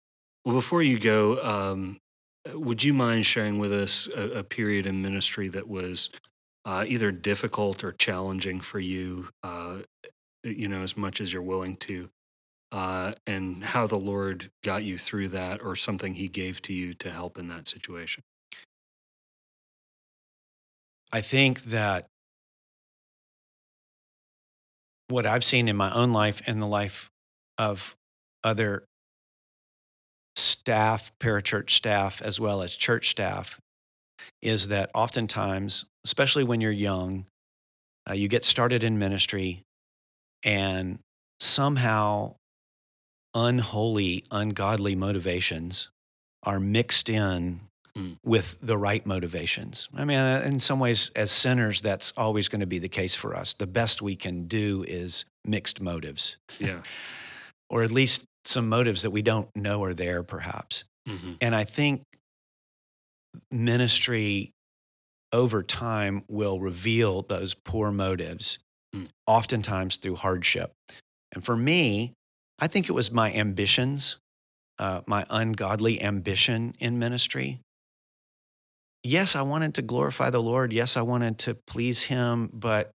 Well, 0.45 0.55
before 0.55 0.83
you 0.83 0.99
go, 0.99 1.43
um, 1.43 1.99
would 2.53 2.83
you 2.83 2.93
mind 2.93 3.25
sharing 3.25 3.59
with 3.59 3.73
us 3.73 4.09
a, 4.15 4.41
a 4.41 4.45
period 4.45 4.87
in 4.87 5.01
ministry 5.01 5.49
that 5.49 5.69
was 5.69 6.11
uh, 6.67 6.85
either 6.87 7.11
difficult 7.13 7.83
or 7.83 7.93
challenging 7.93 8.61
for 8.61 8.79
you? 8.79 9.29
Uh, 9.43 9.79
you 10.45 10.69
know, 10.69 10.83
as 10.83 10.97
much 10.97 11.21
as 11.21 11.33
you're 11.33 11.43
willing 11.43 11.77
to, 11.77 12.11
uh, 12.71 13.13
and 13.27 13.63
how 13.63 13.87
the 13.87 13.99
Lord 13.99 14.51
got 14.63 14.85
you 14.85 14.99
through 14.99 15.29
that, 15.29 15.63
or 15.63 15.77
something 15.77 16.15
He 16.15 16.29
gave 16.29 16.63
to 16.63 16.73
you 16.73 16.95
to 16.95 17.11
help 17.11 17.39
in 17.39 17.49
that 17.49 17.67
situation. 17.67 18.23
I 21.13 21.21
think 21.21 21.65
that 21.65 22.07
what 25.09 25.27
I've 25.27 25.45
seen 25.45 25.69
in 25.69 25.77
my 25.77 25.93
own 25.93 26.13
life 26.13 26.41
and 26.47 26.61
the 26.61 26.67
life 26.67 27.11
of 27.59 27.95
other 28.43 28.85
staff, 30.37 31.13
parachurch 31.21 31.71
staff, 31.71 32.23
as 32.23 32.41
well 32.41 32.63
as 32.63 32.75
church 32.75 33.11
staff, 33.11 33.61
is 34.41 34.69
that 34.69 34.91
oftentimes, 34.95 35.85
especially 36.07 36.45
when 36.45 36.61
you're 36.61 36.73
young, 36.73 37.27
uh, 38.09 38.15
you 38.15 38.29
get 38.29 38.43
started 38.43 38.83
in 38.83 38.99
ministry 38.99 39.63
and 40.43 40.99
somehow 41.41 42.35
unholy, 43.35 44.25
ungodly 44.31 44.95
motivations 44.95 45.89
are 46.43 46.61
mixed 46.61 47.09
in 47.09 47.61
Mm. 47.97 48.17
with 48.25 48.57
the 48.63 48.79
right 48.79 49.05
motivations. 49.05 49.87
I 49.95 50.07
mean, 50.07 50.17
uh, 50.19 50.43
in 50.47 50.59
some 50.61 50.79
ways, 50.81 51.11
as 51.15 51.31
sinners, 51.31 51.83
that's 51.83 52.11
always 52.17 52.49
going 52.49 52.61
to 52.61 52.67
be 52.67 52.79
the 52.79 52.89
case 52.89 53.15
for 53.15 53.37
us. 53.37 53.53
The 53.53 53.67
best 53.67 54.01
we 54.01 54.17
can 54.17 54.47
do 54.49 54.83
is 54.89 55.27
mixed 55.45 55.79
motives, 55.79 56.37
Yeah. 56.59 56.81
or 57.69 57.83
at 57.83 57.91
least 57.93 58.25
some 58.47 58.67
motives 58.71 59.03
that 59.03 59.11
we 59.11 59.21
don't 59.21 59.55
know 59.55 59.85
are 59.85 59.93
there, 59.93 60.23
perhaps. 60.23 60.85
hmm 61.07 61.35
And 61.43 61.55
I 61.55 61.65
think 61.65 62.03
ministry 63.51 64.53
over 65.33 65.63
time 65.63 66.25
will 66.29 66.61
reveal 66.61 67.23
those 67.23 67.55
poor 67.55 67.91
motives, 67.93 68.59
Mm. 68.95 69.09
oftentimes 69.27 69.97
through 69.97 70.17
hardship. 70.17 70.73
And 71.33 71.43
for 71.43 71.57
me, 71.57 72.13
I 72.59 72.67
think 72.69 72.89
it 72.89 72.93
was 72.93 73.11
my 73.11 73.33
ambitions, 73.33 74.17
uh, 74.79 75.01
my 75.07 75.25
ungodly 75.31 76.03
ambition 76.03 76.75
in 76.79 76.99
ministry. 76.99 77.61
Yes, 79.03 79.35
I 79.35 79.43
wanted 79.43 79.75
to 79.77 79.83
glorify 79.83 80.31
the 80.31 80.43
Lord. 80.43 80.73
Yes, 80.73 80.97
I 80.97 81.03
wanted 81.03 81.39
to 81.41 81.55
please 81.67 82.03
Him. 82.03 82.51
But 82.53 82.91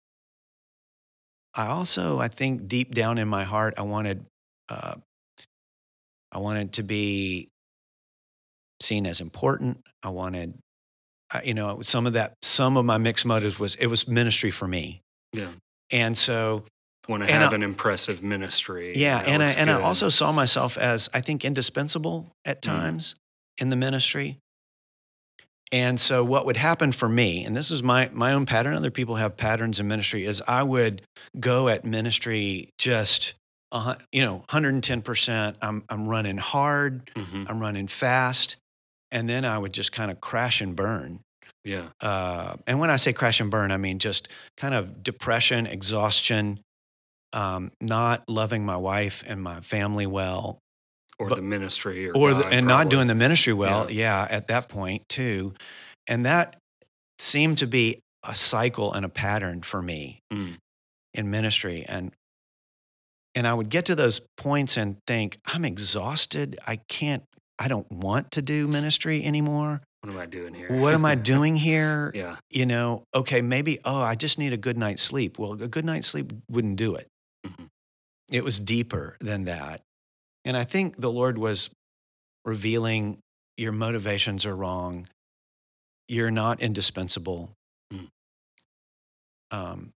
I 1.54 1.68
also, 1.68 2.20
I 2.20 2.28
think 2.28 2.68
deep 2.68 2.94
down 2.96 3.18
in 3.20 3.28
my 3.28 3.44
heart, 3.44 3.76
I 3.78 3.84
wanted, 3.84 4.26
uh, 4.70 4.96
I 6.32 6.40
wanted 6.40 6.74
to 6.74 6.84
be 6.84 7.50
seen 8.82 9.06
as 9.06 9.22
important. 9.22 9.86
I 10.02 10.10
wanted, 10.10 10.58
I- 11.30 11.44
you 11.44 11.54
know, 11.54 11.82
some 11.84 12.08
of 12.08 12.14
that, 12.14 12.34
some 12.42 12.76
of 12.76 12.86
my 12.86 12.98
mixed 12.98 13.26
motives 13.26 13.60
was 13.60 13.76
it 13.76 13.86
was 13.88 14.08
ministry 14.08 14.50
for 14.50 14.68
me, 14.68 15.02
Yeah. 15.32 15.52
And 15.94 16.18
so 16.18 16.66
Want 17.08 17.26
to 17.26 17.32
have 17.32 17.52
I- 17.52 17.56
an 17.56 17.64
impressive 17.64 18.22
ministry. 18.24 18.94
yeah, 18.98 19.20
and 19.26 19.42
I 19.44 19.50
and 19.52 19.70
I 19.70 19.82
also 19.82 20.10
saw 20.10 20.32
myself 20.34 20.78
as 20.78 21.10
I 21.14 21.22
think 21.22 21.46
indispensable 21.46 22.32
at 22.46 22.58
Mm. 22.62 22.66
times 22.66 23.16
in 23.58 23.70
the 23.70 23.76
ministry. 23.78 24.38
And 25.72 26.00
so 26.00 26.24
what 26.24 26.46
would 26.46 26.58
happen 26.58 26.92
for 26.92 27.10
me, 27.10 27.44
and 27.46 27.58
this 27.58 27.72
is 27.72 27.82
my 27.82 28.10
my 28.14 28.34
own 28.34 28.46
pattern, 28.46 28.76
other 28.76 28.92
people 28.92 29.16
have 29.16 29.36
patterns 29.38 29.80
in 29.80 29.88
ministry, 29.88 30.26
is 30.26 30.42
I 30.48 30.64
would 30.64 31.02
go 31.40 31.68
at 31.68 31.84
ministry 31.84 32.70
just 32.78 33.34
hun- 33.74 33.98
you 34.12 34.22
know, 34.22 34.44
110%. 34.50 35.58
I'm 35.62 35.84
I'm 35.90 36.08
running 36.08 36.38
hard, 36.38 37.10
Mhm. 37.16 37.50
I'm 37.50 37.60
running 37.60 37.88
fast, 37.88 38.56
and 39.12 39.28
then 39.28 39.46
I 39.46 39.58
would 39.58 39.74
just 39.74 39.92
kind 39.92 40.12
of 40.12 40.22
crash 40.22 40.62
and 40.62 40.76
burn. 40.76 41.22
Yeah. 41.64 41.88
Uh, 42.02 42.56
and 42.68 42.80
when 42.80 42.90
I 42.90 42.98
say 42.98 43.14
crash 43.14 43.40
and 43.40 43.50
burn, 43.50 43.72
I 43.72 43.78
mean 43.78 44.00
just 44.00 44.28
kind 44.58 44.74
of 44.74 45.02
depression, 45.04 45.66
exhaustion, 45.66 46.60
um, 47.32 47.72
not 47.82 48.24
loving 48.28 48.66
my 48.66 48.78
wife 48.78 49.24
and 49.26 49.42
my 49.42 49.62
family 49.62 50.06
well, 50.06 50.60
Or 51.20 51.30
But- 51.30 51.36
the 51.36 51.42
ministry, 51.42 52.10
or, 52.10 52.16
or 52.18 52.34
the, 52.34 52.44
God, 52.44 52.54
and 52.54 52.68
not 52.68 52.90
doing 52.90 53.08
the 53.08 53.16
ministry 53.16 53.54
well. 53.54 53.90
Yeah. 53.90 54.28
at 54.30 54.48
that 54.48 54.68
point 54.68 55.08
too, 55.10 55.54
and 56.08 56.26
that 56.26 56.58
seemed 57.20 57.60
to 57.60 57.68
be 57.68 58.00
a 58.24 58.34
cycle 58.36 58.92
and 58.94 59.06
a 59.06 59.10
pattern 59.10 59.62
for 59.62 59.82
me 59.82 60.20
Mm. 60.34 60.58
in 61.14 61.30
ministry. 61.30 61.86
And 61.88 62.12
and 63.36 63.48
I 63.48 63.54
would 63.54 63.70
get 63.70 63.86
to 63.86 63.96
those 63.96 64.22
points 64.38 64.78
and 64.78 64.98
think, 65.08 65.40
I'm 65.46 65.66
exhausted. 65.66 66.60
I 66.68 66.76
can't. 66.88 67.24
I 67.58 67.68
don't 67.68 67.90
want 67.92 68.32
to 68.32 68.42
do 68.44 68.68
ministry 68.68 69.24
anymore. 69.24 69.82
What 70.04 70.12
am 70.12 70.18
I 70.20 70.26
doing 70.26 70.54
here? 70.54 70.68
What 70.70 70.94
am 70.94 71.06
I 71.06 71.16
doing 71.32 71.56
here? 71.56 72.12
yeah. 72.14 72.36
you 72.50 72.66
know, 72.66 73.04
okay, 73.16 73.42
maybe, 73.42 73.80
oh, 73.86 74.02
I 74.02 74.16
just 74.16 74.38
need 74.38 74.52
a 74.52 74.58
good 74.58 74.78
night's 74.78 75.02
sleep. 75.02 75.40
Well, 75.40 75.54
a 75.54 75.68
good 75.70 75.86
night's 75.86 76.08
sleep 76.10 76.34
wouldn't 76.50 76.76
do 76.76 76.96
it. 76.96 77.08
Mhm. 77.48 77.70
It 78.30 78.44
was 78.44 78.60
deeper 78.60 79.16
than 79.22 79.46
that. 79.46 79.82
And 80.44 80.58
I 80.58 80.66
think 80.66 80.98
the 80.98 81.10
Lord 81.10 81.38
was 81.38 81.70
revealing 82.44 83.20
your 83.56 83.72
motivations 83.72 84.46
are 84.46 84.56
wrong. 84.56 85.08
You're 86.10 86.32
not 86.32 86.60
indispensable. 86.60 87.52
Mm. 87.94 88.10
Um, 89.52 89.94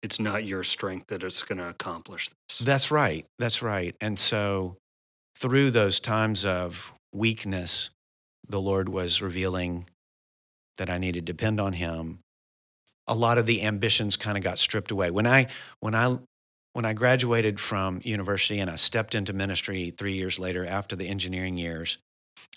It's 0.00 0.20
not 0.20 0.44
your 0.44 0.62
strength 0.62 1.08
that 1.08 1.24
is 1.24 1.42
going 1.42 1.58
to 1.58 1.68
accomplish 1.68 2.28
this. 2.28 2.58
that's 2.58 2.92
right. 2.92 3.26
That's 3.40 3.62
right. 3.62 3.96
And 4.00 4.16
so 4.16 4.76
through 5.36 5.72
those 5.72 5.98
times 5.98 6.44
of 6.44 6.92
weakness, 7.12 7.90
the 8.48 8.60
Lord 8.60 8.88
was 8.88 9.22
revealing 9.22 9.86
that 10.78 10.90
I 10.90 10.98
needed 10.98 11.26
to 11.26 11.32
depend 11.32 11.60
on 11.60 11.72
him. 11.72 12.20
A 13.06 13.14
lot 13.14 13.38
of 13.38 13.46
the 13.46 13.62
ambitions 13.62 14.16
kind 14.16 14.36
of 14.36 14.44
got 14.44 14.58
stripped 14.58 14.90
away. 14.90 15.10
When 15.10 15.26
I 15.26 15.46
when 15.80 15.94
I 15.94 16.18
when 16.72 16.84
I 16.84 16.92
graduated 16.92 17.58
from 17.58 18.00
university 18.04 18.58
and 18.60 18.70
I 18.70 18.76
stepped 18.76 19.14
into 19.14 19.32
ministry 19.32 19.94
3 19.96 20.12
years 20.12 20.38
later 20.38 20.66
after 20.66 20.94
the 20.94 21.08
engineering 21.08 21.56
years, 21.56 21.98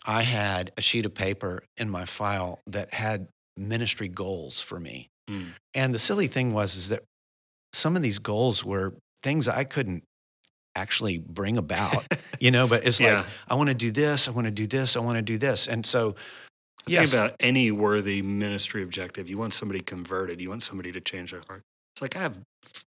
I 0.06 0.24
had 0.24 0.72
a 0.76 0.82
sheet 0.82 1.06
of 1.06 1.14
paper 1.14 1.64
in 1.78 1.90
my 1.90 2.06
file 2.06 2.60
that 2.68 2.94
had 2.94 3.28
ministry 3.56 4.10
goals 4.10 4.60
for 4.60 4.80
me. 4.80 5.10
Mm. 5.30 5.54
And 5.74 5.94
the 5.94 6.00
silly 6.00 6.28
thing 6.28 6.54
was 6.54 6.76
is 6.76 6.90
that 6.90 7.04
some 7.74 7.96
of 7.96 8.02
these 8.02 8.20
goals 8.20 8.64
were 8.64 8.96
things 9.22 9.48
I 9.48 9.64
couldn't 9.64 10.04
actually 10.76 11.18
bring 11.18 11.58
about, 11.58 12.06
you 12.40 12.52
know, 12.52 12.68
but 12.68 12.86
it's 12.86 13.00
Yeah. 13.00 13.18
like 13.20 13.26
I 13.48 13.56
want 13.56 13.70
to 13.70 13.74
do 13.76 13.92
this, 13.92 14.28
I 14.28 14.32
want 14.32 14.46
to 14.46 14.52
do 14.52 14.68
this, 14.68 14.96
I 14.96 15.00
want 15.00 15.18
to 15.18 15.22
do 15.22 15.38
this. 15.38 15.68
And 15.68 15.86
so 15.86 16.16
Think 16.86 17.02
yes, 17.02 17.14
about 17.14 17.36
any 17.40 17.72
worthy 17.72 18.22
ministry 18.22 18.82
objective. 18.82 19.30
You 19.30 19.38
want 19.38 19.54
somebody 19.54 19.82
converted. 19.82 20.42
You 20.42 20.50
want 20.50 20.64
somebody 20.64 20.92
to 20.94 21.02
change 21.02 21.32
their 21.32 21.42
heart. 21.48 21.62
It's 21.94 22.02
like 22.02 22.16
I 22.16 22.20
have, 22.20 22.40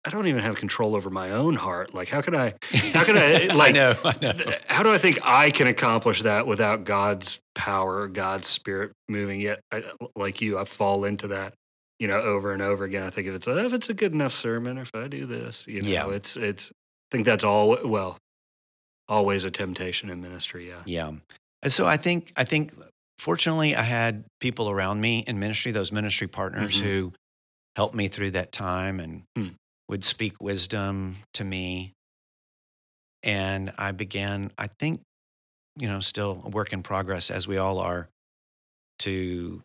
I 0.03 0.09
don't 0.09 0.27
even 0.27 0.41
have 0.41 0.55
control 0.55 0.95
over 0.95 1.09
my 1.09 1.29
own 1.31 1.55
heart. 1.55 1.93
Like 1.93 2.09
how 2.09 2.21
could 2.21 2.33
I? 2.35 2.55
How 2.93 3.03
could 3.03 3.15
I? 3.15 3.47
I 3.51 3.53
Like 3.53 3.75
know, 3.75 3.95
I 4.03 4.15
know. 4.21 4.33
how 4.67 4.83
do 4.83 4.91
I 4.91 4.97
think 4.97 5.19
I 5.23 5.51
can 5.51 5.67
accomplish 5.67 6.23
that 6.23 6.47
without 6.47 6.83
God's 6.83 7.39
power, 7.53 8.07
God's 8.07 8.47
spirit 8.47 8.91
moving? 9.07 9.39
Yet, 9.39 9.61
I, 9.71 9.83
like 10.15 10.41
you, 10.41 10.57
I 10.57 10.65
fall 10.65 11.05
into 11.05 11.27
that, 11.27 11.53
you 11.99 12.07
know, 12.07 12.19
over 12.19 12.51
and 12.51 12.61
over 12.63 12.83
again. 12.85 13.03
I 13.03 13.11
think 13.11 13.27
if 13.27 13.35
it's 13.35 13.47
a, 13.47 13.65
if 13.65 13.71
it's 13.71 13.89
a 13.89 13.93
good 13.93 14.13
enough 14.13 14.33
sermon, 14.33 14.77
or 14.79 14.81
if 14.81 14.91
I 14.95 15.07
do 15.07 15.25
this, 15.25 15.67
you 15.67 15.81
know, 15.83 15.89
Yeah. 15.89 16.09
it's 16.09 16.35
it's. 16.35 16.71
I 17.15 17.17
think 17.17 17.27
that's 17.27 17.45
all. 17.45 17.77
Well, 17.87 18.17
always 19.07 19.45
a 19.45 19.49
temptation 19.51 20.09
in 20.09 20.21
ministry. 20.21 20.67
Yeah. 20.67 20.81
Yeah. 20.85 21.11
So 21.69 21.87
I 21.87 21.95
think 21.95 22.33
I 22.35 22.43
think 22.43 22.73
fortunately 23.19 23.73
I 23.73 23.83
had 23.83 24.25
people 24.41 24.69
around 24.69 24.99
me 24.99 25.19
in 25.25 25.39
ministry, 25.39 25.71
those 25.71 25.93
ministry 25.93 26.27
partners 26.27 26.75
Mhm. 26.75 26.81
who 26.81 27.13
helped 27.77 27.95
me 27.95 28.09
through 28.09 28.31
that 28.31 28.51
time 28.51 28.99
and 28.99 29.23
Hmm. 29.37 29.53
would 29.87 30.03
speak 30.03 30.41
wisdom 30.41 31.19
to 31.35 31.45
me. 31.45 31.93
And 33.23 33.71
I 33.77 33.93
began, 33.93 34.51
I 34.57 34.67
think, 34.67 34.99
you 35.77 35.87
know, 35.87 36.01
still 36.01 36.41
a 36.43 36.49
work 36.49 36.73
in 36.73 36.83
progress 36.83 37.31
as 37.31 37.47
we 37.47 37.55
all 37.55 37.79
are, 37.79 38.09
to 38.99 39.63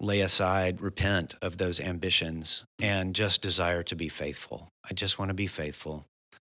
lay 0.00 0.20
aside, 0.20 0.80
repent 0.80 1.34
of 1.40 1.56
those 1.56 1.80
ambitions 1.80 2.64
and 2.80 3.14
just 3.14 3.42
desire 3.42 3.82
to 3.84 3.96
be 3.96 4.08
faithful. 4.08 4.68
I 4.88 4.94
just 4.94 5.18
want 5.18 5.30
to 5.30 5.34
be 5.34 5.46
faithful. 5.46 6.04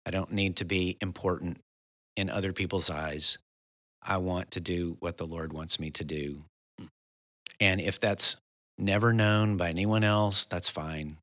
I 0.06 0.10
don't 0.10 0.32
need 0.32 0.56
to 0.56 0.64
be 0.64 0.96
important 1.00 1.58
in 2.16 2.30
other 2.30 2.52
people's 2.52 2.90
eyes. 2.90 3.38
I 4.02 4.18
want 4.18 4.50
to 4.52 4.60
do 4.60 4.96
what 5.00 5.16
the 5.16 5.26
Lord 5.26 5.52
wants 5.52 5.80
me 5.80 5.90
to 5.92 6.04
do. 6.04 6.44
And 7.60 7.80
if 7.80 8.00
that's 8.00 8.36
never 8.76 9.12
known 9.12 9.56
by 9.56 9.70
anyone 9.70 10.04
else, 10.04 10.46
that's 10.46 10.68
fine. 10.68 11.16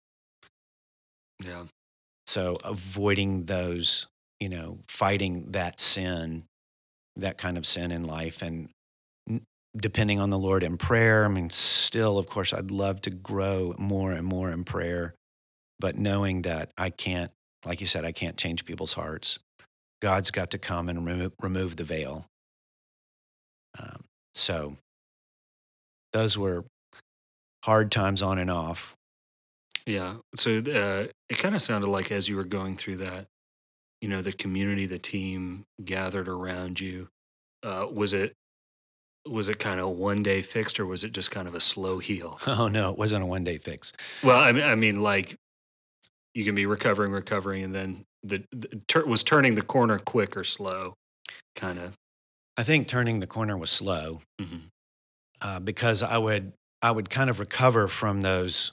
Yeah. 1.43 1.63
So 2.27 2.57
avoiding 2.63 3.45
those, 3.45 4.07
you 4.39 4.49
know, 4.49 4.79
fighting 4.87 5.51
that 5.51 5.79
sin, 5.79 6.43
that 7.17 7.37
kind 7.37 7.57
of 7.57 7.65
sin 7.65 7.91
in 7.91 8.03
life 8.03 8.41
and 8.41 8.69
depending 9.75 10.19
on 10.19 10.29
the 10.29 10.37
Lord 10.37 10.63
in 10.63 10.77
prayer. 10.77 11.25
I 11.25 11.27
mean, 11.27 11.49
still, 11.49 12.17
of 12.17 12.27
course, 12.27 12.53
I'd 12.53 12.71
love 12.71 13.01
to 13.01 13.09
grow 13.09 13.73
more 13.77 14.11
and 14.11 14.25
more 14.25 14.51
in 14.51 14.63
prayer, 14.63 15.15
but 15.79 15.97
knowing 15.97 16.41
that 16.43 16.71
I 16.77 16.89
can't, 16.89 17.31
like 17.65 17.81
you 17.81 17.87
said, 17.87 18.05
I 18.05 18.11
can't 18.11 18.37
change 18.37 18.65
people's 18.65 18.93
hearts. 18.93 19.39
God's 20.01 20.31
got 20.31 20.51
to 20.51 20.57
come 20.57 20.89
and 20.89 21.05
remo- 21.05 21.31
remove 21.41 21.75
the 21.75 21.83
veil. 21.83 22.25
Um, 23.79 24.03
so 24.33 24.75
those 26.11 26.37
were 26.37 26.65
hard 27.63 27.91
times 27.91 28.21
on 28.21 28.39
and 28.39 28.49
off. 28.49 28.95
Yeah. 29.85 30.15
So 30.37 30.57
uh, 30.57 31.07
it 31.29 31.37
kind 31.37 31.55
of 31.55 31.61
sounded 31.61 31.89
like 31.89 32.11
as 32.11 32.27
you 32.27 32.35
were 32.35 32.43
going 32.43 32.77
through 32.77 32.97
that, 32.97 33.27
you 34.01 34.09
know, 34.09 34.21
the 34.21 34.33
community, 34.33 34.85
the 34.85 34.99
team 34.99 35.63
gathered 35.83 36.27
around 36.27 36.79
you. 36.79 37.07
Uh, 37.63 37.87
was 37.91 38.13
it 38.13 38.33
was 39.29 39.49
it 39.49 39.59
kind 39.59 39.79
of 39.79 39.89
one 39.89 40.23
day 40.23 40.41
fixed, 40.41 40.79
or 40.79 40.85
was 40.85 41.03
it 41.03 41.11
just 41.11 41.31
kind 41.31 41.47
of 41.47 41.53
a 41.55 41.61
slow 41.61 41.99
heal? 41.99 42.39
Oh, 42.47 42.67
no, 42.67 42.91
it 42.91 42.97
wasn't 42.97 43.23
a 43.23 43.25
one 43.25 43.43
day 43.43 43.57
fix. 43.57 43.93
Well, 44.23 44.37
I 44.37 44.51
mean, 44.51 44.63
I 44.63 44.75
mean, 44.75 45.01
like 45.01 45.35
you 46.33 46.43
can 46.45 46.55
be 46.55 46.65
recovering, 46.65 47.11
recovering, 47.11 47.63
and 47.63 47.75
then 47.75 48.05
the, 48.23 48.43
the 48.51 48.81
tur- 48.87 49.05
was 49.05 49.23
turning 49.23 49.55
the 49.55 49.61
corner 49.61 49.99
quick 49.99 50.35
or 50.37 50.43
slow, 50.43 50.93
kind 51.55 51.77
of. 51.79 51.93
I 52.57 52.63
think 52.63 52.87
turning 52.87 53.19
the 53.19 53.27
corner 53.27 53.57
was 53.57 53.71
slow. 53.71 54.21
Mhm. 54.41 54.61
uh, 55.41 55.59
because 55.59 56.03
I 56.03 56.17
would 56.17 56.53
I 56.83 56.91
would 56.91 57.09
kind 57.09 57.29
of 57.29 57.39
recover 57.39 57.87
from 57.87 58.21
those 58.21 58.71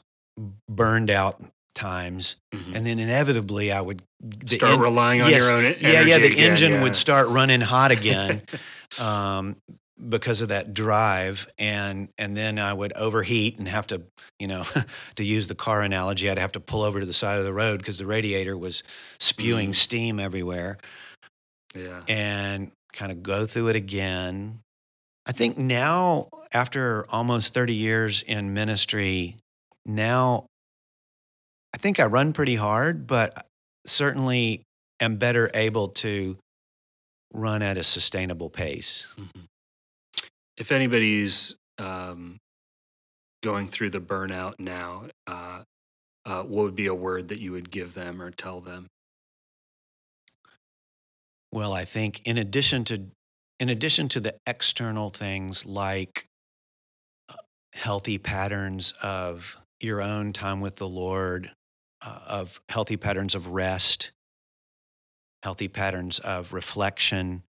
burned 0.68 1.10
out 1.10 1.42
times, 1.74 2.36
Mhm. 2.54 2.74
and 2.74 2.86
then 2.86 2.98
inevitably 2.98 3.70
I 3.72 3.80
would 3.80 4.02
Start 4.46 4.74
en- 4.74 4.80
relying 4.80 5.20
on 5.22 5.30
yes, 5.30 5.48
your 5.48 5.58
own. 5.58 5.64
e- 5.64 5.76
yeah, 5.80 6.02
yeah. 6.02 6.18
The 6.18 6.26
again, 6.32 6.50
engine 6.50 6.72
yeah. 6.72 6.82
would 6.82 6.96
start 6.96 7.28
running 7.28 7.60
hot 7.60 7.90
again 7.92 8.42
um, 8.98 9.56
because 10.08 10.42
of 10.42 10.48
that 10.50 10.74
drive, 10.74 11.46
and 11.58 12.08
and 12.18 12.36
then 12.36 12.58
I 12.58 12.72
would 12.72 12.92
overheat 12.94 13.58
and 13.58 13.66
have 13.68 13.86
to, 13.88 14.02
you 14.38 14.46
know, 14.46 14.64
to 15.16 15.24
use 15.24 15.46
the 15.46 15.54
car 15.54 15.82
analogy, 15.82 16.28
I'd 16.30 16.38
have 16.38 16.52
to 16.52 16.60
pull 16.60 16.82
over 16.82 17.00
to 17.00 17.06
the 17.06 17.12
side 17.12 17.38
of 17.38 17.44
the 17.44 17.52
road 17.52 17.78
because 17.78 17.98
the 17.98 18.06
radiator 18.06 18.56
was 18.56 18.82
spewing 19.18 19.70
Mhm. 19.70 19.74
steam 19.74 20.20
everywhere 20.20 20.78
yeah. 21.74 22.02
and 22.08 22.70
kind 22.92 23.12
of 23.12 23.22
go 23.22 23.46
through 23.46 23.68
it 23.68 23.76
again. 23.76 24.60
I 25.26 25.32
think 25.32 25.58
now, 25.58 26.28
after 26.52 27.06
almost 27.10 27.52
30 27.54 27.74
years 27.74 28.22
in 28.22 28.54
ministry, 28.54 29.36
now 29.84 30.46
I 31.74 31.78
think 31.78 32.00
I 32.00 32.06
run 32.06 32.32
pretty 32.32 32.56
hard, 32.56 33.06
but 33.06 33.46
certainly 33.86 34.62
am 35.00 35.16
better 35.16 35.50
able 35.54 35.88
to 35.88 36.36
run 37.34 37.60
at 37.62 37.76
a 37.76 37.84
sustainable 37.84 38.48
pace. 38.48 39.06
Mhm. 39.18 39.44
If 40.58 40.72
anybody's 40.72 41.54
um, 41.78 42.38
going 43.44 43.68
through 43.68 43.90
the 43.90 44.00
burnout 44.00 44.54
now, 44.58 45.04
uh, 45.28 45.62
uh, 46.26 46.42
what 46.42 46.64
would 46.64 46.74
be 46.74 46.88
a 46.88 46.94
word 46.94 47.28
that 47.28 47.38
you 47.38 47.52
would 47.52 47.70
give 47.70 47.94
them 47.94 48.20
or 48.20 48.32
tell 48.32 48.60
them? 48.60 48.88
Well, 51.52 51.72
I 51.72 51.84
think 51.84 52.20
in 52.26 52.36
addition 52.36 52.84
to 52.86 53.06
in 53.60 53.68
addition 53.68 54.08
to 54.08 54.20
the 54.20 54.36
external 54.46 55.10
things 55.10 55.64
like 55.64 56.26
uh, 57.28 57.34
healthy 57.72 58.18
patterns 58.18 58.94
of 59.02 59.56
your 59.80 60.02
own 60.02 60.32
time 60.32 60.60
with 60.60 60.76
the 60.76 60.88
Lord, 60.88 61.50
uh, 62.02 62.20
of 62.26 62.60
healthy 62.68 62.96
patterns 62.96 63.34
of 63.34 63.48
rest, 63.48 64.12
healthy 65.42 65.68
patterns 65.68 66.18
of 66.18 66.52
reflection, 66.52 67.42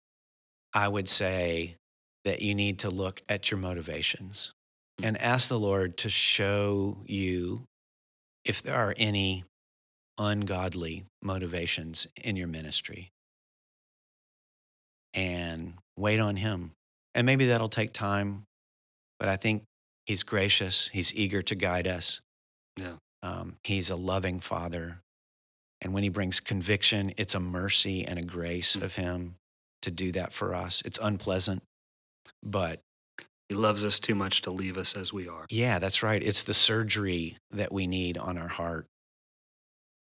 I 0.73 0.87
would 0.87 1.09
say 1.09 1.75
that 2.29 2.43
you 2.43 2.53
need 2.53 2.77
to 2.77 2.91
look 2.91 3.23
at 3.27 3.49
your 3.49 3.59
motivations 3.59 4.51
and 5.01 5.17
ask 5.19 5.49
the 5.49 5.59
Lord 5.59 5.97
to 5.97 6.09
show 6.09 6.97
you 7.07 7.63
if 8.45 8.61
there 8.61 8.75
are 8.75 8.93
any 8.97 9.45
ungodly 10.19 11.05
motivations 11.23 12.05
in 12.23 12.35
your 12.35 12.47
ministry 12.47 13.09
and 15.15 15.73
wait 15.97 16.19
on 16.19 16.35
him. 16.35 16.69
And 17.15 17.25
maybe 17.25 17.47
that'll 17.47 17.67
take 17.67 17.93
time, 17.93 18.43
but 19.17 19.27
I 19.27 19.35
think 19.35 19.63
he's 20.05 20.21
gracious. 20.21 20.87
He's 20.93 21.11
eager 21.15 21.41
to 21.41 21.55
guide 21.55 21.87
us. 21.87 22.21
Yeah. 22.77 22.93
Um, 23.23 23.55
he's 23.63 23.89
a 23.89 23.95
loving 23.95 24.39
father. 24.39 24.99
And 25.81 25.95
when 25.95 26.03
he 26.03 26.09
brings 26.09 26.39
conviction, 26.39 27.11
it's 27.17 27.33
a 27.33 27.39
mercy 27.39 28.05
and 28.05 28.19
a 28.19 28.23
grace 28.23 28.75
Mm. 28.75 28.83
of 28.83 28.95
him 28.95 29.35
to 29.81 29.89
do 29.89 30.11
that 30.11 30.31
for 30.31 30.53
us. 30.53 30.83
It's 30.85 30.99
unpleasant, 31.01 31.63
but 32.43 32.81
He 33.49 33.55
loves 33.55 33.85
us 33.85 33.99
too 33.99 34.15
much 34.15 34.41
to 34.43 34.51
leave 34.51 34.77
us 34.77 34.95
as 34.95 35.11
we 35.13 35.27
are. 35.27 35.45
yeah, 35.49 35.79
that's 35.79 36.03
right. 36.03 36.21
It's 36.21 36.43
the 36.43 36.53
surgery 36.53 37.37
that 37.51 37.71
we 37.71 37.87
need 37.87 38.17
on 38.17 38.37
our 38.37 38.47
heart. 38.47 38.87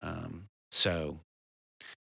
Um, 0.03 0.45
so, 0.71 1.19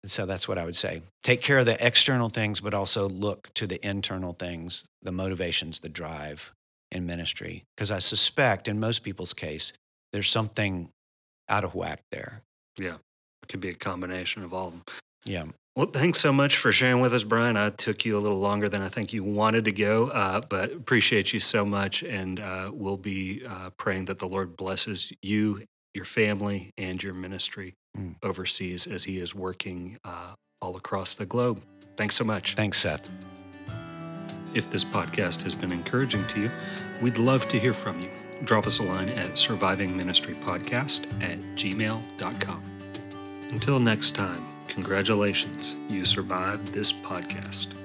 so 0.04 0.26
that's 0.26 0.48
what 0.48 0.58
I 0.58 0.64
would 0.64 0.76
say. 0.76 1.02
Take 1.22 1.42
care 1.42 1.58
of 1.58 1.66
the 1.66 1.84
external 1.84 2.28
things, 2.28 2.60
but 2.60 2.74
also 2.74 3.08
look 3.08 3.50
to 3.54 3.66
the 3.66 3.84
internal 3.86 4.32
things, 4.32 4.86
the 5.02 5.12
motivations, 5.12 5.78
the 5.80 5.88
drive 5.88 6.52
in 6.90 7.06
ministry. 7.06 7.64
Because 7.76 7.90
I 7.90 7.98
suspect, 8.00 8.68
in 8.68 8.80
most 8.80 9.02
people's 9.02 9.32
case, 9.32 9.72
there's 10.12 10.28
something 10.30 10.90
out 11.48 11.64
of 11.64 11.74
whack 11.74 12.00
there. 12.10 12.42
Yeah. 12.78 12.96
It 13.42 13.48
could 13.48 13.60
be 13.60 13.68
a 13.70 13.74
combination 13.74 14.42
of 14.42 14.52
all 14.52 14.68
of 14.68 14.72
them. 14.72 14.82
Yeah. 15.24 15.44
Well, 15.76 15.86
thanks 15.86 16.18
so 16.18 16.32
much 16.32 16.56
for 16.56 16.72
sharing 16.72 17.00
with 17.00 17.14
us, 17.14 17.22
Brian. 17.24 17.56
I 17.56 17.70
took 17.70 18.04
you 18.04 18.18
a 18.18 18.20
little 18.20 18.40
longer 18.40 18.68
than 18.68 18.82
I 18.82 18.88
think 18.88 19.12
you 19.12 19.22
wanted 19.22 19.64
to 19.66 19.72
go, 19.72 20.08
uh, 20.08 20.40
but 20.40 20.72
appreciate 20.72 21.32
you 21.32 21.38
so 21.40 21.64
much. 21.64 22.02
And 22.02 22.40
uh, 22.40 22.70
we'll 22.72 22.96
be 22.96 23.42
uh, 23.48 23.70
praying 23.78 24.06
that 24.06 24.18
the 24.18 24.26
Lord 24.26 24.56
blesses 24.56 25.12
you, 25.22 25.62
your 25.94 26.04
family, 26.04 26.70
and 26.78 27.02
your 27.02 27.14
ministry 27.14 27.74
Mm. 27.98 28.14
overseas 28.22 28.86
as 28.86 29.02
He 29.02 29.18
is 29.18 29.34
working 29.34 29.98
uh, 30.04 30.34
all 30.62 30.76
across 30.76 31.16
the 31.16 31.26
globe. 31.26 31.60
Thanks 31.96 32.14
so 32.14 32.22
much. 32.22 32.54
Thanks, 32.54 32.78
Seth. 32.78 33.10
If 34.54 34.70
this 34.70 34.84
podcast 34.84 35.42
has 35.42 35.56
been 35.56 35.72
encouraging 35.72 36.24
to 36.28 36.40
you, 36.42 36.50
we'd 37.02 37.18
love 37.18 37.48
to 37.48 37.58
hear 37.58 37.72
from 37.74 38.00
you. 38.00 38.08
Drop 38.44 38.68
us 38.68 38.78
a 38.78 38.84
line 38.84 39.08
at 39.08 39.30
survivingministrypodcast 39.30 41.20
at 41.20 41.38
gmail.com. 41.56 42.62
Until 43.50 43.80
next 43.80 44.14
time, 44.14 44.44
congratulations, 44.80 45.76
you 45.90 46.06
survived 46.06 46.68
this 46.68 46.90
podcast. 46.90 47.79